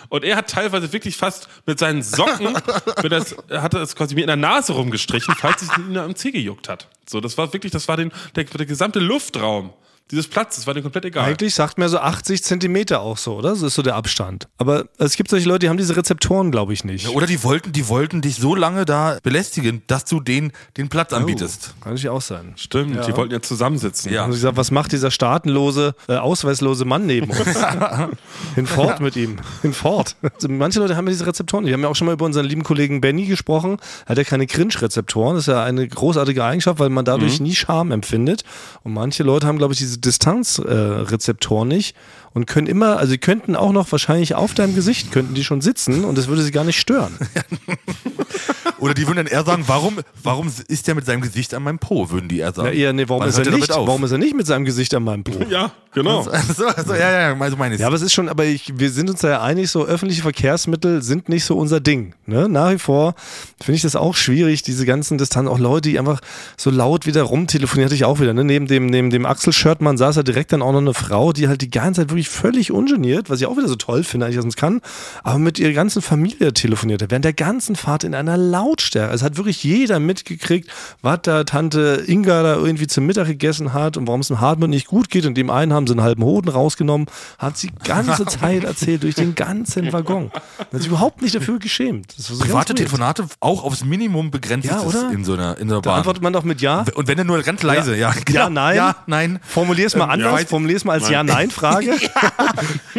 Und 0.09 0.25
er 0.25 0.37
hat 0.37 0.51
teilweise 0.51 0.93
wirklich 0.93 1.17
fast 1.17 1.49
mit 1.67 1.79
seinen 1.79 2.03
Socken, 2.03 2.53
mit 3.03 3.13
das, 3.13 3.35
er 3.49 3.63
hatte 3.63 3.79
es 3.79 3.97
quasi 3.97 4.15
mir 4.15 4.23
in 4.23 4.27
der 4.29 4.37
Nase 4.37 4.73
rumgestrichen, 4.75 5.35
falls 5.37 5.63
es 5.63 5.77
ihn 5.79 5.97
am 5.97 6.15
Zeh 6.15 6.31
gejuckt 6.31 6.69
hat. 6.69 6.89
So, 7.09 7.21
das 7.21 7.37
war 7.39 7.53
wirklich, 7.53 7.73
das 7.73 7.89
war 7.89 7.97
den, 7.97 8.13
der, 8.37 8.45
der 8.45 8.67
gesamte 8.67 9.01
Luftraum 9.01 9.73
dieses 10.13 10.29
Platzes, 10.29 10.67
war 10.67 10.75
dem 10.75 10.83
komplett 10.83 11.07
egal. 11.07 11.25
Eigentlich 11.25 11.55
sagt 11.55 11.79
man 11.79 11.89
so 11.89 11.99
80 11.99 12.45
Zentimeter 12.45 13.01
auch 13.01 13.17
so, 13.17 13.37
oder? 13.37 13.49
Das 13.49 13.63
ist 13.63 13.75
so 13.75 13.81
der 13.81 13.97
Abstand. 13.97 14.47
Aber 14.59 14.85
es 14.99 15.17
gibt 15.17 15.31
solche 15.31 15.49
Leute, 15.49 15.61
die 15.61 15.69
haben 15.71 15.79
diese 15.79 15.97
Rezeptoren, 15.97 16.51
glaube 16.51 16.75
ich, 16.75 16.85
nicht. 16.85 17.09
Oder 17.09 17.27
die 17.27 17.43
wollten, 17.43 17.73
die 17.73 17.89
wollten 17.89 18.21
dich 18.21 18.37
so 18.37 18.55
lange 18.55 18.85
da 18.85 19.19
belästigen, 19.23 19.83
dass 19.87 20.05
du 20.05 20.21
denen 20.21 20.53
den 20.77 20.91
Platz 20.91 21.15
anbietest. 21.15 21.75
Kann 21.81 21.93
natürlich 21.93 22.11
auch 22.11 22.21
sein. 22.21 22.53
Stimmt, 22.57 23.07
die 23.07 23.17
wollten 23.17 23.33
ja 23.33 23.41
zusammensitzen. 23.41 24.13
Ja. 24.13 24.25
Haben 24.25 24.33
sie 24.33 24.39
gesagt, 24.39 24.59
was 24.59 24.71
macht 24.71 24.93
dieser 24.93 25.11
staatenlose, 25.11 25.95
äh, 26.09 26.17
ausweislose 26.17 26.85
Mann 26.85 27.07
neben 27.07 27.31
uns? 27.31 27.41
Hinfort 28.55 29.01
mit 29.01 29.17
ihm. 29.17 29.37
Hinfort. 29.63 30.17
Also 30.35 30.49
manche 30.51 30.79
Leute 30.79 30.95
haben 30.95 31.07
ja 31.07 31.13
diese 31.13 31.27
Rezeptoren. 31.27 31.65
Wir 31.65 31.73
haben 31.73 31.83
ja 31.83 31.89
auch 31.89 31.97
schon 31.97 32.07
mal 32.07 32.13
über 32.13 32.27
unseren 32.27 32.45
lieben 32.45 32.65
Kollegen 32.65 33.01
Benny 33.01 33.25
gesprochen. 33.25 33.79
Er 34.05 34.11
hat 34.11 34.19
ja 34.19 34.25
keine 34.25 34.47
Cringe-Rezeptoren. 34.47 35.37
Das 35.37 35.45
ist 35.45 35.53
ja 35.55 35.65
eine 35.65 35.89
großartige 35.89 36.45
Eigenschaft, 36.45 36.79
weil 36.81 36.91
man 36.91 37.07
dadurch 37.07 37.41
nie 37.41 37.55
Scham 37.55 37.93
empfindet. 37.93 38.45
Und 38.83 38.93
manche 38.93 39.23
Leute 39.23 39.47
haben, 39.47 39.57
glaube 39.57 39.73
ich, 39.73 39.79
diese 39.79 40.02
Distanzrezeptoren 40.05 41.69
nicht 41.69 41.97
und 42.35 42.47
können 42.47 42.67
immer, 42.67 42.99
also 42.99 43.11
sie 43.11 43.19
könnten 43.19 43.57
auch 43.57 43.73
noch 43.73 43.91
wahrscheinlich 43.93 44.35
auf 44.35 44.55
deinem 44.55 44.75
Gesicht, 44.75 45.13
könnten 45.13 45.35
die 45.35 45.45
schon 45.45 45.61
sitzen 45.61 46.05
und 46.05 46.17
das 46.17 46.29
würde 46.29 46.43
sie 46.43 46.51
gar 46.51 46.65
nicht 46.65 46.79
stören. 46.79 47.17
Oder 48.83 48.95
die 48.95 49.07
würden 49.07 49.19
dann 49.19 49.27
eher 49.29 49.45
sagen, 49.45 49.63
warum, 49.69 50.01
warum 50.25 50.51
ist 50.67 50.89
der 50.89 50.97
mit 50.97 51.07
seinem 51.07 51.21
Gesicht 51.21 51.55
an 51.55 51.63
meinem 51.63 51.79
Po, 51.79 52.11
würden 52.11 52.29
die 52.29 52.41
eher 52.41 52.53
sagen. 52.53 52.67
Ja, 52.67 52.75
eher, 52.75 52.93
nee, 52.93 53.05
warum, 53.07 53.23
Wann 53.23 53.29
ist 53.29 53.39
er 53.39 53.53
nicht, 53.53 53.69
warum 53.69 54.03
ist 54.03 54.11
er 54.11 54.19
nicht 54.19 54.35
mit 54.35 54.45
seinem 54.45 54.65
Gesicht 54.65 54.93
an 54.95 55.05
meinem 55.05 55.23
Po? 55.23 55.39
Ja, 55.49 55.71
genau. 55.95 56.23
so, 56.57 56.65
so, 56.85 56.95
ja, 56.95 57.31
ja, 57.31 57.39
also 57.39 57.57
meine 57.57 57.77
ich. 57.77 57.81
Ja, 57.81 57.87
aber 57.87 57.95
es 57.95 58.03
ist 58.03 58.13
schon, 58.13 58.29
aber 58.29 58.45
ich, 58.45 58.73
wir 58.77 58.91
sind 58.91 59.09
uns 59.09 59.21
da 59.21 59.29
ja 59.29 59.41
einig, 59.41 59.71
so 59.71 59.85
öffentliche 59.85 60.23
Verkehrsmittel 60.23 61.01
sind 61.01 61.29
nicht 61.29 61.45
so 61.45 61.57
unser 61.57 61.79
Ding. 61.79 62.17
Ne? 62.27 62.49
Nach 62.49 62.73
wie 62.73 62.79
vor 62.79 63.15
finde 63.63 63.77
ich 63.77 63.83
das 63.83 63.95
auch 63.95 64.17
schwierig, 64.17 64.65
diese 64.65 64.85
ganzen 64.85 65.17
Distanzen, 65.17 65.47
auch 65.47 65.61
Leute, 65.61 65.89
die 65.89 66.01
einfach 66.01 66.21
so 66.57 66.71
laut 66.71 67.07
wieder 67.07 67.23
rumtelefonieren, 67.23 67.87
hatte 67.87 67.95
ich 67.95 68.05
auch 68.05 68.19
wieder. 68.19 68.35
Ne? 68.35 68.43
Neben 68.43 68.67
dem, 68.67 68.87
neben 68.87 69.11
dem 69.11 69.27
Axel 69.27 69.53
Schörtmann 69.53 69.97
saß 69.97 70.17
ja 70.17 70.23
direkt 70.25 70.53
dann 70.53 70.61
auch 70.61 70.73
noch 70.73 70.81
eine 70.81 70.95
Frau, 70.95 71.33
die 71.33 71.47
halt 71.47 71.61
die 71.63 71.71
ganze 71.71 72.01
Zeit 72.01 72.11
wirklich 72.11 72.22
völlig 72.29 72.73
ungeniert, 72.73 73.31
was 73.31 73.41
ich 73.41 73.47
auch 73.47 73.57
wieder 73.57 73.69
so 73.69 73.77
toll 73.77 74.05
finde, 74.05 74.27
eigentlich, 74.27 74.37
dass 74.37 74.45
man 74.45 74.51
es 74.51 74.57
kann, 74.57 74.81
aber 75.23 75.39
mit 75.39 75.59
ihrer 75.59 75.73
ganzen 75.73 76.03
Familie 76.03 76.53
telefoniert 76.53 77.03
hat, 77.03 77.11
während 77.11 77.25
der 77.25 77.33
ganzen 77.33 77.77
Fahrt 77.77 78.05
in 78.05 78.15
einer 78.15 78.37
Lautstärke. 78.37 79.15
Es 79.15 79.23
hat 79.23 79.37
wirklich 79.37 79.63
jeder 79.65 79.99
mitgekriegt, 79.99 80.71
was 81.03 81.21
da 81.23 81.45
Tante 81.45 82.05
Inga 82.07 82.43
da 82.43 82.55
irgendwie 82.57 82.87
zum 82.87 83.07
Mittag 83.07 83.27
gegessen 83.27 83.73
hat 83.73 83.97
und 83.97 84.07
warum 84.07 84.21
es 84.21 84.29
dem 84.29 84.41
Hartmut 84.41 84.71
nicht 84.71 84.87
gut 84.87 85.11
geht. 85.11 85.27
Und 85.27 85.35
dem 85.37 85.51
einen 85.51 85.73
haben 85.73 85.87
sie 85.87 85.93
einen 85.93 86.03
halben 86.03 86.25
Hoden 86.25 86.49
rausgenommen, 86.49 87.07
hat 87.39 87.57
sie 87.59 87.69
die 87.69 87.89
ganze 87.89 88.27
Zeit 88.27 88.65
erzählt 88.65 89.03
durch 89.03 89.15
den 89.15 89.35
ganzen 89.35 89.93
Waggon. 89.93 90.31
Hat 90.59 90.69
sich 90.73 90.87
überhaupt 90.89 91.23
nicht 91.23 91.35
dafür 91.35 91.59
geschämt. 91.59 92.15
Das 92.17 92.31
war 92.31 92.37
so 92.37 92.45
Private. 92.45 92.75
Telefonate 92.75 93.27
auch 93.41 93.65
aufs 93.65 93.85
Minimum 93.85 94.31
begrenzt 94.31 94.69
Ja, 94.69 94.79
ist 94.81 94.87
oder? 94.87 95.11
in 95.13 95.25
so 95.25 95.35
einer, 95.35 95.59
in 95.59 95.69
so 95.69 95.75
einer 95.75 95.83
Da 95.83 95.91
Bahn. 95.91 95.99
antwortet 95.99 96.23
man 96.23 96.33
doch 96.33 96.45
mit 96.45 96.61
Ja. 96.61 96.85
Und 96.95 97.09
wenn 97.09 97.19
dann 97.19 97.27
nur 97.27 97.41
ganz 97.43 97.63
leise, 97.63 97.97
ja. 97.97 98.13
Ja, 98.29 98.49
nein. 98.49 98.77
Ja, 98.77 98.97
nein. 99.07 99.39
Formulier 99.47 99.87
es 99.87 99.97
mal 99.97 100.07
anders, 100.07 100.41
ja. 100.41 100.47
formulier 100.47 100.77
es 100.77 100.85
mal 100.85 100.93
als 100.95 101.09
Ja-Nein-Frage. 101.09 101.91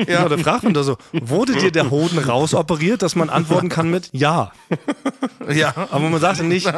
ja. 0.08 0.28
Da 0.28 0.38
fragt 0.38 0.64
man 0.64 0.74
da 0.74 0.84
so, 0.84 0.98
wurde 1.12 1.54
dir 1.54 1.72
der 1.72 1.90
Hoden 1.90 2.18
rausoperiert, 2.20 3.02
dass 3.02 3.16
man 3.16 3.30
antworten 3.30 3.70
kann 3.70 3.90
mit 3.90 4.10
Ja. 4.12 4.52
Ja. 5.50 5.74
Aber 5.92 6.10
man 6.10 6.20
sagt 6.20 6.40
dann 6.40 6.48
nicht, 6.48 6.72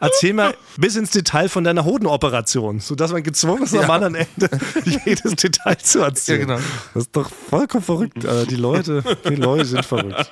erzähl 0.00 0.32
mal 0.32 0.54
bis 0.76 0.96
ins 0.96 1.10
Detail 1.10 1.48
von 1.48 1.64
deiner 1.64 1.84
Hodenoperation, 1.84 2.80
sodass 2.80 3.12
man 3.12 3.22
gezwungen 3.22 3.64
ist, 3.64 3.74
am 3.74 3.82
Ja. 3.82 3.88
anderen 3.88 4.14
Ende 4.14 4.50
jedes 5.04 5.36
Detail 5.36 5.76
zu 5.78 6.00
erzählen. 6.00 6.40
Ja, 6.40 6.56
genau. 6.56 6.60
Das 6.94 7.04
ist 7.04 7.16
doch 7.16 7.30
vollkommen 7.50 7.84
verrückt. 7.84 8.16
Die 8.50 8.56
Leute, 8.56 9.02
die 9.28 9.36
Leute 9.36 9.64
sind 9.64 9.84
verrückt. 9.84 10.30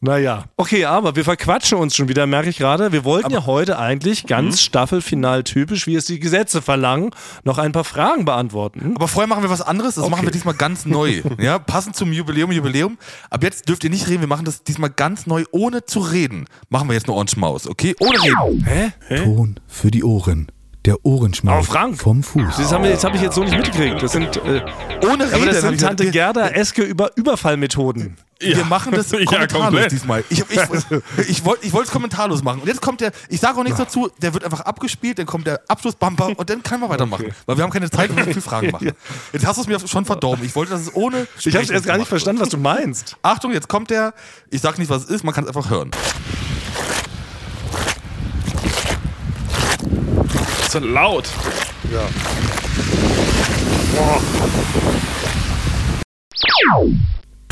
Naja, 0.00 0.44
okay, 0.56 0.84
aber 0.84 1.16
wir 1.16 1.24
verquatschen 1.24 1.78
uns 1.78 1.96
schon 1.96 2.08
wieder, 2.08 2.26
merke 2.26 2.48
ich 2.48 2.58
gerade. 2.58 2.92
Wir 2.92 3.04
wollten 3.04 3.32
ja 3.32 3.46
heute 3.46 3.78
eigentlich 3.78 4.26
ganz 4.26 4.60
staffelfinal 4.60 5.42
typisch, 5.42 5.86
wie 5.86 5.96
es 5.96 6.04
die 6.04 6.20
Gesetze 6.20 6.62
verlangen, 6.62 7.10
noch 7.44 7.58
ein 7.58 7.72
paar 7.72 7.84
Fragen 7.84 8.24
beantworten. 8.24 8.92
Aber 8.94 9.08
vorher 9.08 9.26
machen 9.26 9.42
wir 9.42 9.50
was 9.50 9.62
anderes. 9.62 9.96
Das 9.96 10.08
machen 10.08 10.24
wir 10.24 10.30
diesmal 10.30 10.54
ganz 10.54 10.86
neu. 10.86 11.22
Ja, 11.38 11.58
passend 11.58 11.94
zum 11.94 12.12
Jubiläum, 12.12 12.50
Jubiläum. 12.52 12.98
Ab 13.30 13.42
jetzt 13.42 13.68
dürft 13.68 13.84
ihr 13.84 13.90
nicht 13.90 14.08
reden. 14.08 14.20
Wir 14.20 14.28
machen 14.28 14.44
das 14.44 14.64
diesmal 14.64 14.90
ganz 14.90 15.26
neu, 15.26 15.44
ohne 15.52 15.84
zu 15.84 16.00
reden. 16.00 16.46
Machen 16.68 16.88
wir 16.88 16.94
jetzt 16.94 17.06
eine 17.06 17.14
Ohrenschmaus, 17.16 17.66
okay? 17.68 17.94
Ohne 18.00 18.22
reden. 18.22 18.64
Hä? 18.64 19.24
Ton 19.24 19.60
für 19.66 19.90
die 19.90 20.02
Ohren. 20.02 20.50
Der 20.84 21.04
Ohrenschmaus 21.04 21.54
Aber 21.54 21.64
Frank, 21.64 21.98
vom 22.00 22.22
Fuß. 22.22 22.56
Das 22.56 22.72
habe 22.72 22.88
ich 23.16 23.22
jetzt 23.22 23.34
so 23.34 23.44
nicht 23.44 23.56
mitgekriegt. 23.56 24.02
Das 24.02 24.12
sind, 24.12 24.36
äh, 24.36 24.62
Ohne 25.04 25.24
aber 25.24 25.34
reden. 25.34 25.46
das 25.46 25.62
hab 25.62 25.70
sind 25.70 25.80
Tante. 25.80 26.10
Gerda 26.10 26.48
Eske 26.48 26.82
über 26.82 27.10
Überfallmethoden. 27.16 28.16
Wir 28.40 28.64
machen 28.64 28.92
das 28.92 29.10
Ja, 29.12 29.24
kommentarlos 29.24 29.64
komplett. 29.64 29.92
diesmal. 29.92 30.24
Ich, 30.28 30.38
ich, 30.38 31.28
ich 31.28 31.44
wollte 31.44 31.66
ich 31.66 31.74
es 31.74 31.90
kommentarlos 31.90 32.42
machen. 32.42 32.60
Und 32.60 32.68
jetzt 32.68 32.80
kommt 32.80 33.00
der, 33.00 33.12
ich 33.28 33.40
sage 33.40 33.58
auch 33.58 33.64
nichts 33.64 33.78
dazu, 33.78 34.10
der 34.18 34.32
wird 34.32 34.44
einfach 34.44 34.60
abgespielt, 34.60 35.18
dann 35.18 35.26
kommt 35.26 35.46
der 35.46 35.60
Abschlussbumper 35.68 36.38
und 36.38 36.48
dann 36.48 36.62
können 36.62 36.82
wir 36.82 36.88
weitermachen. 36.88 37.34
Weil 37.46 37.56
wir 37.56 37.64
haben 37.64 37.70
keine 37.70 37.90
Zeit, 37.90 38.14
wenn 38.14 38.26
wir 38.26 38.32
viel 38.32 38.42
Fragen 38.42 38.70
machen. 38.70 38.92
Jetzt 39.32 39.46
hast 39.46 39.56
du 39.56 39.62
es 39.62 39.66
mir 39.66 39.88
schon 39.88 40.04
verdorben. 40.04 40.44
Ich 40.44 40.54
wollte, 40.54 40.72
dass 40.72 40.82
es 40.82 40.94
ohne 40.94 41.26
Ich 41.44 41.54
habe 41.54 41.72
erst 41.72 41.86
gar 41.86 41.98
nicht 41.98 42.08
verstanden, 42.08 42.40
was 42.40 42.48
du 42.50 42.58
meinst. 42.58 43.16
Achtung, 43.22 43.52
jetzt 43.52 43.68
kommt 43.68 43.90
der, 43.90 44.14
ich 44.50 44.60
sag 44.60 44.78
nicht, 44.78 44.88
was 44.88 45.04
es 45.04 45.10
ist, 45.10 45.24
man 45.24 45.34
kann 45.34 45.44
es 45.44 45.48
einfach 45.48 45.70
hören. 45.70 45.90
So 50.70 50.78
laut. 50.80 51.28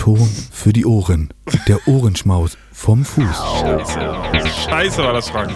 Ton 0.07 0.31
für 0.53 0.73
die 0.73 0.87
Ohren. 0.87 1.35
Der 1.67 1.89
Ohrenschmaus 1.89 2.57
vom 2.73 3.05
Fuß. 3.05 3.27
Scheiße. 3.61 4.15
Scheiße 4.71 5.03
war 5.03 5.13
das, 5.13 5.29
Frank. 5.31 5.51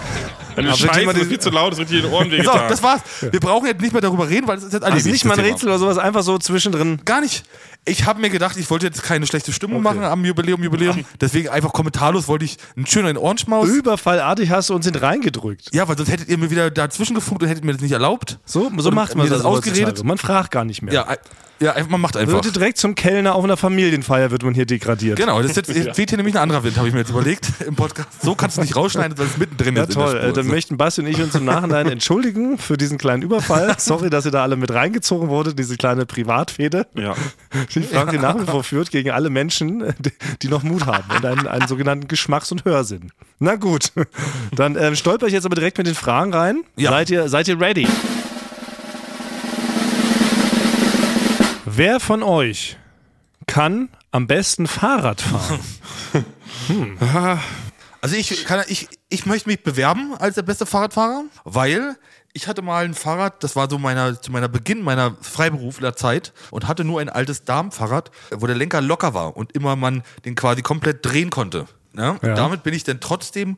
Eine 0.57 0.71
Aber 0.71 0.77
wirklich 0.81 0.91
Scheiße 0.93 1.07
mal 1.07 1.17
ist 1.17 1.29
viel 1.29 1.39
zu 1.39 1.51
laut, 1.51 1.71
das 1.71 1.79
wird 1.79 1.91
dir 1.91 1.99
in 1.99 2.03
den 2.07 2.13
Ohren 2.13 2.25
So, 2.31 2.33
wehgetan. 2.33 2.69
das 2.69 2.83
war's. 2.83 3.01
Wir 3.31 3.39
brauchen 3.39 3.67
jetzt 3.67 3.81
nicht 3.81 3.93
mehr 3.93 4.03
darüber 4.03 4.29
reden, 4.29 4.49
weil 4.49 4.59
es 4.59 4.65
ist 4.65 4.73
jetzt 4.73 4.83
alles 4.83 4.97
Also 5.05 5.09
nicht 5.11 5.25
mal 5.25 5.39
ein 5.39 5.45
Rätsel 5.45 5.69
oder 5.69 5.79
sowas, 5.79 5.99
einfach 5.99 6.25
so 6.25 6.37
zwischendrin. 6.37 7.01
Gar 7.05 7.21
nicht. 7.21 7.45
Ich 7.85 8.07
habe 8.07 8.21
mir 8.21 8.29
gedacht, 8.29 8.57
ich 8.57 8.69
wollte 8.71 8.87
jetzt 8.87 9.05
keine 9.05 9.25
schlechte 9.29 9.53
Stimmung 9.53 9.85
machen 9.85 10.03
am 10.03 10.25
Jubiläum, 10.25 10.65
Jubiläum. 10.65 11.05
Deswegen 11.21 11.49
einfach 11.51 11.73
kommentarlos 11.73 12.27
wollte 12.27 12.45
ich 12.45 12.57
einen 12.77 12.87
schönen 12.89 13.19
Ohrenschmaus. 13.19 13.69
Überfallartig 13.69 14.51
hast 14.51 14.71
du 14.71 14.75
uns 14.75 14.85
in 14.85 14.97
reingedrückt. 14.97 15.69
Ja, 15.73 15.87
weil 15.87 15.97
sonst 15.97 16.11
hättet 16.11 16.29
ihr 16.29 16.39
mir 16.39 16.51
wieder 16.51 16.73
dazwischen 16.73 17.15
gefunkt 17.15 17.45
und 17.45 17.49
hättet 17.49 17.63
mir 17.63 17.71
das 17.75 17.83
nicht 17.83 17.93
erlaubt. 17.93 18.41
So, 18.45 18.69
so 18.79 18.89
Und 18.89 18.95
macht 18.97 19.15
man 19.15 19.29
das 19.29 19.39
das 19.39 19.47
ausgeredet. 19.47 20.03
Man 20.03 20.19
fragt 20.19 20.51
gar 20.51 20.65
nicht 20.65 20.83
mehr. 20.83 20.93
Ja, 20.93 21.07
ein- 21.07 21.19
ja, 21.61 21.73
einfach- 21.73 21.91
man 21.91 22.01
macht 22.01 22.17
einfach. 22.17 22.43
Wird 22.43 22.57
direkt 22.57 22.79
zum 22.79 22.95
Kellner 22.95 23.35
auf 23.35 23.45
einer 23.45 23.57
Familienfeier 23.57 24.31
wird 24.31 24.43
man 24.43 24.55
hier 24.55 24.67
degradiert. 24.67 25.19
Genau, 25.19 25.41
das 25.43 25.51
ist 25.53 25.57
jetzt, 25.57 25.69
jetzt 25.75 25.99
weht 25.99 26.09
hier 26.11 26.17
nämlich 26.17 26.35
ein 26.37 26.43
anderer 26.43 26.65
Wind, 26.65 26.77
habe 26.77 26.89
ich 26.89 26.95
mir 26.95 27.01
jetzt 27.01 27.11
überlegt 27.11 27.47
im 27.67 27.75
Podcast. 27.77 28.09
So 28.23 28.35
kannst 28.35 28.57
du 28.57 28.63
nicht 28.63 28.77
rausschneiden, 28.77 29.17
weil 29.19 29.27
es 29.27 29.37
mittendrin 29.37 29.77
Ja, 29.77 29.83
ist. 29.83 29.89
der 29.89 29.95
toll. 29.97 30.09
Spur. 30.17 30.23
Äh, 30.23 30.33
Dann 30.33 30.45
So. 30.47 30.51
möchten 30.51 30.77
Basti 30.77 31.01
und 31.03 31.07
ich 31.09 31.21
uns 31.21 31.35
im 31.35 31.45
Nachhinein 31.45 31.87
entschuldigen 31.91 32.59
für 32.59 32.77
diesen 32.77 32.99
kleinen 32.99 33.23
Überfall. 33.23 33.75
Sorry, 33.79 34.11
dass 34.11 34.25
ihr 34.25 34.31
da 34.31 34.43
alle 34.43 34.57
mit 34.57 34.73
reingezogen 34.73 35.29
wurde, 35.29 35.55
diese 35.55 35.77
kleine 35.77 36.07
Privatfehde, 36.07 36.87
ja. 36.97 37.15
die 37.75 37.83
Frank 37.83 38.13
nach 38.21 38.41
wie 38.41 38.47
vor 38.47 38.65
führt 38.65 38.91
gegen 38.91 39.11
alle 39.11 39.31
Menschen, 39.31 39.95
die- 39.99 40.13
die 40.43 40.49
noch 40.49 40.63
Mut 40.63 40.87
haben 40.87 41.11
und 41.15 41.25
einen, 41.27 41.47
einen 41.47 41.69
sogenannten 41.69 42.09
Geschmacks- 42.09 42.51
und 42.53 42.65
Hörsinn. 42.65 43.13
Na 43.39 43.57
gut, 43.57 43.93
dann 44.55 44.77
ähm, 44.77 44.95
stolper 44.97 45.27
ich 45.27 45.33
jetzt 45.33 45.47
aber 45.47 45.55
direkt 45.55 45.79
mit 45.79 45.87
den 45.87 45.95
Fragen 45.95 46.33
rein. 46.35 46.63
Ja. 46.77 46.91
Seid, 46.91 47.11
ihr, 47.11 47.29
seid 47.29 47.49
ihr 47.49 47.61
ready? 47.61 47.87
Wer 51.81 51.99
von 51.99 52.23
euch 52.23 52.77
kann 53.47 53.89
am 54.11 54.27
besten 54.27 54.67
Fahrrad 54.67 55.23
fahren? 55.23 55.61
Also 58.03 58.17
ich, 58.17 58.45
kann, 58.45 58.63
ich, 58.69 58.89
ich 59.09 59.27
möchte 59.27 59.49
mich 59.49 59.63
bewerben 59.63 60.15
als 60.19 60.35
der 60.35 60.43
beste 60.43 60.65
Fahrradfahrer, 60.65 61.25
weil 61.45 61.97
ich 62.33 62.49
hatte 62.49 62.63
mal 62.63 62.85
ein 62.85 62.95
Fahrrad, 62.95 63.43
das 63.43 63.57
war 63.57 63.69
so 63.69 63.79
meiner, 63.79 64.21
zu 64.21 64.31
meiner 64.33 64.49
Beginn 64.49 64.83
meiner 64.83 65.17
Freiberuflerzeit 65.21 66.33
und 66.51 66.69
hatte 66.69 66.85
nur 66.85 67.01
ein 67.01 67.09
altes 67.09 67.45
Darmfahrrad, 67.45 68.11
wo 68.31 68.47
der 68.47 68.57
Lenker 68.57 68.81
locker 68.81 69.13
war 69.15 69.37
und 69.37 69.53
immer 69.53 69.77
man 69.77 70.03
den 70.27 70.35
quasi 70.35 70.63
komplett 70.63 71.05
drehen 71.05 71.31
konnte. 71.31 71.67
Ja? 71.97 72.11
Und 72.11 72.23
Ja. 72.23 72.35
damit 72.35 72.63
bin 72.63 72.73
ich 72.75 72.85
dann 72.85 73.01
trotzdem 73.01 73.57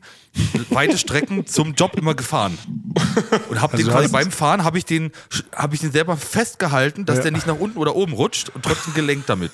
weite 0.69 0.97
Strecken 0.97 1.45
zum 1.45 1.73
Job 1.75 1.95
immer 1.97 2.15
gefahren. 2.15 2.57
Und 3.49 3.61
habe 3.61 3.77
den 3.77 3.85
du 3.85 3.91
quasi 3.91 4.09
beim 4.11 4.31
Fahren, 4.31 4.63
habe 4.63 4.77
ich, 4.77 4.85
den- 4.85 5.11
hab 5.55 5.73
ich 5.73 5.79
den 5.81 5.91
selber 5.91 6.17
festgehalten, 6.17 7.05
dass 7.05 7.21
der 7.21 7.31
nicht 7.31 7.45
nach 7.47 7.59
unten 7.59 7.77
oder 7.77 7.95
oben 7.95 8.13
rutscht 8.13 8.49
und 8.49 8.63
trotzdem 8.65 8.93
gelenkt 8.93 9.29
damit. 9.29 9.51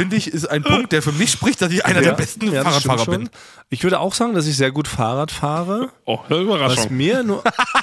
Finde 0.00 0.16
ich, 0.16 0.32
ist 0.32 0.46
ein 0.46 0.62
Punkt, 0.62 0.92
der 0.92 1.02
für 1.02 1.12
mich 1.12 1.30
spricht, 1.30 1.60
dass 1.60 1.70
ich 1.70 1.84
einer 1.84 2.00
der 2.00 2.14
besten 2.14 2.50
ja, 2.50 2.62
Fahrradfahrer 2.62 3.04
schon. 3.04 3.18
bin. 3.18 3.30
Ich 3.68 3.82
würde 3.84 4.00
auch 4.00 4.14
sagen, 4.14 4.32
dass 4.32 4.46
ich 4.46 4.56
sehr 4.56 4.72
gut 4.72 4.88
Fahrrad 4.88 5.30
fahre. 5.30 5.90
Oh, 6.06 6.18
eine 6.26 6.38
Was 6.38 6.42
Überraschung. 6.42 6.96
mir 6.96 7.22
nur, 7.22 7.44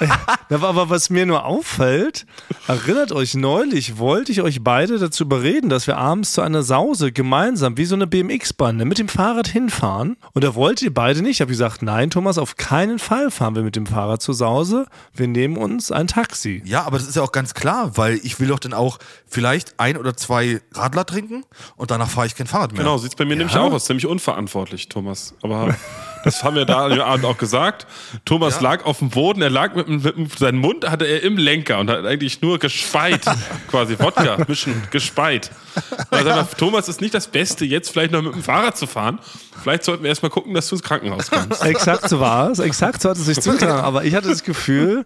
ja, 0.50 0.62
aber 0.62 0.90
was 0.90 1.10
mir 1.10 1.26
nur 1.26 1.44
auffällt, 1.44 2.26
erinnert 2.66 3.12
euch 3.12 3.34
neulich, 3.34 3.98
wollte 3.98 4.32
ich 4.32 4.42
euch 4.42 4.64
beide 4.64 4.98
dazu 4.98 5.22
überreden, 5.22 5.70
dass 5.70 5.86
wir 5.86 5.96
abends 5.96 6.32
zu 6.32 6.42
einer 6.42 6.62
Sause 6.64 7.12
gemeinsam 7.12 7.76
wie 7.76 7.84
so 7.84 7.94
eine 7.94 8.08
BMX-Bande 8.08 8.84
mit 8.84 8.98
dem 8.98 9.08
Fahrrad 9.08 9.46
hinfahren. 9.46 10.16
Und 10.34 10.42
da 10.42 10.56
wollt 10.56 10.82
ihr 10.82 10.92
beide 10.92 11.22
nicht. 11.22 11.36
Ich 11.36 11.40
habe 11.40 11.52
gesagt, 11.52 11.82
nein, 11.82 12.10
Thomas, 12.10 12.36
auf 12.36 12.56
keinen 12.56 12.98
Fall 12.98 13.30
fahren 13.30 13.54
wir 13.54 13.62
mit 13.62 13.76
dem 13.76 13.86
Fahrrad 13.86 14.20
zur 14.22 14.34
Sause. 14.34 14.86
Wir 15.14 15.28
nehmen 15.28 15.56
uns 15.56 15.92
ein 15.92 16.08
Taxi. 16.08 16.62
Ja, 16.64 16.82
aber 16.82 16.98
das 16.98 17.06
ist 17.06 17.14
ja 17.14 17.22
auch 17.22 17.32
ganz 17.32 17.54
klar, 17.54 17.96
weil 17.96 18.20
ich 18.24 18.40
will 18.40 18.48
doch 18.48 18.58
dann 18.58 18.74
auch 18.74 18.98
vielleicht 19.26 19.78
ein 19.78 19.96
oder 19.96 20.16
zwei 20.16 20.60
Radler 20.74 21.06
trinken 21.06 21.44
und 21.76 21.92
danach 21.92 22.07
fahre 22.08 22.26
ich 22.26 22.34
kein 22.34 22.46
Fahrrad 22.46 22.72
mehr. 22.72 22.82
Genau, 22.82 22.98
sieht 22.98 23.10
es 23.12 23.16
bei 23.16 23.24
mir 23.24 23.36
nämlich 23.36 23.56
auch 23.56 23.72
aus. 23.72 23.84
Ziemlich 23.84 24.06
unverantwortlich, 24.06 24.88
Thomas. 24.88 25.34
Aber 25.42 25.74
das 26.24 26.42
haben 26.42 26.56
wir 26.56 26.64
da 26.64 26.84
an 26.86 26.90
dem 26.92 27.00
Abend 27.00 27.24
auch 27.24 27.38
gesagt. 27.38 27.86
Thomas 28.24 28.56
Ja. 28.56 28.62
lag 28.62 28.84
auf 28.84 28.98
dem 28.98 29.10
Boden, 29.10 29.40
er 29.42 29.50
lag 29.50 29.74
mit, 29.74 29.88
mit 29.88 30.04
dem- 30.16 30.28
seinen 30.36 30.58
Mund 30.58 30.88
hatte 30.90 31.04
er 31.06 31.22
im 31.22 31.36
Lenker 31.36 31.78
und 31.78 31.90
hat 31.90 32.04
eigentlich 32.04 32.40
nur 32.42 32.58
gespeit, 32.58 33.20
quasi 33.70 33.98
Wodka 33.98 34.38
mischen, 34.48 34.82
gespeit. 34.90 35.50
Also 36.10 36.28
ja. 36.28 36.42
Thomas 36.44 36.88
ist 36.88 37.00
nicht 37.00 37.14
das 37.14 37.28
Beste, 37.28 37.64
jetzt 37.64 37.90
vielleicht 37.90 38.12
noch 38.12 38.22
mit 38.22 38.34
dem 38.34 38.42
Fahrrad 38.42 38.76
zu 38.76 38.86
fahren. 38.86 39.18
Vielleicht 39.62 39.84
sollten 39.84 40.02
wir 40.02 40.08
erstmal 40.10 40.30
gucken, 40.30 40.54
dass 40.54 40.68
du 40.68 40.76
ins 40.76 40.82
Krankenhaus 40.84 41.30
kommst. 41.30 41.62
Exakt 41.64 42.08
so 42.08 42.20
war 42.20 42.50
es. 42.50 42.58
Exakt 42.58 43.02
so 43.02 43.10
hat 43.10 43.16
es 43.16 43.26
sich 43.26 43.40
zugetragen. 43.40 43.80
Aber 43.84 44.04
ich 44.04 44.14
hatte 44.14 44.28
das 44.28 44.42
Gefühl, 44.44 45.04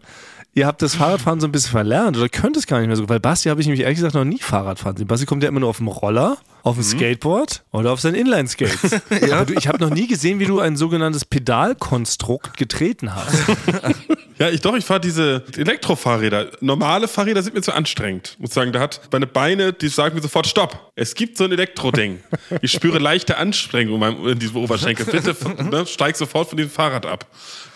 ihr 0.55 0.67
habt 0.67 0.83
das 0.83 0.97
Fahrradfahren 0.97 1.41
so 1.41 1.47
ein 1.47 1.53
bisschen 1.53 1.71
verlernt 1.71 2.17
oder 2.17 2.29
könnt 2.29 2.57
es 2.57 2.67
gar 2.67 2.79
nicht 2.79 2.89
mehr 2.89 2.97
so. 2.97 3.09
Weil 3.09 3.21
Basti 3.21 3.49
habe 3.49 3.61
ich 3.61 3.67
nämlich 3.67 3.83
ehrlich 3.83 3.97
gesagt 3.97 4.15
noch 4.15 4.25
nie 4.25 4.39
Fahrradfahren 4.39 4.97
sehen. 4.97 5.07
Basti 5.07 5.27
kommt 5.27 5.43
ja 5.43 5.49
immer 5.49 5.61
nur 5.61 5.69
auf 5.69 5.79
dem 5.79 5.89
Roller, 5.89 6.37
auf 6.63 6.77
dem 6.77 6.85
Skateboard 6.85 7.65
oder 7.73 7.93
auf 7.93 8.01
sein 8.01 8.15
Inline-Skates. 8.15 9.01
Aber 9.33 9.47
du, 9.47 9.55
ich 9.55 9.69
habe 9.69 9.79
noch 9.79 9.91
nie 9.91 10.07
gesehen, 10.07 10.39
wie 10.39 10.47
du 10.47 10.61
ein 10.61 10.77
sogenanntes 10.77 11.25
Pedalkonstrukt 11.25 12.57
getreten 12.57 13.15
hast. 13.15 13.33
Ja, 14.43 14.49
ich 14.49 14.61
doch, 14.61 14.75
ich 14.75 14.85
fahre 14.85 14.99
diese 14.99 15.45
Elektrofahrräder. 15.57 16.51
Normale 16.61 17.07
Fahrräder 17.07 17.45
sind 17.45 17.55
mir 17.55 17.63
zu 17.63 17.73
anstrengend. 17.73 18.35
Muss 18.41 18.53
sagen, 18.53 18.73
da 18.73 18.81
hat 18.81 19.01
meine 19.13 19.29
Beine, 19.29 19.73
die 19.73 19.87
sagen 19.87 20.17
mir 20.17 20.23
sofort 20.23 20.49
Stopp. 20.49 20.91
Es 20.97 21.15
gibt 21.15 21.37
so 21.37 21.45
ein 21.45 21.53
Elektroding. 21.53 22.19
Ich 22.61 22.73
spüre 22.73 22.99
leichte 22.99 23.37
Anstrengung 23.37 24.03
in 24.27 24.41
diesem 24.41 24.57
Oberschenkel. 24.57 25.07
Bitte 25.07 25.37
ne, 25.63 25.87
steig 25.87 26.17
sofort 26.17 26.49
von 26.49 26.57
diesem 26.57 26.73
Fahrrad 26.73 27.07
ab. 27.07 27.27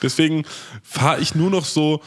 Deswegen 0.03 0.45
fahre 0.83 1.21
ich 1.21 1.37
nur 1.37 1.51
noch 1.51 1.65
so, 1.65 2.03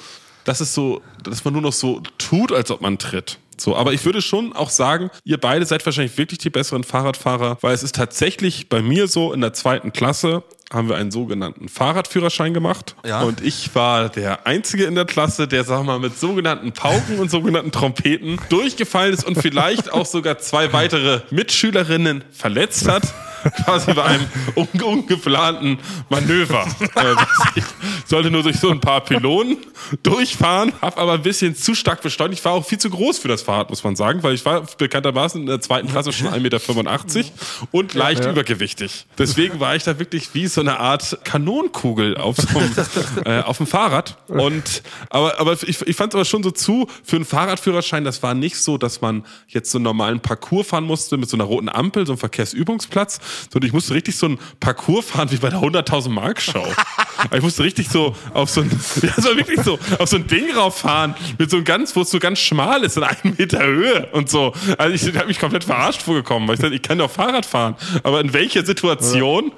dass 0.50 0.62
es 0.62 0.74
so, 0.74 1.04
dass 1.24 1.46
man 1.46 1.54
nur 1.54 1.62
noch 1.62 1.74
so 1.74 2.02
tut, 2.18 2.52
als 2.52 2.72
ob 2.72 2.82
man 2.82 2.98
tritt. 2.98 3.38
So, 3.56 3.76
aber 3.76 3.94
ich 3.94 4.04
würde 4.04 4.20
schon 4.20 4.52
auch 4.54 4.72
sagen, 4.72 5.12
ihr 5.24 5.38
beide 5.38 5.64
seid 5.64 5.86
wahrscheinlich 5.86 6.18
wirklich 6.18 6.40
die 6.40 6.50
besseren 6.50 6.84
Fahrradfahrer, 6.84 7.60
weil 7.62 7.76
es 7.76 7.84
ist 7.84 7.94
tatsächlich 7.94 8.68
bei 8.68 8.82
mir 8.82 9.08
so, 9.08 9.32
in 9.32 9.42
der 9.42 9.54
zweiten 9.54 9.94
Klasse 9.94 10.42
haben 10.74 10.90
wir 10.90 10.96
einen 10.96 11.12
sogenannten 11.12 11.70
Fahrradführerschein 11.70 12.56
gemacht. 12.56 12.96
Ja. 13.06 13.22
Und 13.22 13.42
ich 13.42 13.76
war 13.76 14.10
der 14.10 14.48
Einzige 14.48 14.86
in 14.86 14.96
der 14.96 15.06
Klasse, 15.06 15.48
der, 15.48 15.64
sag 15.66 15.84
mal, 15.84 16.00
mit 16.00 16.18
sogenannten 16.18 16.72
Pauken 16.72 17.20
und 17.20 17.30
sogenannten 17.30 17.72
Trompeten 17.72 18.40
durchgefallen 18.50 19.14
ist 19.14 19.26
und 19.26 19.40
vielleicht 19.40 19.94
auch 19.94 20.08
sogar 20.08 20.40
zwei 20.40 20.74
weitere 20.74 21.22
Mitschülerinnen 21.30 22.24
verletzt 22.32 22.88
hat. 22.88 23.04
Quasi 23.66 23.94
bei 23.94 24.04
einem 24.04 24.26
un 24.56 24.68
ungeplanten 24.82 25.80
Manöver. 26.10 26.66
Äh, 26.96 27.16
ich 27.56 27.64
sollte 28.06 28.32
nur 28.32 28.44
durch 28.44 28.58
so 28.58 28.70
ein 28.70 28.80
paar 28.80 29.02
Pylonen 29.02 29.58
durchfahren, 30.04 30.74
habe 30.82 30.98
aber 30.98 31.14
ein 31.14 31.22
bisschen 31.22 31.56
zu 31.56 31.76
stark 31.76 32.02
beschleunigt. 32.02 32.40
Ich 32.40 32.46
war 32.46 32.54
auch 32.54 32.66
viel 32.66 32.78
zu 32.78 32.90
groß 32.90 33.20
für 33.20 33.28
das 33.28 33.42
Fahrrad, 33.42 33.70
muss 33.70 33.84
man 33.84 33.96
sagen, 33.96 34.24
weil 34.24 34.34
ich 34.34 34.46
war 34.46 34.62
bekanntermaßen 34.78 35.42
in 35.42 35.48
der 35.48 35.62
zweiten 35.62 35.88
Klasse 35.88 36.12
schon 36.12 36.28
1,85 36.28 36.40
Meter 36.40 37.32
und 37.72 37.94
leicht 37.94 38.26
übergewichtig. 38.26 39.06
Deswegen 39.18 39.60
war 39.60 39.76
ich 39.76 39.84
da 39.84 40.00
wirklich 40.00 40.34
wie 40.34 40.48
so 40.48 40.62
eine 40.62 40.80
Art 40.80 41.20
Kanonenkugel 41.24 42.18
auf 42.18 42.38
so 42.38 42.60
einem, 42.60 42.76
äh, 43.26 43.42
auf 43.42 43.58
dem 43.58 43.68
Fahrrad. 43.68 44.18
Und, 44.28 44.84
aber, 45.10 45.40
aber 45.40 45.54
ich, 45.54 45.82
ich 45.82 45.96
fand 45.96 46.14
es 46.14 46.16
aber 46.16 46.26
schon 46.26 46.44
so 46.44 46.52
zu, 46.52 46.88
für 47.04 47.16
einen 47.16 47.26
Fahrradführerschein, 47.26 48.04
das 48.04 48.22
war 48.24 48.34
nicht 48.34 48.58
so, 48.58 48.78
dass 48.78 49.02
man 49.02 49.26
jetzt 49.48 49.72
so 49.72 49.78
einen 49.78 49.84
normalen 49.84 50.20
Parcours 50.20 50.68
fahren 50.68 50.84
musste 50.84 51.18
mit 51.18 51.30
so 51.30 51.38
einer 51.38 51.46
roten 51.46 51.70
Ampel, 51.70 52.06
so 52.06 52.14
einem 52.14 52.20
Verkehrsübungsplatz, 52.20 53.20
sondern 53.52 53.68
ich 53.68 53.74
musste 53.74 53.94
richtig 53.94 54.16
so 54.16 54.28
einen 54.28 54.40
Parcours 54.60 55.06
fahren 55.06 55.32
wie 55.32 55.38
bei 55.38 55.50
der 55.50 55.60
100.000 55.60 56.10
Mark 56.10 56.42
Show. 56.42 56.66
ich 57.36 57.42
musste 57.42 57.64
richtig 57.64 57.90
so 57.90 58.16
auf 58.34 58.50
so 58.50 58.62
ein, 58.62 58.70
ja, 59.02 59.14
so 59.18 59.36
wirklich 59.36 59.62
so, 59.62 59.80
auf 59.98 60.10
so 60.10 60.18
ein 60.18 60.28
Ding 60.28 60.52
rauffahren, 60.56 61.16
mit 61.38 61.50
so 61.50 61.58
einem 61.58 61.66
ganz, 61.66 61.96
wo 61.96 62.02
es 62.02 62.10
so 62.10 62.20
ganz 62.20 62.40
schmal 62.40 62.84
ist, 62.84 62.98
in 62.98 63.04
einem 63.04 63.36
Meter 63.38 63.64
Höhe 63.66 64.08
und 64.14 64.30
so. 64.30 64.54
Also 64.78 64.94
ich 64.94 65.16
habe 65.16 65.28
mich 65.28 65.40
komplett 65.40 65.64
verarscht 65.64 66.02
vorgekommen, 66.02 66.48
weil 66.48 66.56
ich 66.56 66.62
dachte, 66.62 66.76
ich 66.76 66.82
kann 66.82 66.98
doch 66.98 67.12
Fahrrad 67.12 67.46
fahren. 67.46 67.76
Aber 68.04 68.22
in 68.22 68.34
welcher 68.34 68.66
Situation 68.66 69.52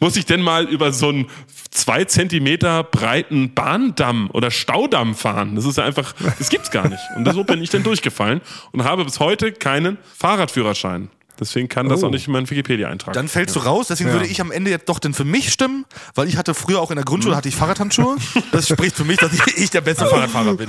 muss 0.00 0.16
ich 0.16 0.26
denn 0.26 0.42
mal 0.42 0.64
über 0.64 0.92
so 0.92 1.08
einen 1.08 1.26
zwei 1.70 2.04
Zentimeter 2.04 2.84
breiten 2.84 3.54
Bahndamm 3.54 4.30
oder 4.32 4.50
Staudamm 4.50 5.14
fahren? 5.14 5.54
Das 5.56 5.64
ist 5.64 5.78
ja 5.78 5.84
einfach, 5.84 6.14
das 6.38 6.48
gibt's 6.48 6.70
gar 6.70 6.88
nicht. 6.88 7.02
Und 7.16 7.30
so 7.32 7.44
bin 7.44 7.62
ich 7.62 7.70
dann 7.70 7.82
durchgefallen 7.82 8.40
und 8.72 8.84
habe 8.84 9.04
bis 9.04 9.20
heute 9.20 9.52
keinen 9.52 9.98
Fahrradführerschein. 10.16 11.10
Deswegen 11.40 11.68
kann 11.68 11.88
das 11.88 12.02
Oh. 12.02 12.06
auch 12.06 12.10
nicht 12.10 12.26
in 12.26 12.32
meinen 12.32 12.48
Wikipedia-Eintrag. 12.50 13.14
Dann 13.14 13.28
fällst 13.28 13.54
du 13.56 13.60
raus, 13.60 13.86
deswegen 13.88 14.12
würde 14.12 14.26
ich 14.26 14.40
am 14.40 14.50
Ende 14.50 14.70
jetzt 14.70 14.88
doch 14.88 14.98
denn 14.98 15.14
für 15.14 15.24
mich 15.24 15.52
stimmen, 15.52 15.84
weil 16.14 16.28
ich 16.28 16.36
hatte 16.36 16.54
früher 16.54 16.80
auch 16.80 16.90
in 16.90 16.96
der 16.96 17.04
Grundschule 17.04 17.36
hatte 17.36 17.48
ich 17.48 17.56
Fahrradhandschuhe. 17.56 18.16
Das 18.52 18.68
spricht 18.68 18.96
für 18.96 19.04
mich, 19.04 19.18
dass 19.18 19.32
ich, 19.32 19.46
ich 19.56 19.70
der 19.70 19.80
beste 19.82 20.06
Fahrradfahrer 20.06 20.54
bin. 20.54 20.68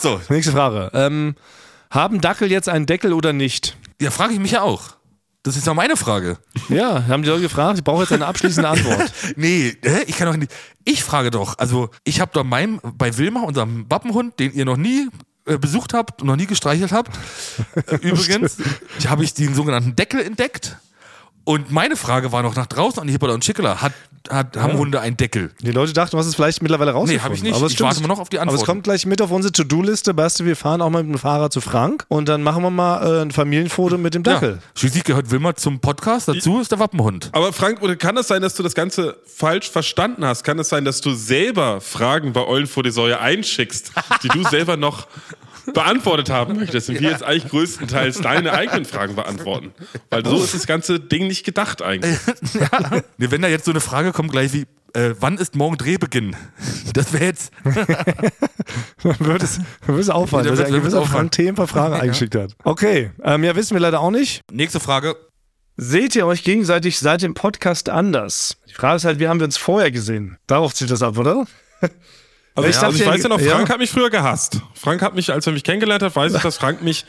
So, 0.00 0.20
Nächste 0.28 0.52
Frage. 0.52 0.90
Ähm, 0.94 1.34
haben 1.90 2.20
Dackel 2.20 2.50
jetzt 2.50 2.68
einen 2.68 2.86
Deckel 2.86 3.12
oder 3.12 3.32
nicht? 3.32 3.76
ja, 4.00 4.10
frage 4.10 4.34
ich 4.34 4.40
mich 4.40 4.50
ja 4.52 4.62
auch. 4.62 4.96
Das 5.42 5.56
ist 5.56 5.66
ja 5.66 5.74
meine 5.74 5.96
Frage. 5.98 6.38
Ja, 6.70 7.06
haben 7.06 7.22
die 7.22 7.28
Leute 7.28 7.42
gefragt. 7.42 7.76
Ich 7.78 7.84
brauche 7.84 8.02
jetzt 8.02 8.12
eine 8.12 8.26
abschließende 8.26 8.66
Antwort. 8.68 9.12
Nee, 9.36 9.76
ich 10.06 10.16
kann 10.16 10.26
doch 10.26 10.36
nicht. 10.36 10.50
Ich 10.84 11.04
frage 11.04 11.30
doch, 11.30 11.58
also 11.58 11.90
ich 12.04 12.20
habe 12.20 12.30
doch 12.32 12.44
meinem, 12.44 12.80
bei 12.82 13.16
Wilma, 13.18 13.40
unserem 13.42 13.84
Wappenhund, 13.90 14.38
den 14.40 14.54
ihr 14.54 14.64
noch 14.64 14.78
nie 14.78 15.08
besucht 15.58 15.92
habt 15.94 16.22
und 16.22 16.28
noch 16.28 16.36
nie 16.36 16.46
gestreichelt 16.46 16.92
habt, 16.92 17.10
äh, 17.86 17.96
übrigens, 18.02 18.56
habe 19.06 19.24
ich 19.24 19.34
den 19.34 19.54
sogenannten 19.54 19.96
Deckel 19.96 20.20
entdeckt. 20.20 20.76
Und 21.44 21.70
meine 21.70 21.96
Frage 21.96 22.32
war 22.32 22.42
noch 22.42 22.56
nach 22.56 22.66
draußen 22.66 23.00
an 23.00 23.06
die 23.06 23.12
Hippola 23.12 23.34
und 23.34 23.44
Schickler. 23.44 23.82
Hat, 23.82 23.92
hat, 24.30 24.56
Haben 24.56 24.78
Hunde 24.78 25.00
einen 25.00 25.18
Deckel? 25.18 25.50
Die 25.60 25.72
Leute 25.72 25.92
dachten, 25.92 26.12
du 26.12 26.18
hast 26.18 26.26
es 26.26 26.34
vielleicht 26.34 26.62
mittlerweile 26.62 26.92
rausgefunden. 26.92 27.22
hab 27.22 27.34
ich 27.34 27.42
nicht. 27.42 27.54
Aber 27.54 27.66
es 27.66 27.72
Ich 27.72 27.80
warte 27.80 28.00
mal 28.00 28.08
noch 28.08 28.18
auf 28.18 28.30
die 28.30 28.38
Aber 28.38 28.54
es 28.54 28.64
kommt 28.64 28.84
gleich 28.84 29.04
mit 29.04 29.20
auf 29.20 29.30
unsere 29.30 29.52
To-Do-Liste. 29.52 30.14
Basti, 30.14 30.46
wir 30.46 30.56
fahren 30.56 30.80
auch 30.80 30.88
mal 30.88 31.02
mit 31.02 31.12
dem 31.12 31.18
Fahrrad 31.18 31.52
zu 31.52 31.60
Frank 31.60 32.06
und 32.08 32.30
dann 32.30 32.42
machen 32.42 32.62
wir 32.62 32.70
mal 32.70 33.18
äh, 33.18 33.22
ein 33.22 33.30
Familienfoto 33.30 33.98
mit 33.98 34.14
dem 34.14 34.22
Dackel. 34.22 34.52
Ja. 34.52 34.58
Schließlich 34.74 35.04
gehört 35.04 35.30
Wilma 35.30 35.54
zum 35.54 35.80
Podcast. 35.80 36.28
Dazu 36.28 36.60
ist 36.60 36.72
der 36.72 36.78
Wappenhund. 36.78 37.28
Aber 37.32 37.52
Frank, 37.52 37.82
oder 37.82 37.96
kann 37.96 38.16
es 38.16 38.28
sein, 38.28 38.40
dass 38.40 38.54
du 38.54 38.62
das 38.62 38.74
Ganze 38.74 39.18
falsch 39.26 39.70
verstanden 39.70 40.24
hast? 40.24 40.44
Kann 40.44 40.58
es 40.58 40.70
sein, 40.70 40.86
dass 40.86 41.02
du 41.02 41.12
selber 41.12 41.82
Fragen 41.82 42.32
bei 42.32 42.46
Eulen 42.46 42.66
vor 42.66 42.82
die 42.82 42.90
Säue 42.90 43.20
einschickst, 43.20 43.92
die 44.22 44.28
du 44.28 44.42
selber 44.48 44.78
noch 44.78 45.06
beantwortet 45.72 46.30
haben 46.30 46.56
möchtest 46.56 46.90
und 46.90 47.00
wir 47.00 47.10
jetzt 47.10 47.22
eigentlich 47.22 47.48
größtenteils 47.50 48.20
deine 48.20 48.52
eigenen 48.52 48.84
Fragen 48.84 49.14
beantworten? 49.14 49.72
Weil 50.10 50.24
so 50.24 50.42
ist 50.42 50.54
das 50.54 50.66
ganze 50.66 51.00
Ding 51.00 51.26
nicht 51.26 51.44
gedacht 51.44 51.82
eigentlich. 51.82 52.16
Nee, 53.18 53.30
wenn 53.30 53.42
da 53.42 53.48
jetzt 53.48 53.64
so 53.64 53.70
eine 53.70 53.80
Frage 53.80 54.12
kommt, 54.12 54.32
gleich 54.32 54.52
wie, 54.52 54.66
äh, 54.92 55.14
wann 55.20 55.38
ist 55.38 55.54
morgen 55.56 55.76
Drehbeginn? 55.76 56.36
Das 56.92 57.12
wäre 57.12 57.24
jetzt. 57.26 57.52
Dann 59.02 59.20
würde 59.20 59.44
es, 59.44 59.60
würde 59.86 60.00
es 60.00 60.10
auffallen, 60.10 60.44
Ja, 60.46 60.50
dass 60.52 60.58
dann 60.60 60.66
er 60.66 60.76
ein 60.78 60.82
wird- 60.82 60.92
gewisser. 60.92 61.06
Frank 61.10 61.32
T 61.32 61.48
ein 61.48 61.54
paar 61.54 61.68
Fragen 61.68 61.94
eingeschickt 61.94 62.34
hat. 62.34 62.54
Okay, 62.64 63.10
ähm, 63.22 63.44
ja, 63.44 63.54
wissen 63.56 63.74
wir 63.74 63.80
leider 63.80 64.00
auch 64.00 64.10
nicht. 64.10 64.40
Nächste 64.52 64.80
Frage. 64.80 65.16
Seht 65.76 66.14
ihr 66.16 66.26
euch 66.26 66.44
gegenseitig 66.44 66.98
seit 66.98 67.22
dem 67.22 67.34
Podcast 67.34 67.88
anders? 67.88 68.56
Die 68.68 68.74
Frage 68.74 68.96
ist 68.96 69.04
halt, 69.04 69.18
wie 69.18 69.28
haben 69.28 69.40
wir 69.40 69.44
uns 69.46 69.56
vorher 69.56 69.90
gesehen? 69.90 70.38
Darauf 70.46 70.72
zieht 70.74 70.90
das 70.90 71.02
ab, 71.02 71.18
oder? 71.18 71.46
Also 72.56 72.68
ich, 72.68 72.74
Ich 72.76 72.80
dachte 72.80 72.86
also 72.86 72.98
ich 72.98 73.04
ja, 73.04 73.12
weiß 73.12 73.22
ja 73.24 73.28
noch, 73.28 73.40
ja. 73.40 73.54
Frank 73.56 73.68
hat 73.70 73.78
mich 73.78 73.90
früher 73.90 74.10
gehasst. 74.10 74.60
Frank 74.74 75.02
hat 75.02 75.14
mich, 75.16 75.32
als 75.32 75.44
er 75.46 75.52
mich 75.52 75.64
kennengelernt 75.64 76.02
hat, 76.04 76.14
weiß 76.14 76.34
ich, 76.34 76.40
dass 76.42 76.56
Frank 76.58 76.82
mich 76.82 77.04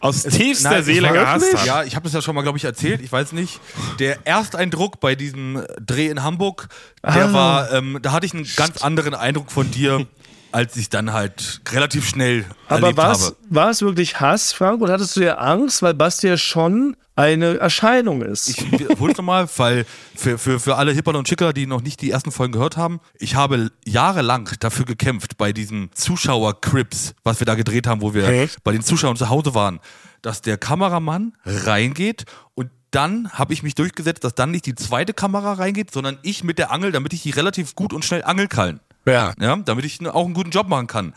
aus 0.00 0.24
tiefster 0.24 0.70
Nein, 0.70 0.82
Seele 0.82 1.12
gehasst 1.12 1.56
hat. 1.56 1.66
Ja, 1.66 1.84
ich 1.84 1.94
habe 1.94 2.04
das 2.04 2.14
ja 2.14 2.20
schon 2.22 2.34
mal, 2.34 2.42
glaube 2.42 2.58
ich, 2.58 2.64
erzählt. 2.64 3.00
Ich 3.00 3.12
weiß 3.12 3.30
nicht. 3.32 3.60
Der 4.00 4.26
Ersteindruck 4.26 4.98
bei 4.98 5.14
diesem 5.14 5.64
Dreh 5.80 6.08
in 6.08 6.24
Hamburg, 6.24 6.68
der 7.04 7.26
Ah. 7.28 7.32
war, 7.32 7.72
ähm, 7.72 7.98
da 8.02 8.10
hatte 8.10 8.26
ich 8.26 8.34
einen 8.34 8.48
ganz 8.56 8.82
anderen 8.82 9.14
Eindruck 9.14 9.52
von 9.52 9.70
dir, 9.70 10.04
als 10.52 10.76
ich 10.76 10.88
dann 10.88 11.12
halt 11.12 11.60
relativ 11.70 12.08
schnell 12.08 12.44
Aber 12.68 12.80
erlebt 12.80 12.96
war 12.96 13.12
es, 13.12 13.26
habe. 13.26 13.36
war 13.48 13.70
es 13.70 13.82
wirklich 13.82 14.20
Hass, 14.20 14.52
Frank, 14.52 14.80
oder 14.82 14.94
hattest 14.94 15.16
du 15.16 15.20
ja 15.20 15.34
Angst, 15.34 15.82
weil 15.82 15.94
Basti 15.94 16.28
ja 16.28 16.36
schon 16.36 16.96
eine 17.16 17.58
Erscheinung 17.58 18.22
ist? 18.22 18.48
Ich 18.48 18.72
wiederhole 18.72 19.12
es 19.12 19.18
nochmal, 19.18 19.48
weil 19.56 19.84
für, 20.14 20.38
für, 20.38 20.60
für 20.60 20.76
alle 20.76 20.92
Hippern 20.92 21.16
und 21.16 21.28
Schicker, 21.28 21.52
die 21.52 21.66
noch 21.66 21.82
nicht 21.82 22.00
die 22.00 22.10
ersten 22.10 22.30
Folgen 22.30 22.52
gehört 22.52 22.76
haben, 22.76 23.00
ich 23.18 23.34
habe 23.34 23.70
jahrelang 23.84 24.48
dafür 24.60 24.84
gekämpft, 24.84 25.36
bei 25.36 25.52
diesem 25.52 25.90
Zuschauer-Crips, 25.94 27.14
was 27.24 27.40
wir 27.40 27.44
da 27.44 27.54
gedreht 27.54 27.86
haben, 27.86 28.00
wo 28.02 28.14
wir 28.14 28.28
Echt? 28.28 28.62
bei 28.62 28.72
den 28.72 28.82
Zuschauern 28.82 29.16
zu 29.16 29.28
Hause 29.28 29.54
waren, 29.54 29.80
dass 30.22 30.42
der 30.42 30.58
Kameramann 30.58 31.32
reingeht 31.44 32.24
und 32.54 32.70
dann 32.90 33.30
habe 33.32 33.52
ich 33.52 33.62
mich 33.62 33.74
durchgesetzt, 33.74 34.24
dass 34.24 34.34
dann 34.34 34.50
nicht 34.50 34.64
die 34.66 34.74
zweite 34.74 35.12
Kamera 35.12 35.54
reingeht, 35.54 35.90
sondern 35.90 36.18
ich 36.22 36.42
mit 36.42 36.58
der 36.58 36.70
Angel, 36.70 36.92
damit 36.92 37.12
ich 37.12 37.22
die 37.22 37.30
relativ 37.30 37.74
gut 37.74 37.92
und 37.92 38.04
schnell 38.04 38.24
angeln 38.24 38.48
kann. 38.48 38.80
Ja. 39.08 39.32
Ja, 39.40 39.56
damit 39.56 39.84
ich 39.84 40.06
auch 40.08 40.24
einen 40.24 40.34
guten 40.34 40.50
Job 40.50 40.68
machen 40.68 40.86
kann. 40.86 41.14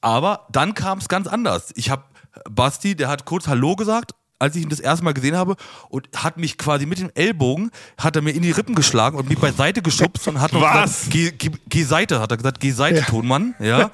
Aber 0.00 0.46
dann 0.50 0.74
kam 0.74 0.98
es 0.98 1.08
ganz 1.08 1.26
anders. 1.26 1.72
Ich 1.74 1.90
habe 1.90 2.04
Basti, 2.50 2.94
der 2.94 3.08
hat 3.08 3.24
kurz 3.24 3.48
Hallo 3.48 3.76
gesagt, 3.76 4.12
als 4.38 4.54
ich 4.54 4.62
ihn 4.62 4.68
das 4.68 4.80
erste 4.80 5.02
Mal 5.04 5.14
gesehen 5.14 5.34
habe 5.34 5.56
und 5.88 6.08
hat 6.14 6.36
mich 6.36 6.58
quasi 6.58 6.84
mit 6.84 6.98
dem 6.98 7.10
Ellbogen, 7.14 7.70
hat 7.96 8.16
er 8.16 8.22
mir 8.22 8.32
in 8.32 8.42
die 8.42 8.50
Rippen 8.50 8.74
geschlagen 8.74 9.16
und 9.16 9.28
mich 9.30 9.38
beiseite 9.38 9.80
geschubst 9.80 10.28
und 10.28 10.40
hat 10.40 10.52
noch 10.52 10.60
Was? 10.60 11.06
gesagt, 11.06 11.10
geh, 11.10 11.30
geh, 11.32 11.50
geh 11.68 11.82
Seite, 11.84 12.20
hat 12.20 12.30
er 12.30 12.36
gesagt, 12.36 12.60
geh 12.60 12.70
Seite, 12.70 13.02
Tonmann, 13.02 13.54
ja. 13.58 13.90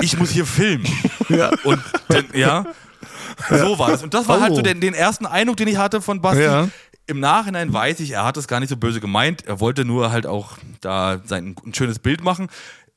Ich 0.00 0.18
muss 0.18 0.30
hier 0.30 0.46
filmen. 0.46 0.84
Ja. 1.28 1.50
Und 1.62 1.80
dann, 2.08 2.24
ja, 2.34 2.64
so 3.48 3.78
war 3.78 3.92
das. 3.92 4.02
Und 4.02 4.12
das 4.14 4.26
war 4.26 4.40
halt 4.40 4.52
Oh. 4.52 4.56
so 4.56 4.62
den, 4.62 4.80
den 4.80 4.94
ersten 4.94 5.26
Eindruck, 5.26 5.56
den 5.58 5.68
ich 5.68 5.76
hatte 5.76 6.02
von 6.02 6.20
Basti. 6.20 6.42
Ja. 6.42 6.68
Im 7.06 7.20
Nachhinein 7.20 7.72
weiß 7.72 8.00
ich, 8.00 8.12
er 8.12 8.24
hat 8.24 8.36
es 8.36 8.48
gar 8.48 8.60
nicht 8.60 8.70
so 8.70 8.76
böse 8.76 9.00
gemeint. 9.00 9.44
Er 9.46 9.60
wollte 9.60 9.84
nur 9.84 10.10
halt 10.10 10.26
auch 10.26 10.56
da 10.80 11.20
sein 11.24 11.54
ein 11.66 11.74
schönes 11.74 11.98
Bild 11.98 12.24
machen. 12.24 12.48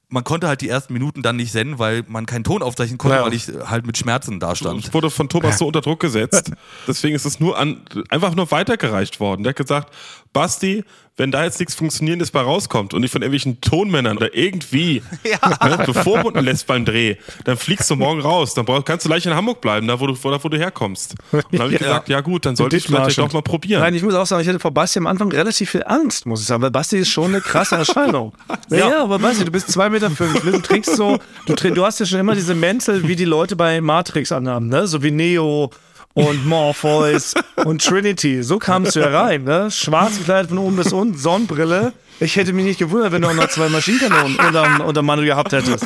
Man 0.10 0.24
konnte 0.24 0.47
halt 0.47 0.62
die 0.62 0.70
ersten 0.70 0.93
Minuten 0.93 1.22
dann 1.22 1.36
nicht 1.36 1.51
senden, 1.51 1.80
weil 1.80 2.05
man 2.08 2.26
keinen 2.26 2.45
Ton 2.45 2.62
aufzeichnen 2.64 2.97
konnte, 2.97 3.18
Ja. 3.18 3.26
weil 3.26 3.34
ich 3.34 3.47
halt 3.66 3.86
mit 3.86 3.97
Schmerzen 3.97 4.39
dastand. 4.39 4.80
Ich 4.80 4.93
wurde 4.93 5.10
von 5.10 5.28
Thomas 5.28 5.58
so 5.58 5.68
unter 5.68 5.82
Druck 5.82 5.99
gesetzt. 5.99 6.51
Deswegen 6.88 7.14
ist 7.14 7.26
es 7.26 7.41
nur 7.41 7.58
an, 7.58 7.82
einfach 8.08 8.34
nur 8.34 8.49
weitergereicht 8.49 9.20
worden. 9.20 9.43
Der 9.43 9.49
hat 9.49 9.58
gesagt, 9.58 9.93
Basti, 10.38 10.83
wenn 11.17 11.31
da 11.31 11.43
jetzt 11.43 11.59
nichts 11.59 11.73
Funktionierendes 11.73 12.29
bei 12.29 12.41
rauskommt 12.41 12.93
und 12.93 13.01
nicht 13.01 13.11
von 13.11 13.23
irgendwelchen 13.23 13.59
Tonmännern 13.59 14.17
da 14.17 14.27
irgendwie 14.31 15.01
ne, 15.23 15.83
bevormunden 15.83 16.45
lässt 16.45 16.67
beim 16.67 16.85
Dreh, 16.85 17.15
dann 17.43 17.57
fliegst 17.57 17.89
du 17.89 17.95
morgen 17.95 18.21
raus. 18.21 18.53
Dann 18.53 18.65
brauch, 18.65 18.85
kannst 18.85 19.05
du 19.05 19.09
gleich 19.09 19.25
in 19.25 19.33
Hamburg 19.33 19.59
bleiben, 19.59 19.88
da 19.88 19.99
wo 19.99 20.05
du, 20.05 20.15
wo, 20.15 20.49
du 20.49 20.57
herkommst. 20.59 21.15
Und 21.31 21.43
dann 21.51 21.61
habe 21.61 21.73
ich 21.73 21.77
Ja. 21.81 21.88
gesagt, 21.88 22.09
ja 22.09 22.21
gut, 22.21 22.45
dann 22.45 22.55
sollte 22.55 22.77
ich 22.77 22.85
vielleicht 22.85 23.17
doch 23.17 23.33
mal 23.33 23.41
probieren. 23.41 23.81
Nein, 23.81 23.95
ich 23.95 24.03
muss 24.03 24.13
auch 24.13 24.27
sagen, 24.27 24.43
ich 24.43 24.47
hatte 24.47 24.59
vor 24.59 24.71
Basti 24.71 24.99
am 24.99 25.07
Anfang 25.07 25.31
relativ 25.31 25.71
viel 25.71 25.83
Angst, 25.85 26.27
muss 26.27 26.41
ich 26.41 26.47
sagen, 26.47 26.61
weil 26.61 26.71
Basti 26.71 26.99
ist 26.99 27.09
schon 27.09 27.31
eine 27.33 27.41
krasse 27.41 27.75
Erscheinung. 27.77 28.33
ja, 28.69 28.77
ja, 28.77 29.03
aber 29.03 29.17
Basti, 29.17 29.43
du 29.43 29.51
bist 29.51 29.69
2,5 29.69 29.89
Meter, 29.89 30.11
fünf, 30.11 30.39
du 30.41 30.59
trägst 30.59 30.95
so, 30.95 31.17
du, 31.47 31.55
du 31.55 31.83
hast 31.83 31.99
ja 31.99 32.05
schon 32.05 32.19
immer 32.19 32.35
diese 32.35 32.53
Mäntel, 32.53 33.07
wie 33.07 33.15
die 33.15 33.25
Leute 33.25 33.55
bei 33.55 33.81
Matrix 33.81 34.31
anhaben, 34.31 34.67
ne? 34.67 34.85
so 34.85 35.01
wie 35.01 35.11
Neo 35.11 35.71
und 36.18 36.45
Morpheus 36.45 37.34
und 37.63 37.84
Trinity. 37.84 38.41
So 38.43 38.57
kamst 38.59 38.95
du 38.95 38.99
ja 39.01 39.07
rein, 39.07 39.43
ne? 39.43 39.70
schwarz 39.72 40.18
gekleidet 40.18 40.49
von 40.49 40.57
oben 40.57 40.76
bis 40.76 40.91
unten, 40.91 41.18
Sonnenbrille. 41.18 41.93
Ich 42.20 42.36
hätte 42.36 42.51
mich 42.51 42.65
nicht 42.65 42.80
gewundert, 42.80 43.11
wenn 43.11 43.22
du 43.22 43.28
auch 43.28 43.34
noch 43.36 43.47
zwei 43.49 43.70
Maschinenkanonen 43.70 44.38
unter, 44.38 44.86
unter 44.86 45.01
Manu 45.03 45.24
gehabt 45.24 45.51
hättest. 45.53 45.86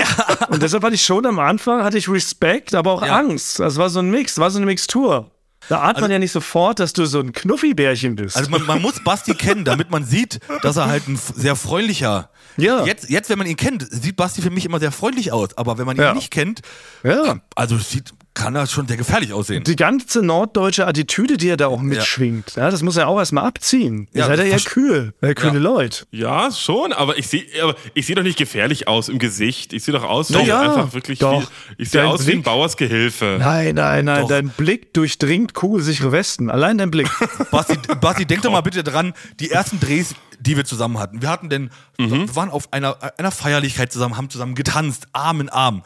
Und 0.48 0.62
deshalb 0.62 0.84
hatte 0.84 0.94
ich 0.94 1.02
schon 1.04 1.26
am 1.26 1.40
Anfang, 1.40 1.82
hatte 1.82 1.98
ich 1.98 2.08
Respekt, 2.08 2.74
aber 2.76 2.92
auch 2.92 3.04
Ja. 3.04 3.18
Angst. 3.18 3.58
Das 3.58 3.76
war 3.76 3.90
so 3.90 3.98
ein 3.98 4.08
Mix, 4.10 4.38
war 4.38 4.50
so 4.50 4.58
eine 4.58 4.66
Mixtur. 4.66 5.32
Da 5.68 5.80
ahnt 5.80 6.00
man 6.00 6.10
ja 6.10 6.18
nicht 6.18 6.32
sofort, 6.32 6.78
dass 6.80 6.92
du 6.92 7.04
so 7.06 7.20
ein 7.20 7.32
Knuffibärchen 7.32 8.14
bist. 8.16 8.36
Also 8.36 8.50
man, 8.50 8.64
man 8.66 8.82
muss 8.82 9.02
Basti 9.02 9.34
kennen, 9.34 9.64
damit 9.64 9.90
man 9.90 10.04
sieht, 10.04 10.40
dass 10.62 10.76
er 10.76 10.86
halt 10.86 11.06
ein 11.08 11.16
sehr 11.16 11.54
freundlicher. 11.56 12.30
Ja. 12.56 12.84
Jetzt, 12.84 13.08
jetzt, 13.10 13.30
wenn 13.30 13.38
man 13.38 13.46
ihn 13.46 13.56
kennt, 13.56 13.86
sieht 13.90 14.16
Basti 14.16 14.42
für 14.42 14.50
mich 14.50 14.64
immer 14.64 14.80
sehr 14.80 14.92
freundlich 14.92 15.32
aus. 15.32 15.56
Aber 15.56 15.78
wenn 15.78 15.86
man 15.86 15.96
ihn 15.96 16.02
Ja. 16.02 16.14
nicht 16.14 16.30
kennt, 16.30 16.62
ja. 17.04 17.40
also 17.56 17.78
sieht, 17.78 18.12
kann 18.34 18.54
er 18.56 18.66
schon 18.66 18.88
sehr 18.88 18.96
gefährlich 18.96 19.32
aussehen. 19.32 19.62
Die 19.64 19.76
ganze 19.76 20.22
norddeutsche 20.22 20.86
Attitüde, 20.86 21.36
die 21.36 21.48
er 21.48 21.56
da 21.58 21.66
auch 21.66 21.80
mitschwingt, 21.80 22.54
ja. 22.56 22.70
das 22.70 22.82
muss 22.82 22.96
er 22.96 23.08
auch 23.08 23.18
erstmal 23.18 23.44
abziehen. 23.44 24.08
Ihr 24.12 24.20
Ja, 24.20 24.26
seid 24.26 24.38
ja 24.38 24.44
eher 24.44 24.58
versch- 24.58 24.68
kühl, 24.70 25.14
äh, 25.20 25.34
kühle 25.34 25.54
Ja. 25.54 25.58
Leute. 25.60 26.06
Ja, 26.10 26.50
schon, 26.50 26.92
aber 26.92 27.18
ich 27.18 27.28
sehe 27.28 27.44
aber 27.62 27.74
ich 27.94 28.06
sehe 28.06 28.16
doch 28.16 28.22
nicht 28.22 28.38
gefährlich 28.38 28.88
aus 28.88 29.08
im 29.10 29.18
Gesicht. 29.18 29.72
Ich 29.72 29.84
sehe 29.84 29.92
doch 29.92 30.04
aus 30.04 30.30
wie 30.30 30.34
Na 30.34 30.42
ja, 30.42 30.60
einfach 30.62 30.94
wirklich 30.94 31.18
doch. 31.18 31.42
wie 31.76 31.82
ich 31.82 31.90
sehe 31.90 32.06
aus 32.06 32.20
wie 32.26 32.30
ein 32.32 32.36
Blick- 32.36 32.44
Bauers 32.44 32.76
Gehilfe. 32.76 33.36
Nein, 33.38 33.74
nein, 33.74 34.04
nein, 34.06 34.22
Doch. 34.22 34.28
dein 34.28 34.48
Blick 34.48 34.94
durchdringt 34.94 35.52
kugelsichere 35.54 36.10
Westen. 36.12 36.48
Allein 36.50 36.78
dein 36.78 36.90
Blick. 36.90 37.10
Basti, 37.50 37.76
Basti, 38.00 38.24
denk 38.26 38.42
doch 38.42 38.52
mal 38.52 38.62
bitte 38.62 38.82
dran, 38.82 39.12
die 39.40 39.50
ersten 39.50 39.78
Drehs, 39.78 40.14
die 40.42 40.56
wir 40.56 40.64
zusammen 40.64 40.98
hatten. 40.98 41.22
Wir 41.22 41.30
hatten 41.30 41.48
denn, 41.48 41.70
wir 41.98 42.36
waren 42.36 42.50
auf 42.50 42.72
einer, 42.72 42.96
einer 43.18 43.30
Feierlichkeit 43.30 43.92
zusammen, 43.92 44.16
haben 44.16 44.30
zusammen 44.30 44.54
getanzt, 44.54 45.06
Arm 45.12 45.40
in 45.40 45.48
Arm. 45.48 45.82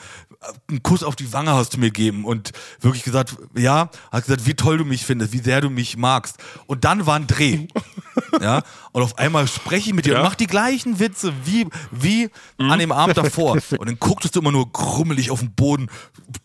Einen 0.69 0.83
Kuss 0.83 1.03
auf 1.03 1.17
die 1.17 1.33
Wange 1.33 1.53
hast 1.53 1.75
du 1.75 1.79
mir 1.79 1.87
gegeben 1.87 2.25
und 2.25 2.53
wirklich 2.81 3.03
gesagt, 3.03 3.37
ja, 3.55 3.91
hast 4.13 4.27
gesagt, 4.27 4.47
wie 4.47 4.55
toll 4.55 4.79
du 4.79 4.85
mich 4.85 5.05
findest, 5.05 5.33
wie 5.33 5.39
sehr 5.39 5.61
du 5.61 5.71
mich 5.71 5.97
magst. 5.97 6.37
Und 6.67 6.85
dann 6.85 7.07
war 7.07 7.17
ein 7.17 7.27
Dreh. 7.27 7.67
ja, 8.41 8.63
und 8.93 9.03
auf 9.03 9.19
einmal 9.19 9.47
spreche 9.49 9.91
ich 9.91 9.95
mit 9.95 10.07
dir 10.07 10.15
Ja. 10.15 10.19
und 10.21 10.25
mach 10.25 10.35
die 10.35 10.47
gleichen 10.47 10.99
Witze 11.01 11.33
wie, 11.45 11.67
wie 11.91 12.31
an 12.59 12.79
dem 12.79 12.93
Abend 12.93 13.17
davor. 13.17 13.53
Und 13.79 13.89
dann 13.89 13.99
gucktest 13.99 14.37
du 14.37 14.41
immer 14.41 14.53
nur 14.53 14.71
grummelig 14.73 15.31
auf 15.31 15.41
den 15.41 15.53
Boden, 15.53 15.89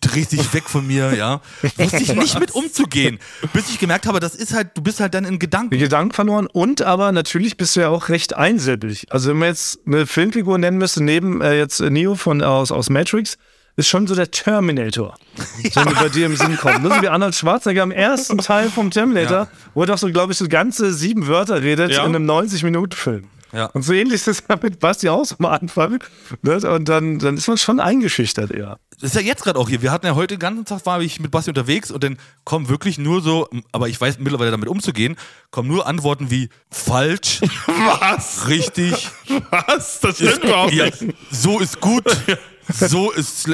drehst 0.02 0.32
dich 0.32 0.54
weg 0.54 0.70
von 0.70 0.86
mir, 0.86 1.14
ja. 1.16 1.42
Wusste 1.78 1.98
ich 1.98 2.14
nicht 2.16 2.40
mit 2.40 2.52
umzugehen, 2.52 3.20
bis 3.54 3.70
ich 3.70 3.80
gemerkt 3.80 4.06
habe, 4.08 4.20
das 4.20 4.36
ist 4.36 4.54
halt, 4.54 4.78
du 4.78 4.82
bist 4.82 5.00
halt 5.00 5.14
dann 5.14 5.26
in 5.26 5.40
Gedanken. 5.40 5.78
Gedanken 5.78 6.14
verloren 6.14 6.48
und 6.48 6.82
aber 6.82 7.12
natürlich 7.12 7.58
bist 7.58 7.76
du 7.76 7.82
ja 7.82 7.90
auch 7.90 8.10
recht 8.10 8.36
einsilbig. 8.36 9.08
Also 9.12 9.30
wenn 9.30 9.38
man 9.38 9.50
jetzt 9.50 9.80
eine 9.86 10.06
Filmfigur 10.06 10.58
nennen 10.58 10.78
müsste, 10.78 11.04
neben 11.04 11.42
äh, 11.42 11.58
jetzt 11.58 11.80
Neo 11.82 12.16
von 12.16 12.42
aus, 12.42 12.72
aus 12.72 12.90
Matrix, 12.90 13.38
ist 13.76 13.88
schon 13.88 14.08
so 14.08 14.16
der 14.16 14.30
Terminator. 14.32 15.16
So 15.74 15.82
wie 15.86 15.94
bei 15.94 16.10
dir 16.10 16.26
im 16.26 16.36
Sinn 16.36 16.58
kommt. 16.58 16.84
Ne? 16.84 16.90
So 16.94 17.02
wie 17.02 17.08
Arnold 17.08 17.36
Schwarzenegger 17.36 17.84
im 17.84 17.92
ersten 17.92 18.38
Teil 18.40 18.70
vom 18.70 18.92
Terminator, 18.92 19.38
Ja. 19.44 19.48
wo 19.74 19.82
er 19.82 19.88
doch 19.88 19.98
so, 19.98 20.12
glaube 20.12 20.34
ich, 20.34 20.38
so 20.38 20.48
ganze 20.48 20.94
sieben 20.94 21.28
Wörter 21.28 21.62
redet 21.62 21.92
Ja. 21.92 22.06
in 22.06 22.16
einem 22.16 22.26
90-Minuten-Film. 22.30 23.26
Ja. 23.54 23.66
Und 23.68 23.82
so 23.84 23.92
ähnlich 23.94 24.16
ist 24.16 24.28
es 24.30 24.44
ja 24.50 24.58
mit 24.62 24.80
Basti 24.80 25.10
auch 25.10 25.26
so 25.26 25.36
am 25.40 25.46
Anfang. 25.46 26.02
Ne? 26.42 26.56
Und 26.70 26.88
dann, 26.88 27.20
dann 27.20 27.36
ist 27.38 27.48
man 27.50 27.58
schon 27.58 27.80
eingeschüchtert 27.82 28.52
eher. 28.52 28.80
Das 29.02 29.10
ist 29.14 29.16
ja 29.16 29.22
jetzt 29.22 29.44
gerade 29.44 29.60
auch 29.60 29.68
hier. 29.68 29.82
Wir 29.82 29.92
hatten 29.92 30.06
ja 30.06 30.16
heute 30.16 30.36
den 30.36 30.40
ganzen 30.40 30.64
Tag, 30.66 30.86
war 30.86 31.02
ich 31.02 31.20
mit 31.20 31.32
Basti 31.32 31.50
unterwegs 31.52 31.92
und 31.92 32.02
dann 32.04 32.18
kommen 32.46 32.70
wirklich 32.70 32.98
nur 32.98 33.22
so, 33.22 33.50
aber 33.74 33.90
ich 33.90 34.00
weiß 34.00 34.20
mittlerweile 34.20 34.52
damit 34.52 34.70
umzugehen, 34.70 35.18
kommen 35.50 35.68
nur 35.68 35.86
Antworten 35.88 36.32
wie 36.32 36.50
falsch, 36.70 37.42
Was? 38.00 38.48
richtig, 38.48 39.10
Was? 39.50 40.00
Das 40.00 40.16
stimmt 40.16 40.44
überhaupt 40.46 40.72
ja, 40.74 40.86
nicht. 40.86 41.04
so 41.30 41.60
ist 41.60 41.82
gut, 41.82 42.06
so 42.70 43.12
ist, 43.12 43.50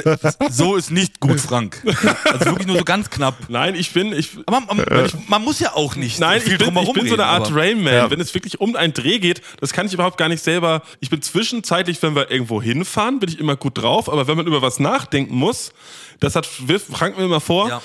so 0.50 0.76
ist 0.76 0.90
nicht 0.90 1.20
gut, 1.20 1.40
Frank. 1.40 1.82
Also 2.24 2.46
wirklich 2.46 2.66
nur 2.66 2.78
so 2.78 2.84
ganz 2.84 3.10
knapp. 3.10 3.34
Nein, 3.48 3.74
ich 3.74 3.92
bin 3.92 4.12
ich 4.12 4.30
Aber 4.46 4.60
man, 4.60 4.76
man, 4.76 5.10
man 5.26 5.42
muss 5.42 5.60
ja 5.60 5.74
auch 5.74 5.96
nicht 5.96 6.20
Nein, 6.20 6.40
viel 6.40 6.52
ich 6.52 6.58
bin, 6.58 6.76
ich 6.76 6.92
bin 6.92 7.08
so 7.08 7.14
eine 7.14 7.26
Art 7.26 7.52
Rainman. 7.54 8.10
Wenn 8.10 8.20
es 8.20 8.34
wirklich 8.34 8.60
um 8.60 8.76
einen 8.76 8.92
Dreh 8.92 9.18
geht, 9.18 9.42
das 9.60 9.72
kann 9.72 9.86
ich 9.86 9.94
überhaupt 9.94 10.18
gar 10.18 10.28
nicht 10.28 10.42
selber. 10.42 10.82
Ich 11.00 11.10
bin 11.10 11.22
zwischenzeitlich, 11.22 12.02
wenn 12.02 12.14
wir 12.14 12.30
irgendwo 12.30 12.60
hinfahren, 12.62 13.18
bin 13.20 13.28
ich 13.28 13.38
immer 13.38 13.56
gut 13.56 13.78
drauf. 13.78 14.08
Aber 14.10 14.26
wenn 14.28 14.36
man 14.36 14.46
über 14.46 14.62
was 14.62 14.78
nachdenken 14.78 15.34
muss, 15.34 15.72
das 16.20 16.34
hat 16.36 16.46
Frank 16.46 17.18
mir 17.18 17.24
immer 17.24 17.40
vor. 17.40 17.68
Ja. 17.68 17.82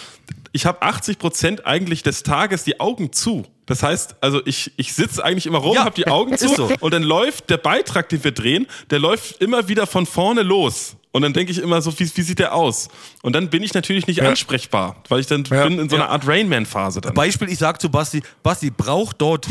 Ich 0.51 0.65
habe 0.65 0.81
80 0.81 1.17
Prozent 1.17 1.65
eigentlich 1.65 2.03
des 2.03 2.23
Tages 2.23 2.63
die 2.63 2.79
Augen 2.79 3.11
zu. 3.11 3.45
Das 3.65 3.81
heißt, 3.81 4.17
also 4.21 4.41
ich, 4.45 4.71
ich 4.77 4.93
sitze 4.93 5.23
eigentlich 5.23 5.45
immer 5.45 5.59
rum, 5.59 5.75
Ja, 5.75 5.85
habe 5.85 5.95
die 5.95 6.07
Augen 6.07 6.37
zu 6.37 6.49
so. 6.49 6.69
und 6.79 6.93
dann 6.93 7.03
läuft 7.03 7.49
der 7.49 7.57
Beitrag, 7.57 8.09
den 8.09 8.23
wir 8.23 8.31
drehen, 8.31 8.67
der 8.89 8.99
läuft 8.99 9.41
immer 9.41 9.67
wieder 9.67 9.87
von 9.87 10.05
vorne 10.05 10.43
los. 10.43 10.95
Und 11.13 11.21
dann 11.21 11.31
denke 11.31 11.51
ich 11.51 11.59
immer 11.59 11.79
so, 11.79 11.97
wie, 11.99 12.11
wie 12.15 12.21
sieht 12.23 12.39
der 12.39 12.55
aus? 12.55 12.89
Und 13.21 13.33
dann 13.33 13.51
bin 13.51 13.61
ich 13.61 13.75
natürlich 13.75 14.07
nicht 14.07 14.23
ansprechbar, 14.23 14.95
weil 15.09 15.19
ich 15.19 15.27
dann 15.27 15.43
bin 15.43 15.77
in 15.77 15.87
so 15.87 15.95
einer 15.95 16.09
Art 16.09 16.27
Rainman-Phase 16.27 17.01
dann. 17.01 17.13
Beispiel, 17.13 17.49
ich 17.49 17.59
sag 17.59 17.79
zu 17.79 17.89
Basti, 17.89 18.23
Basti, 18.41 18.71
braucht 18.71 19.21
dort 19.21 19.47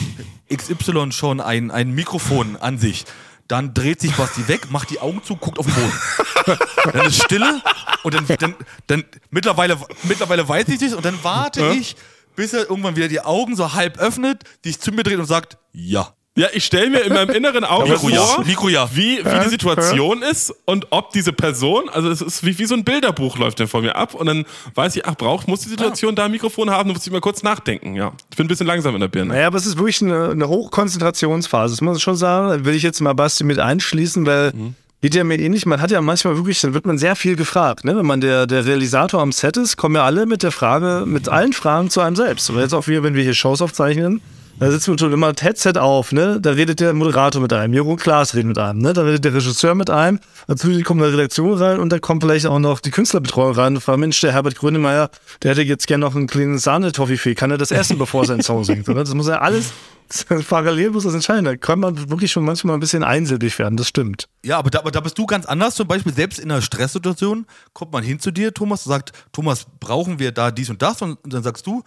XY 0.53 1.13
schon 1.13 1.41
ein, 1.41 1.71
ein 1.71 1.93
Mikrofon 1.93 2.57
an 2.57 2.79
sich? 2.79 3.05
Dann 3.47 3.75
dreht 3.75 4.01
sich 4.01 4.13
Basti 4.17 4.49
weg, 4.49 4.73
macht 4.73 4.91
die 4.91 4.99
Augen 4.99 5.23
zu, 5.23 5.37
guckt 5.37 5.61
auf 5.61 5.67
den 5.67 5.75
Boden. 5.75 6.59
dann 6.93 7.07
ist 7.07 7.23
Stille 7.23 7.63
und 8.03 8.13
dann, 8.13 8.27
dann, 8.39 8.55
dann 8.89 9.05
mittlerweile, 9.31 9.79
mittlerweile 10.03 10.49
weiß 10.49 10.67
ich 10.69 10.81
das 10.81 10.95
und 10.95 11.05
dann 11.05 11.19
warte 11.23 11.75
ich, 11.75 11.95
bis 12.35 12.55
er 12.55 12.69
irgendwann 12.69 12.97
wieder 12.97 13.07
die 13.07 13.21
Augen 13.21 13.55
so 13.55 13.73
halb 13.73 13.99
öffnet, 13.99 14.43
sich 14.65 14.81
zu 14.81 14.91
mir 14.91 15.05
dreht 15.05 15.19
und 15.19 15.27
sagt, 15.27 15.59
ja. 15.73 16.13
Ja, 16.35 16.49
ich 16.55 16.64
stelle 16.64 16.89
mir 16.89 17.01
in 17.01 17.12
meinem 17.12 17.28
inneren 17.30 17.62
Auge 17.62 17.91
Mikro 17.91 18.09
ja. 18.09 18.22
vor, 18.22 18.45
Mikro 18.47 18.68
ja. 18.70 18.89
wie, 18.95 19.18
wie 19.18 19.45
die 19.45 19.51
Situation 19.51 20.22
ist 20.22 20.55
und 20.64 20.87
ob 20.89 21.12
diese 21.12 21.30
Person, 21.35 21.91
also 21.91 22.09
es 22.09 22.22
ist 22.22 22.47
wie, 22.47 22.59
wie 22.59 22.64
so 22.64 22.74
ein 22.74 22.85
Bilderbuch 22.85 23.37
läuft 23.37 23.61
dann 23.61 23.68
vor 23.68 23.83
mir 23.83 23.97
ab 23.97 24.14
und 24.14 24.26
dann 24.26 24.47
weiß 24.74 24.97
ich, 24.97 25.05
ach, 25.05 25.14
braucht, 25.14 25.47
muss 25.47 25.61
die 25.61 25.68
Situation 25.68 26.14
da 26.14 26.24
ein 26.24 26.30
Mikrofon 26.30 26.70
haben, 26.70 26.89
dann 26.89 26.97
muss 26.97 27.07
ich 27.07 27.12
mal 27.12 27.20
kurz 27.20 27.43
nachdenken, 27.43 27.95
ja. 27.97 28.12
Ich 28.30 28.37
bin 28.39 28.47
ein 28.47 28.49
bisschen 28.49 28.66
langsam 28.66 28.95
in 28.95 29.03
der 29.03 29.09
Birne. 29.09 29.35
Naja, 29.35 29.47
aber 29.47 29.59
es 29.59 29.66
ist 29.66 29.76
wirklich 29.76 30.01
eine, 30.01 30.30
eine 30.30 30.49
Hochkonzentrationsphase, 30.49 31.74
das 31.74 31.83
muss 31.83 31.93
man 31.93 32.01
schon 32.01 32.16
sagen. 32.16 32.49
Da 32.49 32.64
will 32.64 32.74
ich 32.74 32.83
jetzt 32.83 33.01
mal 33.03 33.12
Basti 33.12 33.45
mit 33.45 33.59
einschließen, 33.59 34.24
weil 34.24 34.55
geht 35.03 35.14
ja 35.14 35.24
mir 35.24 35.39
ähnlich. 35.39 35.66
Man 35.66 35.83
hat 35.83 35.91
ja 35.91 36.01
manchmal 36.01 36.37
wirklich, 36.37 36.61
dann 36.62 36.72
wird 36.72 36.87
man 36.87 36.97
sehr 36.97 37.16
viel 37.16 37.37
gefragt. 37.37 37.85
Ne? 37.85 37.97
Wenn 37.97 38.07
man 38.07 38.22
der, 38.22 38.47
der 38.47 38.64
Realisator 38.64 39.20
am 39.20 39.33
Set 39.33 39.59
ist, 39.59 39.76
kommen 39.76 39.97
ja 39.97 40.05
alle 40.05 40.24
mit 40.26 40.43
der 40.43 40.53
Frage, 40.53 41.05
mit 41.07 41.28
allen 41.28 41.53
Fragen 41.53 41.91
zu 41.91 42.01
einem 42.01 42.16
selbst. 42.16 42.49
Oder 42.51 42.62
jetzt 42.62 42.72
auch 42.72 42.87
wir, 42.87 43.03
wenn 43.03 43.14
wir 43.14 43.22
hier 43.22 43.35
Shows 43.35 43.61
aufzeichnen, 43.61 44.22
da 44.63 44.71
sitzt 44.71 44.89
man 44.89 44.99
schon 44.99 45.13
immer 45.13 45.33
das 45.33 45.43
Headset 45.43 45.79
auf, 45.79 46.13
ne? 46.13 46.41
Da 46.41 46.51
redet 46.51 46.81
der 46.81 46.95
Moderator 46.95 47.43
mit 47.43 47.53
einem, 47.53 47.75
Jürgen 47.75 47.97
Klaas 47.97 48.35
redet 48.35 48.47
mit 48.47 48.59
einem, 48.59 48.81
ne? 48.81 48.93
Da 48.93 49.03
redet 49.03 49.25
der 49.25 49.35
Regisseur 49.35 49.75
mit 49.75 49.91
einem, 49.91 50.21
natürlich 50.47 50.85
kommt 50.85 51.03
eine 51.03 51.13
Redaktion 51.13 51.55
rein 51.55 51.81
und 51.81 51.91
da 51.91 51.99
kommt 51.99 52.23
vielleicht 52.23 52.47
auch 52.47 52.59
noch 52.59 52.81
die 52.81 52.91
Künstlerbetreuung 52.91 53.55
rein 53.55 53.75
und 53.75 53.81
fragt, 53.81 53.99
Mensch, 53.99 54.21
der 54.21 54.33
Herbert 54.33 54.57
Grönemeyer, 54.57 55.11
der 55.43 55.53
hätte 55.53 55.63
jetzt 55.63 55.87
gerne 55.87 56.05
noch 56.05 56.15
einen 56.15 56.27
kleinen 56.27 56.59
Sahne-Toffifee, 56.59 57.35
kann 57.35 57.51
er 57.51 57.59
das 57.59 57.71
essen, 57.71 57.99
bevor 57.99 58.23
er 58.23 58.27
seinen 58.27 58.43
Song 58.43 58.65
singt, 58.65 58.89
oder? 58.89 59.05
Das 59.05 59.15
muss 59.15 59.29
ja 59.29 59.39
alles, 59.41 59.73
parallel 60.49 60.91
muss 60.91 61.05
das 61.05 61.15
entscheiden. 61.15 61.45
Da 61.45 61.57
kann 61.57 61.81
man 61.81 62.11
wirklich 62.11 62.31
schon 62.31 62.45
manchmal 62.45 62.77
ein 62.77 62.81
bisschen 62.81 63.05
einsilbig 63.05 63.59
werden, 63.59 63.77
das 63.77 63.89
stimmt. 63.89 64.29
Ja, 64.45 64.59
aber 64.59 64.71
da, 64.71 64.81
aber 64.81 64.91
da 64.91 65.01
bist 65.01 65.19
du 65.19 65.27
ganz 65.27 65.47
anders. 65.47 65.75
Zum 65.75 65.89
Beispiel, 65.89 66.13
selbst 66.13 66.39
in 66.39 66.51
einer 66.51 66.63
Stresssituation 66.63 67.47
kommt 67.73 67.93
man 67.93 68.03
hin 68.05 68.21
zu 68.21 68.31
dir, 68.31 68.53
Thomas, 68.53 68.87
und 68.87 68.91
sagt, 68.91 69.13
Thomas, 69.33 69.67
brauchen 69.81 70.19
wir 70.19 70.33
da 70.33 70.51
dies 70.51 70.71
und 70.71 70.83
das? 70.83 71.03
Und 71.03 71.19
dann 71.25 71.43
sagst 71.43 71.67
du, 71.67 71.83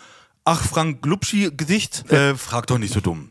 ach, 0.45 0.63
Frank 0.63 1.01
Glubschi 1.01 1.49
Gesicht, 1.55 2.09
äh, 2.11 2.35
frag 2.35 2.67
doch 2.67 2.77
nicht 2.77 2.93
so 2.93 3.01
dumm. 3.01 3.29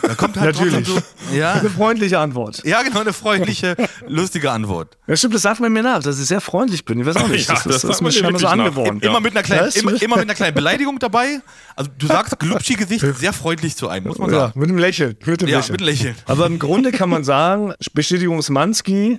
Da 0.00 0.14
kommt 0.14 0.36
halt 0.36 0.54
Natürlich. 0.56 0.86
so, 0.86 0.96
ja, 1.34 1.54
Eine 1.54 1.70
freundliche 1.70 2.20
Antwort. 2.20 2.62
ja, 2.64 2.82
genau, 2.84 3.00
eine 3.00 3.12
freundliche, 3.12 3.74
lustige 4.06 4.52
Antwort. 4.52 4.96
Ja, 5.08 5.16
stimmt, 5.16 5.34
das 5.34 5.42
sagt 5.42 5.58
man 5.58 5.72
mir 5.72 5.82
nach, 5.82 6.00
dass 6.04 6.20
ich 6.20 6.26
sehr 6.26 6.40
freundlich 6.40 6.84
bin. 6.84 7.00
Ich 7.00 7.06
weiß 7.06 7.16
auch 7.16 7.26
nicht, 7.28 7.48
Ja, 7.48 7.54
das, 7.54 7.64
das 7.64 7.74
ist, 7.76 7.82
das 7.84 7.90
ist 7.96 8.00
mir 8.00 8.12
scheinbar 8.12 8.38
so 8.40 8.46
angeboren. 8.46 9.00
Ja. 9.02 9.10
Immer 9.10 9.18
mit 9.18 9.32
einer 9.32 9.42
kleinen, 9.42 9.68
Ja, 9.74 9.80
immer, 9.80 10.00
immer 10.00 10.16
mit 10.18 10.26
einer 10.26 10.34
kleinen 10.36 10.54
Beleidigung 10.54 11.00
dabei. 11.00 11.40
Also 11.74 11.90
du 11.98 12.06
sagst 12.06 12.38
Glubschi 12.38 12.74
Gesicht 12.74 13.04
sehr 13.18 13.32
freundlich 13.32 13.74
zu 13.74 13.88
einem, 13.88 14.06
muss 14.06 14.18
man 14.18 14.30
Ja, 14.30 14.38
sagen. 14.38 14.60
mit 14.60 14.68
einem 14.68 14.78
Lächeln. 14.78 15.16
Mit 15.26 15.40
dem 15.40 15.48
Ja, 15.48 15.56
Lächeln. 15.58 15.72
mit 15.72 15.80
einem 15.80 15.88
Lächeln. 15.90 16.14
Aber 16.26 16.46
im 16.46 16.60
Grunde 16.60 16.92
kann 16.92 17.08
man 17.10 17.24
sagen, 17.24 17.74
Bestätigung 17.92 18.40
Smanski, 18.42 19.18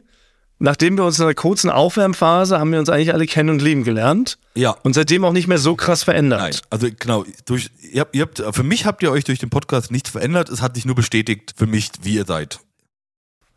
nachdem 0.59 0.97
wir 0.97 1.05
uns 1.05 1.19
in 1.19 1.25
einer 1.25 1.33
kurzen 1.33 1.69
Aufwärmphase 1.69 2.59
haben 2.59 2.71
wir 2.71 2.79
uns 2.79 2.89
eigentlich 2.89 3.13
alle 3.13 3.25
kennen 3.25 3.49
und 3.49 3.61
lieben 3.61 3.83
gelernt. 3.83 4.37
Ja. 4.55 4.71
Und 4.83 4.93
seitdem 4.93 5.23
auch 5.23 5.33
nicht 5.33 5.47
mehr 5.47 5.57
so 5.59 5.75
krass 5.75 6.03
verändert. 6.03 6.39
Nein, 6.39 6.55
also 6.69 6.87
genau, 6.97 7.25
durch, 7.45 7.69
ihr 7.91 8.01
habt, 8.01 8.15
ihr 8.15 8.23
habt, 8.23 8.43
für 8.55 8.63
mich 8.63 8.85
habt 8.85 9.03
ihr 9.03 9.11
euch 9.11 9.23
durch 9.23 9.39
den 9.39 9.49
Podcast 9.49 9.91
nichts 9.91 10.09
verändert. 10.09 10.49
Es 10.49 10.61
hat 10.61 10.75
sich 10.75 10.85
nur 10.85 10.95
bestätigt 10.95 11.53
für 11.55 11.67
mich, 11.67 11.91
wie 12.01 12.15
ihr 12.15 12.25
seid. 12.25 12.59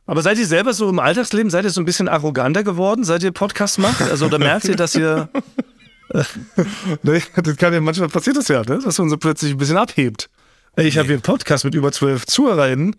Aber 0.07 0.23
seid 0.23 0.39
ihr 0.39 0.47
selber 0.47 0.75
so 0.75 0.89
im 0.89 0.99
Alltagsleben, 0.99 1.51
seid 1.51 1.65
ihr 1.65 1.71
so 1.71 1.81
ein 1.81 1.85
bisschen 1.85 2.09
arroganter 2.09 2.65
geworden, 2.65 3.05
seit 3.05 3.23
ihr 3.23 3.31
Podcast 3.31 3.79
macht? 3.79 4.03
Also 4.03 4.29
da 4.29 4.39
merkt 4.39 4.67
ihr, 4.67 4.75
dass 4.77 4.95
ihr. 4.97 5.29
nee, 7.05 7.23
das 7.37 7.57
kann 7.57 7.73
ja 7.73 7.81
manchmal 7.81 8.09
passiert 8.09 8.37
das 8.37 8.49
ja, 8.49 8.63
ne? 8.65 8.81
dass 8.83 8.99
man 8.99 9.09
so 9.09 9.17
plötzlich 9.17 9.53
ein 9.53 9.59
bisschen 9.59 9.77
abhebt. 9.77 10.29
Ich 10.77 10.99
habe 10.99 11.07
hier 11.07 11.15
einen 11.15 11.23
Podcast 11.23 11.65
mit 11.65 11.75
über 11.75 11.93
zwölf 11.93 12.27
ZuhörerInnen. 12.27 12.97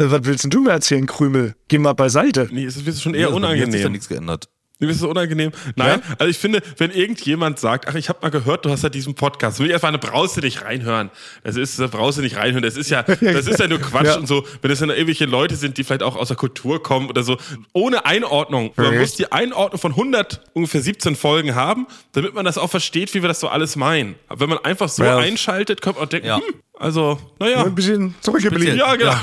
Äh, 0.00 0.10
Was 0.10 0.20
willst 0.24 0.44
denn 0.44 0.50
du 0.50 0.60
mir 0.62 0.70
erzählen, 0.70 1.06
Krümel? 1.06 1.54
Geh 1.68 1.78
mal 1.78 1.92
beiseite. 1.92 2.48
Nee, 2.50 2.64
es 2.64 2.76
ist 2.76 3.02
schon 3.02 3.14
eher 3.14 3.30
bei 3.30 3.38
mir 3.38 3.46
Hat 3.48 3.52
sich 3.52 3.60
da 3.60 3.64
unangenehm. 3.66 3.92
nichts 3.92 4.08
geändert. 4.08 4.48
Mir 4.82 4.88
ist 4.88 4.96
es 4.96 5.02
unangenehm. 5.02 5.52
Nein, 5.76 6.00
also 6.18 6.30
ich 6.30 6.38
finde, 6.38 6.62
wenn 6.78 6.90
irgendjemand 6.90 7.58
sagt, 7.58 7.86
ach, 7.86 7.94
ich 7.96 8.08
habe 8.08 8.20
mal 8.22 8.30
gehört, 8.30 8.64
du 8.64 8.70
hast 8.70 8.82
ja 8.82 8.88
diesen 8.88 9.14
Podcast, 9.14 9.58
will 9.60 9.66
ich 9.66 9.74
einfach 9.74 9.88
eine 9.88 9.98
brauchst 9.98 10.38
du 10.38 10.40
nicht 10.40 10.62
reinhören. 10.64 11.10
Das 11.44 11.56
ist, 11.56 11.78
da 11.78 11.86
brauchst 11.88 12.16
du 12.16 12.22
nicht 12.22 12.36
reinhören. 12.38 12.62
Das 12.62 12.78
ist 12.78 12.88
ja, 12.88 13.02
das 13.20 13.46
ist 13.46 13.60
ja 13.60 13.68
nur 13.68 13.78
Quatsch 13.78 14.06
Ja. 14.06 14.16
und 14.16 14.26
so. 14.26 14.46
Wenn 14.62 14.70
es 14.70 14.78
dann 14.78 14.88
irgendwelche 14.88 15.26
Leute 15.26 15.56
sind, 15.56 15.76
die 15.76 15.84
vielleicht 15.84 16.02
auch 16.02 16.16
aus 16.16 16.28
der 16.28 16.38
Kultur 16.38 16.82
kommen 16.82 17.10
oder 17.10 17.22
so, 17.22 17.36
ohne 17.74 18.06
Einordnung. 18.06 18.72
Man 18.76 18.96
muss 18.98 19.16
die 19.16 19.30
Einordnung 19.30 19.78
von 19.78 19.90
100, 19.92 20.44
ungefähr 20.54 20.80
17 20.80 21.14
Folgen 21.14 21.54
haben, 21.54 21.86
damit 22.12 22.32
man 22.32 22.46
das 22.46 22.56
auch 22.56 22.70
versteht, 22.70 23.12
wie 23.12 23.20
wir 23.20 23.28
das 23.28 23.40
so 23.40 23.48
alles 23.48 23.76
meinen. 23.76 24.14
Aber 24.28 24.40
wenn 24.40 24.48
man 24.48 24.64
einfach 24.64 24.88
so 24.88 25.04
Ja. 25.04 25.18
einschaltet, 25.18 25.82
könnte 25.82 25.98
man 25.98 26.06
auch 26.06 26.10
denken, 26.10 26.26
Ja. 26.28 26.36
hm, 26.38 26.42
also, 26.80 27.18
naja. 27.38 27.64
Ein 27.64 27.74
bisschen 27.74 28.14
zurückgeblieben. 28.22 28.76
Ja, 28.78 28.96
genau. 28.96 29.10
Ja, 29.12 29.20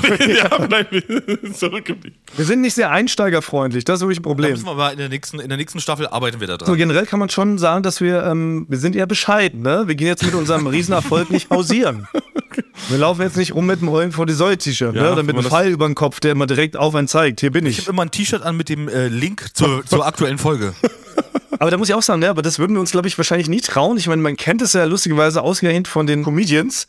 vielleicht 0.62 0.90
zurückgeblieben. 1.58 2.16
Wir 2.36 2.44
sind 2.44 2.60
nicht 2.60 2.74
sehr 2.74 2.90
einsteigerfreundlich, 2.92 3.84
das 3.84 3.96
ist 3.96 4.02
wirklich 4.02 4.20
ein 4.20 4.22
Da 4.22 4.28
Problem. 4.28 4.50
müssen 4.52 4.64
wir 4.66 4.74
mal 4.74 4.90
in 4.92 4.98
der 4.98 5.08
nächsten, 5.08 5.40
in 5.40 5.48
der 5.48 5.58
nächsten 5.58 5.80
Staffel 5.80 6.06
arbeiten 6.06 6.38
wir 6.40 6.46
da 6.46 6.54
So 6.54 6.66
dran. 6.66 6.76
generell 6.76 7.04
kann 7.06 7.18
man 7.18 7.28
schon 7.30 7.58
sagen, 7.58 7.82
dass 7.82 8.00
wir, 8.00 8.22
ähm, 8.24 8.66
wir 8.68 8.78
sind 8.78 8.94
eher 8.94 9.06
bescheiden, 9.06 9.62
ne? 9.62 9.84
Wir 9.86 9.96
gehen 9.96 10.06
jetzt 10.06 10.24
mit 10.24 10.34
unserem 10.34 10.66
Riesenerfolg 10.68 11.30
nicht 11.30 11.50
hausieren. 11.50 12.06
Wir 12.88 12.98
laufen 12.98 13.22
jetzt 13.22 13.36
nicht 13.36 13.54
rum 13.54 13.66
mit 13.66 13.80
dem 13.80 13.88
Rollen 13.88 14.12
vor 14.12 14.24
die 14.24 14.32
Säule-T-Shirt, 14.34 14.94
Ja, 14.94 15.02
ne? 15.02 15.12
Oder 15.12 15.22
mit 15.24 15.36
einem 15.36 15.44
Pfeil 15.44 15.70
über 15.70 15.86
den 15.86 15.94
Kopf, 15.96 16.20
der 16.20 16.32
immer 16.32 16.46
direkt 16.46 16.76
auf 16.76 16.94
einen 16.94 17.08
zeigt. 17.08 17.40
Hier 17.40 17.50
bin 17.50 17.66
Ich 17.66 17.78
ich. 17.78 17.84
habe 17.86 17.90
immer 17.92 18.02
ein 18.02 18.10
T-Shirt 18.12 18.42
an 18.42 18.56
mit 18.56 18.68
dem 18.68 18.88
äh, 18.88 19.08
Link 19.08 19.46
zur, 19.54 19.84
zur 19.84 20.06
aktuellen 20.06 20.38
Folge. 20.38 20.74
Aber 21.58 21.72
da 21.72 21.76
muss 21.76 21.88
ich 21.88 21.94
auch 21.94 22.02
sagen, 22.02 22.20
ne? 22.20 22.30
Aber 22.30 22.42
das 22.42 22.60
würden 22.60 22.74
wir 22.74 22.80
uns, 22.80 22.92
glaube 22.92 23.08
ich, 23.08 23.18
wahrscheinlich 23.18 23.48
nie 23.48 23.60
trauen. 23.60 23.96
Ich 23.98 24.06
meine, 24.06 24.22
man 24.22 24.36
kennt 24.36 24.62
es 24.62 24.74
ja 24.74 24.84
lustigerweise 24.84 25.42
ausgehend 25.42 25.88
von 25.88 26.06
den 26.06 26.22
Comedians. 26.22 26.86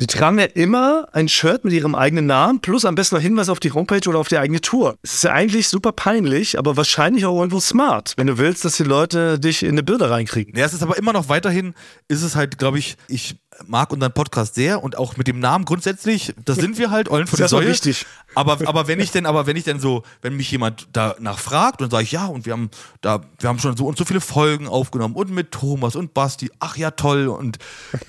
Die 0.00 0.06
tragen 0.06 0.38
ja 0.38 0.46
immer 0.46 1.08
ein 1.12 1.28
Shirt 1.28 1.64
mit 1.64 1.74
ihrem 1.74 1.94
eigenen 1.94 2.24
Namen 2.24 2.60
plus 2.60 2.86
am 2.86 2.94
besten 2.94 3.16
noch 3.16 3.22
Hinweis 3.22 3.50
auf 3.50 3.60
die 3.60 3.72
Homepage 3.72 4.08
oder 4.08 4.18
auf 4.18 4.28
die 4.28 4.38
eigene 4.38 4.62
Tour. 4.62 4.96
Es 5.02 5.14
ist 5.14 5.24
ja 5.24 5.32
eigentlich 5.32 5.68
super 5.68 5.92
peinlich, 5.92 6.58
aber 6.58 6.78
wahrscheinlich 6.78 7.26
auch 7.26 7.36
irgendwo 7.36 7.60
smart, 7.60 8.14
wenn 8.16 8.26
du 8.26 8.38
willst, 8.38 8.64
dass 8.64 8.76
die 8.76 8.84
Leute 8.84 9.38
dich 9.38 9.62
in 9.62 9.72
eine 9.72 9.82
Bilder 9.82 10.10
reinkriegen. 10.10 10.56
Ja, 10.56 10.64
es 10.64 10.72
ist 10.72 10.82
aber 10.82 10.96
immer 10.96 11.12
noch 11.12 11.28
weiterhin, 11.28 11.74
ist 12.08 12.22
es 12.22 12.34
halt, 12.34 12.56
glaube 12.56 12.78
ich, 12.78 12.96
ich 13.08 13.36
mag 13.66 13.92
unseren 13.92 14.12
Podcast 14.12 14.54
sehr 14.54 14.82
und 14.82 14.96
auch 14.96 15.16
mit 15.16 15.26
dem 15.26 15.38
Namen 15.40 15.64
grundsätzlich, 15.64 16.34
das 16.44 16.56
sind 16.56 16.78
wir 16.78 16.90
halt, 16.90 17.10
Eulen 17.10 17.26
von 17.26 17.36
der 17.38 17.48
Säule. 17.48 17.68
wichtig. 17.68 18.06
Aber, 18.34 18.58
aber 18.66 18.86
wenn 18.88 19.00
ich 19.00 19.10
denn, 19.10 19.26
aber 19.26 19.46
wenn 19.46 19.56
ich 19.56 19.64
denn 19.64 19.80
so, 19.80 20.02
wenn 20.22 20.36
mich 20.36 20.50
jemand 20.50 20.88
danach 20.92 21.38
fragt 21.38 21.82
und 21.82 21.90
sage 21.90 22.04
ich, 22.04 22.12
ja, 22.12 22.26
und 22.26 22.46
wir 22.46 22.52
haben 22.52 22.70
da, 23.00 23.20
wir 23.38 23.48
haben 23.48 23.58
schon 23.58 23.76
so 23.76 23.86
und 23.86 23.98
so 23.98 24.04
viele 24.04 24.20
Folgen 24.20 24.68
aufgenommen 24.68 25.14
und 25.14 25.30
mit 25.30 25.50
Thomas 25.50 25.96
und 25.96 26.14
Basti, 26.14 26.50
ach 26.60 26.76
ja, 26.76 26.90
toll, 26.92 27.28
und 27.28 27.58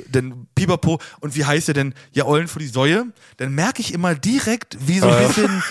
dann 0.10 0.48
Pipapo, 0.56 1.00
und 1.22 1.36
wie 1.36 1.46
heißt 1.46 1.68
der 1.70 1.74
denn, 1.76 1.94
ja, 2.12 2.26
Eulen 2.26 2.48
für 2.48 2.60
die 2.60 2.68
Säue, 2.68 3.06
dann 3.38 3.54
merke 3.56 3.82
ich 3.82 3.94
immer 3.94 4.14
direkt, 4.16 4.78
wie 4.88 5.00
so 5.00 5.08
ein 5.10 5.28
bisschen, 5.28 5.64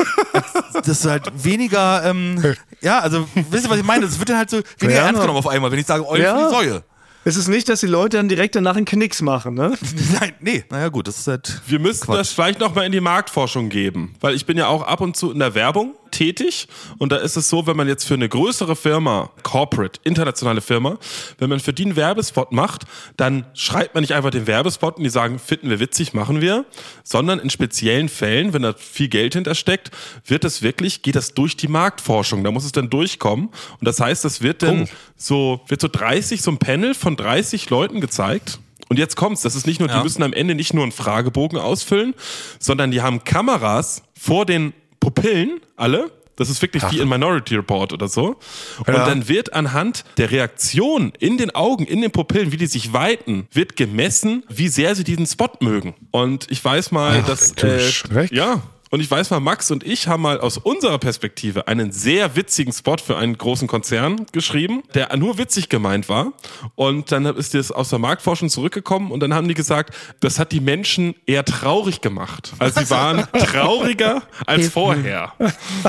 das 0.75 0.89
ist 0.89 1.05
halt 1.07 1.31
weniger, 1.45 2.05
ähm, 2.05 2.55
ja, 2.81 2.99
also, 3.01 3.29
wisst 3.51 3.65
ihr, 3.67 3.71
was 3.71 3.79
ich 3.79 3.85
meine? 3.85 4.07
Das 4.07 4.19
wird 4.19 4.29
dann 4.31 4.39
halt 4.39 4.51
so 4.51 4.61
weniger 4.79 4.99
Ja. 5.01 5.07
ernst 5.07 5.21
genommen 5.21 5.39
auf 5.39 5.47
einmal, 5.49 5.71
wenn 5.71 5.79
ich 5.79 5.87
sage, 5.87 6.07
Eulen 6.09 6.23
Ja. 6.23 6.37
für 6.37 6.45
die 6.45 6.55
Säue. 6.55 6.85
Es 7.23 7.37
ist 7.37 7.49
nicht, 7.49 7.69
dass 7.69 7.81
die 7.81 7.87
Leute 7.87 8.17
dann 8.17 8.29
direkt 8.29 8.55
danach 8.57 8.77
einen 8.77 8.87
Knicks 8.87 9.21
machen, 9.21 9.55
ne? 9.55 9.77
Nein, 10.21 10.33
nee, 10.41 10.65
naja 10.71 10.89
gut, 10.89 11.07
das 11.07 11.19
ist 11.19 11.27
halt. 11.27 11.61
Wir 11.67 11.79
müssten 11.79 12.07
Quatsch. 12.07 12.19
das 12.19 12.33
vielleicht 12.33 12.61
noch 12.61 12.75
mal 12.75 12.87
in 12.87 12.93
die 12.93 13.01
Marktforschung 13.01 13.69
geben, 13.69 14.15
weil 14.21 14.35
ich 14.35 14.47
bin 14.47 14.57
ja 14.57 14.69
auch 14.69 14.83
ab 14.83 15.03
und 15.03 15.17
zu 15.17 15.31
in 15.31 15.39
der 15.39 15.55
Werbung 15.55 15.95
tätig. 16.11 16.69
Und 16.99 17.13
da 17.13 17.17
ist 17.17 17.37
es 17.37 17.49
so, 17.49 17.67
wenn 17.67 17.77
man 17.77 17.89
jetzt 17.89 18.05
für 18.05 18.15
eine 18.15 18.29
größere 18.29 18.77
Firma, 18.77 19.31
Corporate, 19.43 20.01
internationale 20.05 20.61
Firma, 20.61 20.99
wenn 21.39 21.49
man 21.51 21.61
für 21.61 21.73
die 21.73 21.85
einen 21.85 21.97
Werbespot 21.97 22.53
macht, 22.53 22.85
dann 23.17 23.47
schreibt 23.55 23.95
man 23.95 24.03
nicht 24.03 24.15
einfach 24.15 24.31
den 24.31 24.47
Werbespot 24.47 24.97
und 24.99 25.05
die 25.05 25.11
sagen, 25.11 25.39
finden 25.39 25.71
wir 25.71 25.81
witzig, 25.81 26.13
machen 26.15 26.41
wir, 26.41 26.65
sondern 27.05 27.39
in 27.39 27.51
speziellen 27.51 28.09
Fällen, 28.09 28.53
wenn 28.53 28.63
da 28.63 28.75
viel 28.75 29.09
Geld 29.09 29.35
hintersteckt, 29.35 29.91
wird 30.27 30.45
es 30.45 30.63
wirklich, 30.63 31.03
geht 31.03 31.17
das 31.17 31.35
durch 31.35 31.57
die 31.57 31.69
Marktforschung, 31.69 32.45
da 32.45 32.51
muss 32.51 32.65
es 32.65 32.73
dann 32.73 32.91
durchkommen. 32.91 33.47
Und 33.47 33.87
das 33.87 34.01
heißt, 34.01 34.25
das 34.25 34.43
wird 34.43 34.63
dann 34.63 34.89
so, 35.17 35.61
wird 35.69 35.81
so 35.81 35.89
30, 35.89 36.43
so 36.43 36.51
ein 36.51 36.59
Panel 36.59 36.95
von 36.95 37.17
30 37.17 37.71
Leuten 37.71 38.01
gezeigt. 38.01 38.59
Und 38.89 38.99
jetzt 38.99 39.15
kommt's, 39.15 39.43
das 39.43 39.55
ist 39.55 39.69
nicht 39.69 39.79
nur, 39.79 39.89
die 39.89 39.95
Ja. 39.95 40.03
müssen 40.03 40.23
am 40.25 40.33
Ende 40.33 40.57
nicht 40.57 40.75
nur 40.75 40.83
einen 40.83 40.91
Fragebogen 40.91 41.59
ausfüllen, 41.59 42.13
sondern 42.59 42.91
die 42.91 43.03
haben 43.03 43.23
Kameras 43.23 44.03
vor 44.19 44.47
den 44.47 44.73
Pupillen, 45.01 45.61
alle. 45.77 46.11
Das 46.37 46.49
ist 46.49 46.63
wirklich 46.63 46.83
wie 46.91 47.01
in 47.01 47.09
Minority 47.09 47.55
Report 47.55 47.93
oder 47.93 48.09
so. 48.09 48.39
Und 48.79 48.95
dann 48.95 49.29
wird 49.29 49.53
anhand 49.53 50.05
der 50.17 50.31
Reaktion 50.31 51.13
in 51.19 51.37
den 51.37 51.55
Augen, 51.55 51.85
in 51.85 52.01
den 52.01 52.11
Pupillen, 52.11 52.51
wie 52.51 52.57
die 52.57 52.67
sich 52.67 52.95
weiten, 52.95 53.47
wird 53.53 53.77
gemessen, 53.77 54.45
wie 54.49 54.69
sehr 54.69 54.95
sie 54.95 55.05
diesen 55.05 55.27
Spot 55.27 55.51
mögen. 55.61 55.95
Und 56.13 56.51
ich 56.51 56.65
weiß 56.65 56.93
mal, 56.93 57.23
dass 57.27 57.53
du 57.53 57.67
äh, 57.67 58.29
ja. 58.35 58.63
Und 58.93 58.99
ich 58.99 59.09
weiß 59.09 59.31
mal, 59.31 59.39
Max 59.39 59.71
und 59.71 59.85
ich 59.85 60.09
haben 60.09 60.23
mal 60.23 60.41
aus 60.41 60.59
unserer 60.59 60.99
Perspektive 60.99 61.69
einen 61.69 61.93
sehr 61.93 62.35
witzigen 62.35 62.73
Spot 62.73 62.97
für 62.97 63.17
einen 63.17 63.39
großen 63.39 63.69
Konzern 63.69 64.27
geschrieben, 64.33 64.83
der 64.95 65.17
nur 65.17 65.39
witzig 65.39 65.69
gemeint 65.69 66.09
war. 66.09 66.33
Und 66.75 67.13
dann 67.13 67.25
ist 67.25 67.55
das 67.55 67.71
aus 67.71 67.91
der 67.91 68.01
Marktforschung 68.01 68.49
zurückgekommen 68.49 69.13
und 69.13 69.21
dann 69.21 69.33
haben 69.33 69.47
die 69.47 69.55
gesagt, 69.55 69.95
das 70.19 70.41
hat 70.41 70.51
die 70.51 70.59
Menschen 70.59 71.15
eher 71.25 71.45
traurig 71.45 72.01
gemacht. 72.01 72.53
Also 72.59 72.81
sie 72.81 72.91
waren 72.91 73.29
trauriger 73.33 74.23
als 74.45 74.71
vorher. 74.71 75.35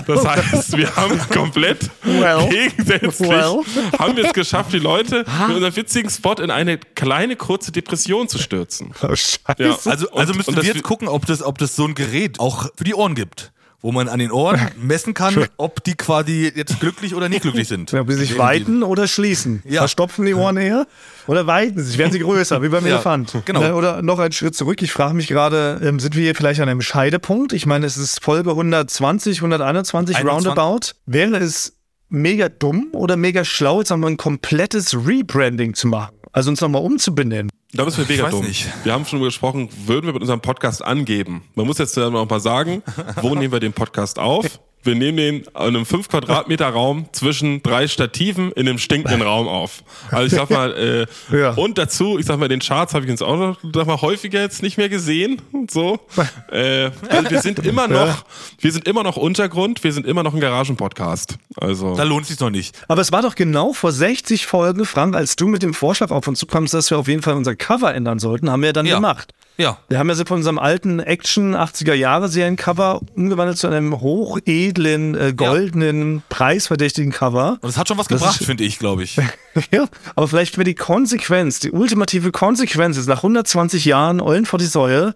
Das 0.06 0.24
heißt, 0.24 0.78
wir 0.78 0.96
haben 0.96 1.20
komplett 1.30 1.90
Well. 2.04 2.50
gegensätzlich 2.50 3.30
Well. 3.30 3.64
haben 3.98 4.16
wir 4.16 4.26
es 4.26 4.34
geschafft, 4.34 4.74
die 4.74 4.80
Leute 4.80 5.26
mit 5.48 5.56
unserem 5.56 5.76
witzigen 5.76 6.10
Spot 6.12 6.34
in 6.34 6.52
eine 6.52 6.78
kleine 6.78 7.36
kurze 7.36 7.72
Depression 7.72 8.30
zu 8.30 8.38
stürzen. 8.38 8.94
Oh, 9.02 9.16
Scheiße. 9.16 9.40
Ja. 9.58 9.72
Also, 9.72 9.90
also 9.90 10.12
und 10.12 10.36
müssen 10.36 10.56
wir 10.56 10.64
jetzt 10.64 10.84
gucken, 10.84 11.08
ob 11.08 11.26
das, 11.26 11.42
ob 11.42 11.58
das 11.58 11.76
so 11.76 11.86
ein 11.86 11.96
Gerät 11.96 12.40
auch 12.40 12.70
für 12.76 12.84
die 12.84 12.91
Ohren 12.94 13.16
gibt. 13.16 13.52
Wo 13.84 13.92
man 13.92 14.08
an 14.10 14.20
den 14.20 14.32
Ohren 14.32 14.60
messen 14.80 15.16
kann, 15.16 15.48
ob 15.58 15.84
die 15.84 15.96
quasi 15.96 16.52
jetzt 16.56 16.80
glücklich 16.80 17.16
oder 17.16 17.30
nicht 17.30 17.42
glücklich 17.42 17.68
sind. 17.68 17.92
Ja, 17.94 18.02
ob 18.02 18.12
sie 18.12 18.16
sich 18.18 18.38
weiten 18.38 18.84
oder 18.84 19.08
schließen. 19.08 19.64
Ja. 19.66 19.82
Verstopfen 19.82 20.24
die 20.28 20.36
Ohren 20.36 20.58
eher 20.58 20.86
oder 21.26 21.48
weiten 21.48 21.82
sich? 21.84 21.98
Werden 21.98 22.12
sie 22.12 22.20
größer, 22.20 22.62
wie 22.62 22.70
beim 22.70 22.86
Ja, 22.86 22.92
Elefant. 22.98 23.34
genau. 23.44 23.60
Ne, 23.62 23.74
Oder 23.74 24.04
noch 24.04 24.20
einen 24.20 24.34
Schritt 24.34 24.56
zurück. 24.56 24.84
Ich 24.84 24.92
frage 24.92 25.16
mich 25.16 25.28
gerade, 25.28 25.82
ähm, 25.84 26.00
sind 26.00 26.16
wir 26.16 26.22
hier 26.22 26.36
vielleicht 26.36 26.62
an 26.62 26.70
einem 26.70 26.82
Scheidepunkt? 26.84 27.54
Ich 27.54 27.66
meine, 27.66 27.88
es 27.88 27.98
ist 27.98 28.24
Folge 28.24 28.52
120, 28.52 29.40
121 29.40 30.16
21. 30.16 30.32
roundabout. 30.52 30.92
Wäre 31.08 31.38
es 31.38 31.76
mega 32.08 32.50
dumm 32.50 32.90
oder 32.92 33.18
mega 33.18 33.44
schlau, 33.44 33.80
jetzt 33.80 33.92
einmal 33.92 34.12
ein 34.12 34.18
komplettes 34.18 34.94
Rebranding 34.94 35.74
zu 35.74 35.88
machen? 35.88 36.14
Also 36.34 36.50
uns 36.50 36.62
nochmal 36.62 36.82
umzubenennen. 36.82 37.52
Da 37.74 37.84
bist 37.84 37.98
du 37.98 38.04
mega 38.08 38.30
dumm. 38.30 38.46
nicht. 38.46 38.68
Wir 38.84 38.94
haben 38.94 39.06
schon 39.06 39.20
darüber 39.20 39.28
gesprochen, 39.28 39.70
würden 39.86 40.06
wir 40.06 40.14
mit 40.14 40.22
unserem 40.22 40.42
Podcast 40.42 40.84
angeben. 40.84 41.44
Man 41.56 41.68
muss 41.68 41.78
jetzt 41.78 41.96
noch 41.98 42.30
mal 42.30 42.40
sagen, 42.40 42.84
wo 43.22 43.36
nehmen 43.36 43.52
wir 43.52 43.60
den 43.60 43.74
Podcast 43.74 44.20
auf? 44.20 44.60
Wir 44.84 44.96
nehmen 44.96 45.18
den 45.18 45.36
in 45.42 45.48
einem 45.56 45.86
5 45.86 46.10
Quadratmeter 46.10 46.68
Raum 46.70 47.06
zwischen 47.12 47.62
drei 47.62 47.88
Stativen 47.88 48.52
in 48.54 48.68
einem 48.68 48.78
stinkenden 48.80 49.22
Raum 49.22 49.48
auf. 49.48 49.84
Also 50.10 50.26
ich 50.26 50.34
sag 50.34 50.50
mal, 50.50 51.08
äh, 51.32 51.36
Ja. 51.38 51.52
und 51.54 51.78
dazu, 51.78 52.18
ich 52.18 52.26
sag 52.26 52.38
mal, 52.40 52.48
den 52.48 52.60
Charts 52.62 52.94
habe 52.94 53.06
ich 53.06 53.12
jetzt 53.12 53.22
auch 53.22 53.38
noch 53.38 53.60
sag 53.74 53.86
mal, 53.88 54.02
häufiger 54.02 54.42
jetzt 54.42 54.64
nicht 54.64 54.78
mehr 54.78 54.90
gesehen 54.90 55.42
und 55.52 55.72
so. 55.72 56.00
Äh, 56.52 56.92
also 57.10 57.30
wir 57.30 57.42
sind 57.42 57.60
immer 57.66 57.88
noch, 57.88 58.26
wir 58.60 58.72
sind 58.74 58.86
immer 58.88 59.04
noch 59.04 59.16
Untergrund, 59.16 59.84
wir 59.86 59.94
sind 59.94 60.06
immer 60.06 60.22
noch 60.24 60.34
ein 60.34 60.40
Garagen-Podcast. 60.42 61.38
Also 61.56 61.96
Da 61.96 62.04
lohnt 62.04 62.24
es 62.24 62.28
sich 62.30 62.40
noch 62.40 62.50
nicht. 62.50 62.78
Aber 62.90 63.02
es 63.02 63.12
war 63.14 63.22
doch 63.22 63.36
genau 63.36 63.72
vor 63.74 63.92
60 63.94 64.46
Folgen, 64.48 64.86
Frank, 64.86 65.16
als 65.16 65.36
du 65.38 65.48
mit 65.48 65.64
dem 65.64 65.74
Vorschlag 65.74 66.12
auf 66.12 66.28
uns 66.28 66.40
zukamst, 66.40 66.74
dass 66.74 66.90
wir 66.90 66.98
auf 66.98 67.08
jeden 67.08 67.22
Fall 67.22 67.36
unser 67.36 67.56
Cover 67.56 67.94
ändern 67.94 68.20
sollten, 68.20 68.50
haben 68.50 68.62
wir 68.62 68.68
ja 68.68 68.74
dann 68.74 68.86
Ja. 68.86 68.96
gemacht. 68.96 69.34
Ja. 69.62 69.78
Wir 69.90 70.00
haben 70.00 70.10
ja 70.10 70.16
so 70.16 70.26
von 70.26 70.38
unserem 70.38 70.58
alten 70.58 71.00
Action 71.00 71.56
80er 71.56 71.94
Jahre 71.94 72.30
Seriencover 72.30 73.02
umgewandelt 73.16 73.60
zu 73.60 73.68
einem 73.68 74.02
hochedlen, 74.02 75.14
äh, 75.14 75.34
goldenen, 75.34 76.24
preisverdächtigen 76.30 77.12
Cover. 77.12 77.60
Und 77.62 77.66
das 77.66 77.78
hat 77.78 77.88
schon 77.88 78.00
was 78.00 78.08
Das 78.08 78.20
gebracht, 78.20 78.44
finde 78.44 78.64
ich, 78.64 78.80
glaube 78.80 79.04
ich. 79.04 79.18
ja, 79.72 79.88
aber 80.16 80.28
vielleicht 80.28 80.58
wäre 80.58 80.66
die 80.66 80.74
Konsequenz, 80.74 81.60
die 81.60 81.70
ultimative 81.70 82.32
Konsequenz 82.32 82.98
ist 82.98 83.08
nach 83.08 83.18
120 83.18 83.86
Jahren 83.86 84.20
Eulen 84.20 84.48
vor 84.48 84.58
die 84.58 84.66
Säue, 84.66 85.14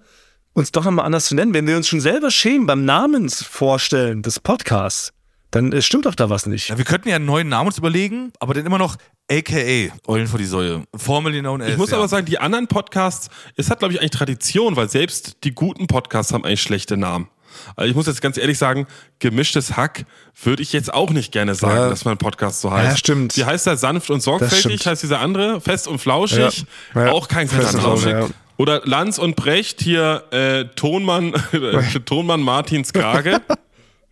uns 0.54 0.72
doch 0.72 0.86
nochmal 0.86 1.06
anders 1.06 1.26
zu 1.26 1.34
nennen. 1.34 1.56
Wenn 1.56 1.66
wir 1.66 1.76
uns 1.76 1.88
schon 1.88 2.00
selber 2.00 2.30
schämen 2.30 2.68
beim 2.68 2.86
Namensvorstellen 2.86 4.22
des 4.22 4.40
Podcasts, 4.40 5.12
dann 5.50 5.72
äh, 5.72 5.82
stimmt 5.82 6.06
doch 6.06 6.16
da 6.16 6.30
was 6.30 6.46
nicht. 6.46 6.70
Ja, 6.70 6.78
wir 6.78 6.86
könnten 6.86 7.10
ja 7.10 7.16
einen 7.16 7.26
neuen 7.26 7.50
Namen 7.50 7.68
uns 7.68 7.80
überlegen, 7.80 8.32
aber 8.40 8.54
dann 8.54 8.66
immer 8.66 8.78
noch 8.78 8.98
AKA, 9.32 9.92
Eulen 10.08 10.28
vor 10.28 10.38
die 10.38 10.46
Säue. 10.46 10.84
Formerly 10.96 11.40
known 11.40 11.62
as. 11.62 11.70
Ich 11.70 11.78
muss 11.78 11.90
ja. 11.92 11.98
aber 11.98 12.08
sagen, 12.08 12.26
die 12.26 12.38
anderen 12.40 12.68
Podcasts, 12.68 13.30
es 13.56 13.70
hat, 13.72 13.80
glaube 13.80 13.94
ich, 13.94 14.00
eigentlich 14.00 14.12
Tradition, 14.12 14.76
weil 14.76 14.90
selbst 14.90 15.38
die 15.44 15.54
guten 15.56 15.88
Podcasts 15.88 16.32
haben 16.32 16.46
eigentlich 16.46 16.62
schlechte 16.62 16.96
Namen. 16.96 17.28
Also 17.76 17.90
ich 17.90 17.96
muss 17.96 18.06
jetzt 18.06 18.22
ganz 18.22 18.38
ehrlich 18.38 18.58
sagen, 18.58 18.86
gemischtes 19.20 19.76
Hack 19.78 20.06
würde 20.44 20.62
ich 20.62 20.74
jetzt 20.74 20.94
auch 20.94 21.10
nicht 21.10 21.32
gerne 21.32 21.56
sagen, 21.56 21.78
Ja. 21.78 21.90
dass 21.90 22.06
mein 22.06 22.18
Podcast 22.18 22.62
so 22.62 22.72
heißt. 22.72 22.92
Ja, 22.92 22.98
stimmt. 22.98 23.38
Wie 23.38 23.46
heißt 23.46 23.66
der? 23.66 23.78
Sanft 23.78 24.10
und 24.12 24.22
sorgfältig? 24.22 24.86
Heißt 24.86 25.02
dieser 25.02 25.20
andere? 25.22 25.62
Fest 25.62 25.88
und 25.88 26.00
flauschig? 26.00 26.66
Ja. 26.94 27.06
Ja. 27.06 27.12
Auch 27.12 27.28
kein 27.28 27.48
Fest 27.48 27.74
und 27.74 27.82
flauschig, 27.82 28.12
ja. 28.12 28.28
Oder 28.58 28.82
Lanz 28.86 29.18
und 29.18 29.36
Brecht 29.36 29.82
hier 29.82 30.24
äh, 30.32 30.66
Tonmann, 30.76 31.34
Tonmann 32.06 32.42
Martins 32.42 32.94
Krage. 32.94 33.42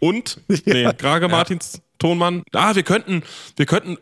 und? 0.07 0.41
Nee, 0.65 0.91
Krage 0.97 1.27
Martins 1.27 1.81
Tonmann. 1.99 2.43
Ah, 2.53 2.75
wir 2.75 2.83
könnten, 2.83 3.23
wir 3.55 3.65
könnten, 3.65 3.97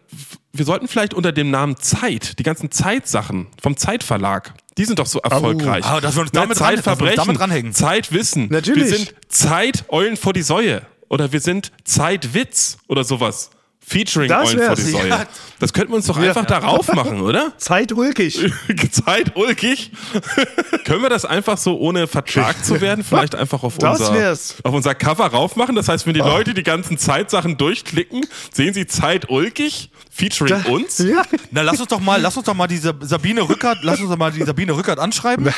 wir 0.54 0.66
sollten 0.66 0.88
vielleicht 0.88 1.14
unter 1.14 1.32
dem 1.32 1.52
Namen 1.52 1.78
Zeit, 1.78 2.40
die 2.40 2.44
ganzen 2.44 2.72
Zeitsachen 2.72 3.48
vom 3.62 3.78
Zeitverlag, 3.78 4.54
die 4.78 4.86
sind 4.86 4.98
doch 5.00 5.06
so 5.06 5.20
erfolgreich. 5.20 5.86
Ah, 5.86 6.00
dass 6.02 6.16
wir 6.16 6.22
uns 6.24 6.32
damit 6.32 6.58
dran- 6.60 6.70
wir 6.72 6.74
uns 6.78 6.84
Zeitverbrechen, 6.84 7.18
damit 7.18 7.40
dranhängen. 7.40 7.74
Zeitwissen. 7.74 8.48
Natürlich. 8.50 8.90
Wir 8.90 8.98
sind 8.98 9.14
Zeit 9.28 9.86
Eulen 9.90 10.18
vor 10.18 10.34
die 10.34 10.42
Säue. 10.42 10.82
Oder 11.10 11.32
wir 11.34 11.42
sind 11.42 11.72
Zeitwitz 11.84 12.78
oder 12.88 13.04
sowas. 13.04 13.52
Featuring 13.84 14.30
Das 14.30 14.50
Eulen 14.50 14.60
vor 14.68 14.76
die 14.76 14.82
Säue. 14.84 15.10
ja. 15.10 15.26
Das 15.60 15.74
könnten 15.74 15.92
wir 15.92 15.98
uns 15.98 16.06
doch 16.06 16.18
einfach 16.18 16.46
darauf 16.46 16.92
machen, 16.94 17.20
oder? 17.22 17.52
Zeit 17.58 17.92
ulkig. 17.92 18.40
Zeit 18.92 19.36
ulkig. 19.36 19.92
Können 20.86 21.02
wir 21.02 21.10
das 21.10 21.26
einfach 21.26 21.58
so 21.58 21.78
ohne 21.80 22.08
Vertrag 22.08 22.64
zu 22.64 22.80
werden, 22.80 23.04
vielleicht 23.04 23.36
einfach 23.36 23.64
auf 23.64 23.78
Das 23.80 24.00
unser, 24.00 24.14
wär's. 24.14 24.56
auf 24.64 24.74
unser 24.74 24.96
Cover 24.96 25.26
raufmachen? 25.28 25.76
Das 25.76 25.88
heißt, 25.88 26.06
wenn 26.08 26.14
die 26.14 26.20
Leute 26.22 26.54
die 26.54 26.64
ganzen 26.64 26.98
Zeitsachen 26.98 27.58
durchklicken, 27.58 28.26
sehen 28.54 28.74
sie 28.74 28.86
Zeit 28.88 29.30
ulkig, 29.30 29.90
featuring 30.10 30.64
uns. 30.66 31.00
Ja. 31.00 31.24
Na, 31.50 31.62
lass 31.64 31.80
uns 31.80 31.90
doch 31.90 32.00
mal, 32.00 32.22
lass 32.22 32.38
uns 32.38 32.46
doch 32.46 32.54
mal 32.54 32.68
diese 32.68 32.94
Sabine 33.02 33.42
Rückert, 33.42 33.80
lass 33.82 34.00
uns 34.00 34.10
doch 34.10 34.18
mal 34.18 34.32
die 34.32 34.44
Sabine 34.44 34.74
Rückert 34.76 35.00
anschreiben, 35.00 35.52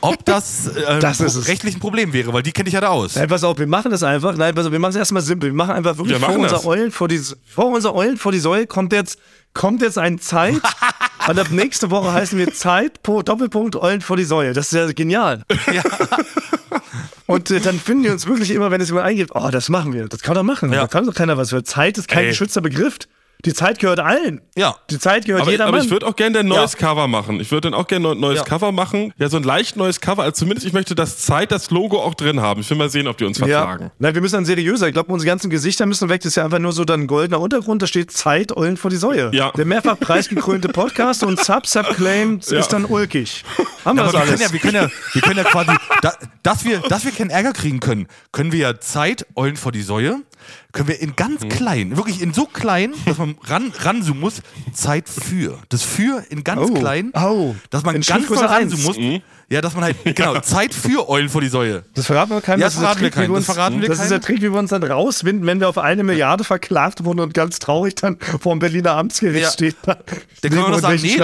ob 0.00 0.24
das, 0.24 0.68
äh, 0.68 0.98
Das 1.00 1.48
rechtlich 1.48 1.76
ein 1.76 1.80
Problem 1.80 2.12
wäre, 2.12 2.32
weil 2.32 2.42
die 2.42 2.52
kennt 2.52 2.68
ich 2.68 2.74
ja 2.74 2.80
da 2.80 2.88
aus. 2.88 3.16
Nein, 3.16 3.28
pass 3.28 3.44
auf, 3.44 3.58
wir 3.58 3.66
machen 3.66 3.90
das 3.90 4.02
einfach. 4.02 4.36
Nein, 4.36 4.54
pass 4.54 4.66
auf, 4.66 4.72
wir 4.72 4.78
machen 4.78 4.90
es 4.90 4.96
erstmal 4.96 5.22
simpel. 5.22 5.50
Wir 5.50 5.56
machen 5.56 5.72
einfach 5.72 5.96
wirklich 5.96 6.14
Wir 6.14 6.20
vor 6.20 6.28
machen 6.28 6.42
unser 6.42 6.56
das. 6.56 6.66
Eulen 6.66 6.90
vor 6.92 7.08
die 7.08 7.20
vor 7.46 7.66
unser 7.66 7.94
Eulen 7.94 8.16
vor 8.16 8.32
die 8.32 8.38
Säule 8.38 8.66
kommt 8.66 8.92
jetzt 8.92 9.18
kommt 9.54 9.82
jetzt 9.82 9.98
ein 9.98 10.18
Zeit 10.18 10.60
und 11.28 11.38
ab 11.38 11.48
nächste 11.50 11.90
Woche 11.90 12.12
heißen 12.12 12.38
wir 12.38 12.52
Zeit 12.52 13.02
po 13.02 13.22
Doppelpunkt 13.22 13.76
Eulen 13.76 14.00
vor 14.00 14.16
die 14.16 14.24
Säule. 14.24 14.52
Das 14.52 14.66
ist 14.66 14.72
ja 14.72 14.92
genial. 14.92 15.42
Und 17.26 17.50
äh, 17.50 17.58
dann 17.60 17.80
finden 17.80 18.04
die 18.04 18.10
uns 18.10 18.26
wirklich 18.26 18.52
immer, 18.52 18.70
wenn 18.70 18.80
es 18.80 18.88
jemand 18.88 19.06
eingibt, 19.06 19.32
oh, 19.34 19.48
das 19.50 19.68
machen 19.68 19.92
wir. 19.92 20.06
Das 20.08 20.20
kann 20.20 20.36
doch 20.36 20.44
machen. 20.44 20.72
Ja. 20.72 20.82
Da 20.82 20.86
kann 20.86 21.06
doch 21.06 21.14
keiner 21.14 21.36
was 21.36 21.50
für. 21.50 21.64
Zeit 21.64 21.98
ist 21.98 22.06
kein 22.06 22.24
Ey. 22.24 22.28
geschützter 22.28 22.60
Begriff. 22.60 22.98
Die 23.44 23.52
Zeit 23.52 23.78
gehört 23.78 24.00
allen. 24.00 24.40
Ja. 24.56 24.74
Die 24.90 24.98
Zeit 24.98 25.24
gehört 25.26 25.42
Aber, 25.42 25.50
jeder 25.52 25.66
aber 25.66 25.78
ich 25.78 25.90
würde 25.90 26.06
auch 26.06 26.16
gerne 26.16 26.40
ein 26.40 26.46
neues 26.48 26.76
Cover 26.76 27.06
machen. 27.06 27.38
Ich 27.38 27.50
würde 27.52 27.70
dann 27.70 27.74
auch 27.78 27.86
gerne 27.86 28.10
ein 28.10 28.18
neues 28.18 28.38
Ja. 28.38 28.44
Cover 28.44 28.72
machen. 28.72 29.12
Ja, 29.18 29.28
so 29.28 29.36
ein 29.36 29.42
leicht 29.44 29.76
neues 29.76 30.00
Cover. 30.00 30.22
Also 30.22 30.32
zumindest 30.32 30.66
ich 30.66 30.72
möchte 30.72 30.94
das 30.94 31.18
Zeit, 31.18 31.52
das 31.52 31.70
Logo 31.70 32.00
auch 32.02 32.14
drin 32.14 32.40
haben. 32.40 32.62
Ich 32.62 32.70
will 32.70 32.76
mal 32.76 32.88
sehen, 32.90 33.06
ob 33.06 33.18
die 33.18 33.24
uns 33.24 33.38
vertragen. 33.38 33.84
Ja. 33.84 33.90
Nein, 33.98 34.14
wir 34.14 34.22
müssen 34.22 34.34
dann 34.36 34.44
seriöser. 34.46 34.88
Ich 34.88 34.94
glaube, 34.94 35.12
unsere 35.12 35.26
ganzen 35.28 35.50
Gesichter 35.50 35.86
müssen 35.86 36.08
weg. 36.08 36.22
Das 36.22 36.30
ist 36.30 36.36
ja 36.36 36.44
einfach 36.44 36.58
nur 36.58 36.72
so 36.72 36.84
dann 36.84 37.02
ein 37.02 37.06
goldener 37.06 37.38
Untergrund. 37.40 37.82
Da 37.82 37.86
steht 37.86 38.10
Zeit, 38.10 38.56
Eulen 38.56 38.76
vor 38.76 38.90
die 38.90 38.96
Säue. 38.96 39.30
Ja. 39.32 39.52
Der 39.52 39.64
mehrfach 39.66 40.00
preisgekrönte 40.00 40.68
Podcast 40.68 41.22
und 41.22 41.38
Sub-Sub-Claim 41.38 42.40
Ja. 42.50 42.58
ist 42.58 42.68
dann 42.68 42.84
ulkig. 42.86 43.44
Haben 43.84 43.98
wir 43.98 44.04
Aber 44.04 44.12
das 44.12 44.12
wir 44.12 44.18
können, 44.20 44.30
alles? 44.30 44.40
ja, 44.40 44.52
wir, 44.52 44.60
können 44.60 44.74
ja, 44.74 44.88
wir 45.12 45.22
können 45.22 45.36
ja 45.36 45.44
quasi, 45.44 45.70
da, 46.02 46.12
dass, 46.42 46.64
wir, 46.64 46.80
dass 46.80 47.04
wir 47.04 47.12
keinen 47.12 47.30
Ärger 47.30 47.52
kriegen 47.52 47.78
können, 47.80 48.08
können 48.32 48.50
wir 48.50 48.58
ja 48.58 48.80
Zeit, 48.80 49.26
Eulen 49.36 49.56
vor 49.56 49.70
die 49.70 49.82
Säue, 49.82 50.16
können 50.76 50.88
wir 50.88 51.00
in 51.00 51.16
ganz 51.16 51.42
Mhm. 51.42 51.48
klein, 51.48 51.96
wirklich 51.96 52.20
in 52.22 52.32
so 52.32 52.46
klein, 52.46 52.92
dass 53.06 53.18
man 53.18 53.36
ran, 53.42 53.72
ranzoomen 53.78 54.20
muss, 54.20 54.42
Zeit 54.72 55.08
für. 55.08 55.58
Das 55.70 55.82
für 55.82 56.22
in 56.30 56.44
ganz 56.44 56.70
Oh. 56.70 56.74
klein, 56.74 57.10
Oh. 57.14 57.54
dass 57.70 57.82
man 57.82 57.96
In 57.96 58.02
ganz 58.02 58.28
doll 58.28 58.36
ranzoomen 58.38 58.86
eins. 58.86 58.98
muss. 58.98 59.22
Ja, 59.48 59.60
dass 59.60 59.74
man 59.74 59.84
halt, 59.84 59.96
genau, 60.16 60.38
Zeit 60.40 60.74
für 60.74 61.08
Eulen 61.08 61.28
vor 61.28 61.40
die 61.40 61.48
Säue. 61.48 61.84
Das 61.94 62.06
verraten 62.06 62.30
wir 62.30 62.40
keinem. 62.40 62.60
Ja, 62.60 62.66
das 62.66 62.74
ist 62.74 62.82
das 62.82 62.96
der 62.96 62.98
verraten 62.98 63.00
wir 63.02 63.10
Trick, 63.10 63.16
wie 63.16 63.20
keinem. 63.26 63.34
uns, 63.36 63.46
Das 63.46 63.54
verraten 63.56 63.80
wir 63.80 63.88
das 63.88 64.00
ist 64.00 64.10
der. 64.10 64.20
Trick, 64.20 64.36
wie 64.38 64.52
wir 64.52 64.58
uns 64.58 64.70
dann 64.70 64.82
rauswinden, 64.82 65.46
wenn 65.46 65.60
wir 65.60 65.68
auf 65.68 65.78
eine 65.78 66.04
Milliarde 66.04 66.44
verklagt 66.44 67.04
wurden 67.04 67.20
und 67.20 67.32
ganz 67.34 67.58
traurig 67.58 67.94
dann 67.94 68.18
vor 68.40 68.54
dem 68.54 68.58
Berliner 68.58 68.92
Amtsgericht 68.96 69.44
Ja. 69.44 69.50
stehen. 69.50 69.74
Da 69.84 69.94
können 70.42 70.56
wir 70.62 70.68
noch 70.68 70.78
sagen, 70.80 71.00
nee. 71.02 71.18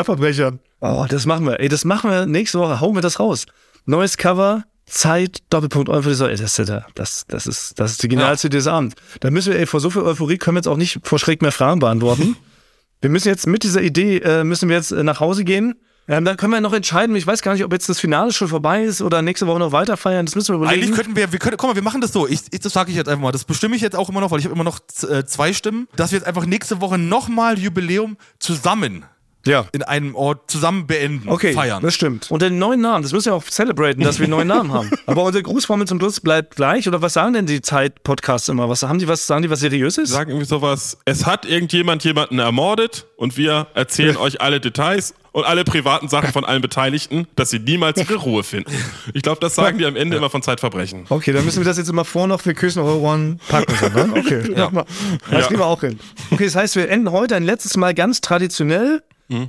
Oh, 0.80 1.06
das 1.08 1.26
machen 1.26 1.46
wir. 1.46 1.60
Ey, 1.60 1.68
das 1.68 1.84
machen 1.84 2.10
wir 2.10 2.26
nächste 2.26 2.58
Woche. 2.58 2.80
Hauen 2.80 2.94
wir 2.94 3.02
das 3.02 3.20
raus. 3.20 3.46
Neues 3.86 4.16
Cover. 4.16 4.64
Zeit, 4.86 5.38
Doppelpunkt, 5.50 5.88
Euphorie. 5.88 6.14
So, 6.14 6.26
ey, 6.26 6.36
Das, 6.36 6.54
das, 6.94 7.26
das, 7.26 7.46
ist, 7.46 7.78
das 7.78 7.92
ist 7.92 8.02
die 8.02 8.08
genialste 8.08 8.48
Idee 8.48 8.58
des 8.58 8.66
Abends. 8.66 8.96
Da 9.20 9.30
müssen 9.30 9.52
wir, 9.52 9.58
ey, 9.58 9.66
vor 9.66 9.80
so 9.80 9.90
viel 9.90 10.02
Euphorie 10.02 10.38
können 10.38 10.56
wir 10.56 10.58
jetzt 10.58 10.68
auch 10.68 10.76
nicht 10.76 11.00
vor 11.04 11.18
Schreck 11.18 11.42
mehr 11.42 11.52
Fragen 11.52 11.80
beantworten. 11.80 12.36
wir 13.00 13.10
müssen 13.10 13.28
jetzt 13.28 13.46
mit 13.46 13.62
dieser 13.62 13.82
Idee, 13.82 14.18
äh, 14.18 14.44
müssen 14.44 14.68
wir 14.68 14.76
jetzt 14.76 14.92
äh, 14.92 15.02
nach 15.02 15.20
Hause 15.20 15.44
gehen. 15.44 15.74
Ähm, 16.08 16.24
dann 16.24 16.36
können 16.36 16.52
wir 16.52 16.60
noch 16.60 16.72
entscheiden. 16.72 17.14
Ich 17.14 17.26
weiß 17.26 17.42
gar 17.42 17.54
nicht, 17.54 17.64
ob 17.64 17.72
jetzt 17.72 17.88
das 17.88 18.00
Finale 18.00 18.32
schon 18.32 18.48
vorbei 18.48 18.82
ist 18.82 19.02
oder 19.02 19.22
nächste 19.22 19.46
Woche 19.46 19.60
noch 19.60 19.70
weiter 19.70 19.96
feiern. 19.96 20.26
Das 20.26 20.34
müssen 20.34 20.48
wir 20.52 20.56
überlegen. 20.56 20.82
Eigentlich 20.82 20.96
könnten 20.96 21.16
wir, 21.16 21.30
wir 21.30 21.38
können, 21.38 21.56
guck 21.56 21.70
mal, 21.70 21.76
wir 21.76 21.82
machen 21.82 22.00
das 22.00 22.12
so. 22.12 22.26
Ich, 22.26 22.40
ich 22.50 22.60
das 22.60 22.72
sage 22.72 22.90
ich 22.90 22.96
jetzt 22.96 23.08
einfach 23.08 23.22
mal. 23.22 23.32
Das 23.32 23.44
bestimme 23.44 23.76
ich 23.76 23.82
jetzt 23.82 23.94
auch 23.94 24.08
immer 24.08 24.20
noch, 24.20 24.32
weil 24.32 24.40
ich 24.40 24.44
habe 24.44 24.54
immer 24.54 24.64
noch 24.64 24.80
äh, 25.08 25.24
zwei 25.24 25.52
Stimmen, 25.52 25.86
dass 25.94 26.10
wir 26.10 26.18
jetzt 26.18 26.26
einfach 26.26 26.44
nächste 26.44 26.80
Woche 26.80 26.98
nochmal 26.98 27.58
Jubiläum 27.58 28.16
zusammen 28.40 29.04
ja. 29.46 29.66
in 29.72 29.82
einem 29.82 30.14
Ort 30.14 30.50
zusammen 30.50 30.86
beenden, 30.86 31.28
Okay, 31.28 31.52
feiern. 31.52 31.82
das 31.82 31.94
stimmt. 31.94 32.30
Und 32.30 32.42
den 32.42 32.58
neuen 32.58 32.80
Namen, 32.80 33.02
das 33.02 33.12
müssen 33.12 33.26
wir 33.26 33.34
auch 33.34 33.44
celebraten, 33.44 34.02
dass 34.02 34.18
wir 34.18 34.24
einen 34.24 34.30
neuen 34.32 34.48
Namen 34.48 34.72
haben. 34.72 34.90
Aber 35.06 35.24
unsere 35.24 35.42
Grußformel 35.42 35.86
zum 35.86 35.98
Schluss 35.98 36.20
bleibt 36.20 36.56
gleich. 36.56 36.86
Oder 36.88 37.02
was 37.02 37.14
sagen 37.14 37.34
denn 37.34 37.46
die 37.46 37.62
Zeit-Podcasts 37.62 38.48
immer? 38.48 38.68
Was 38.68 38.82
haben 38.82 38.98
die 38.98 39.08
was, 39.08 39.26
sagen 39.26 39.42
die 39.42 39.50
was 39.50 39.60
Seriöses? 39.60 40.10
Sagen 40.10 40.30
irgendwie 40.30 40.46
sowas, 40.48 40.98
es 41.04 41.26
hat 41.26 41.44
irgendjemand 41.46 42.04
jemanden 42.04 42.38
ermordet 42.38 43.06
und 43.16 43.36
wir 43.36 43.68
erzählen 43.74 44.16
euch 44.16 44.40
alle 44.40 44.60
Details 44.60 45.14
und 45.32 45.44
alle 45.44 45.64
privaten 45.64 46.08
Sachen 46.08 46.32
von 46.32 46.44
allen 46.44 46.62
Beteiligten, 46.62 47.26
dass 47.36 47.50
sie 47.50 47.58
niemals 47.58 47.98
ihre 47.98 48.14
Ruhe 48.16 48.42
finden. 48.44 48.72
Ich 49.14 49.22
glaube, 49.22 49.40
das 49.40 49.54
sagen 49.54 49.78
die 49.78 49.86
am 49.86 49.96
Ende 49.96 50.16
immer 50.16 50.30
von 50.30 50.42
Zeitverbrechen. 50.42 51.06
Okay, 51.08 51.32
dann 51.32 51.44
müssen 51.44 51.58
wir 51.60 51.64
das 51.64 51.78
jetzt 51.78 51.88
immer 51.88 52.04
vor 52.04 52.26
noch, 52.26 52.44
wir 52.44 52.54
küssen 52.54 52.80
eure 52.82 52.98
Ohren 52.98 53.40
packen. 53.48 53.74
So, 53.74 53.88
ne? 53.88 54.12
Okay, 54.16 54.52
ja. 54.56 54.70
das 54.70 54.86
Ja. 55.30 55.40
kriegen 55.46 55.60
wir 55.60 55.66
auch 55.66 55.80
hin. 55.80 55.98
Okay, 56.30 56.44
das 56.44 56.54
heißt, 56.54 56.76
wir 56.76 56.88
enden 56.88 57.10
heute 57.12 57.34
ein 57.36 57.44
letztes 57.44 57.76
Mal 57.76 57.94
ganz 57.94 58.20
traditionell. 58.20 59.02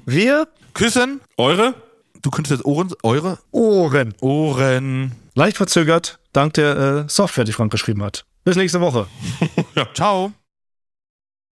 Wir 0.05 0.47
Küssen. 0.73 1.19
Eure? 1.37 1.73
Du 2.21 2.31
könntest 2.31 2.51
jetzt 2.51 2.65
Ohren, 2.65 2.89
eure 3.03 3.37
Ohren. 3.51 4.13
Ohren. 4.21 5.11
Leicht 5.35 5.57
verzögert, 5.57 6.19
dank 6.31 6.53
der 6.53 6.77
äh, 6.77 7.09
Software, 7.09 7.43
die 7.43 7.51
Frank 7.51 7.71
geschrieben 7.71 8.01
hat. 8.03 8.25
Bis 8.45 8.55
nächste 8.55 8.79
Woche. 8.81 9.07
Ciao. 9.93 10.31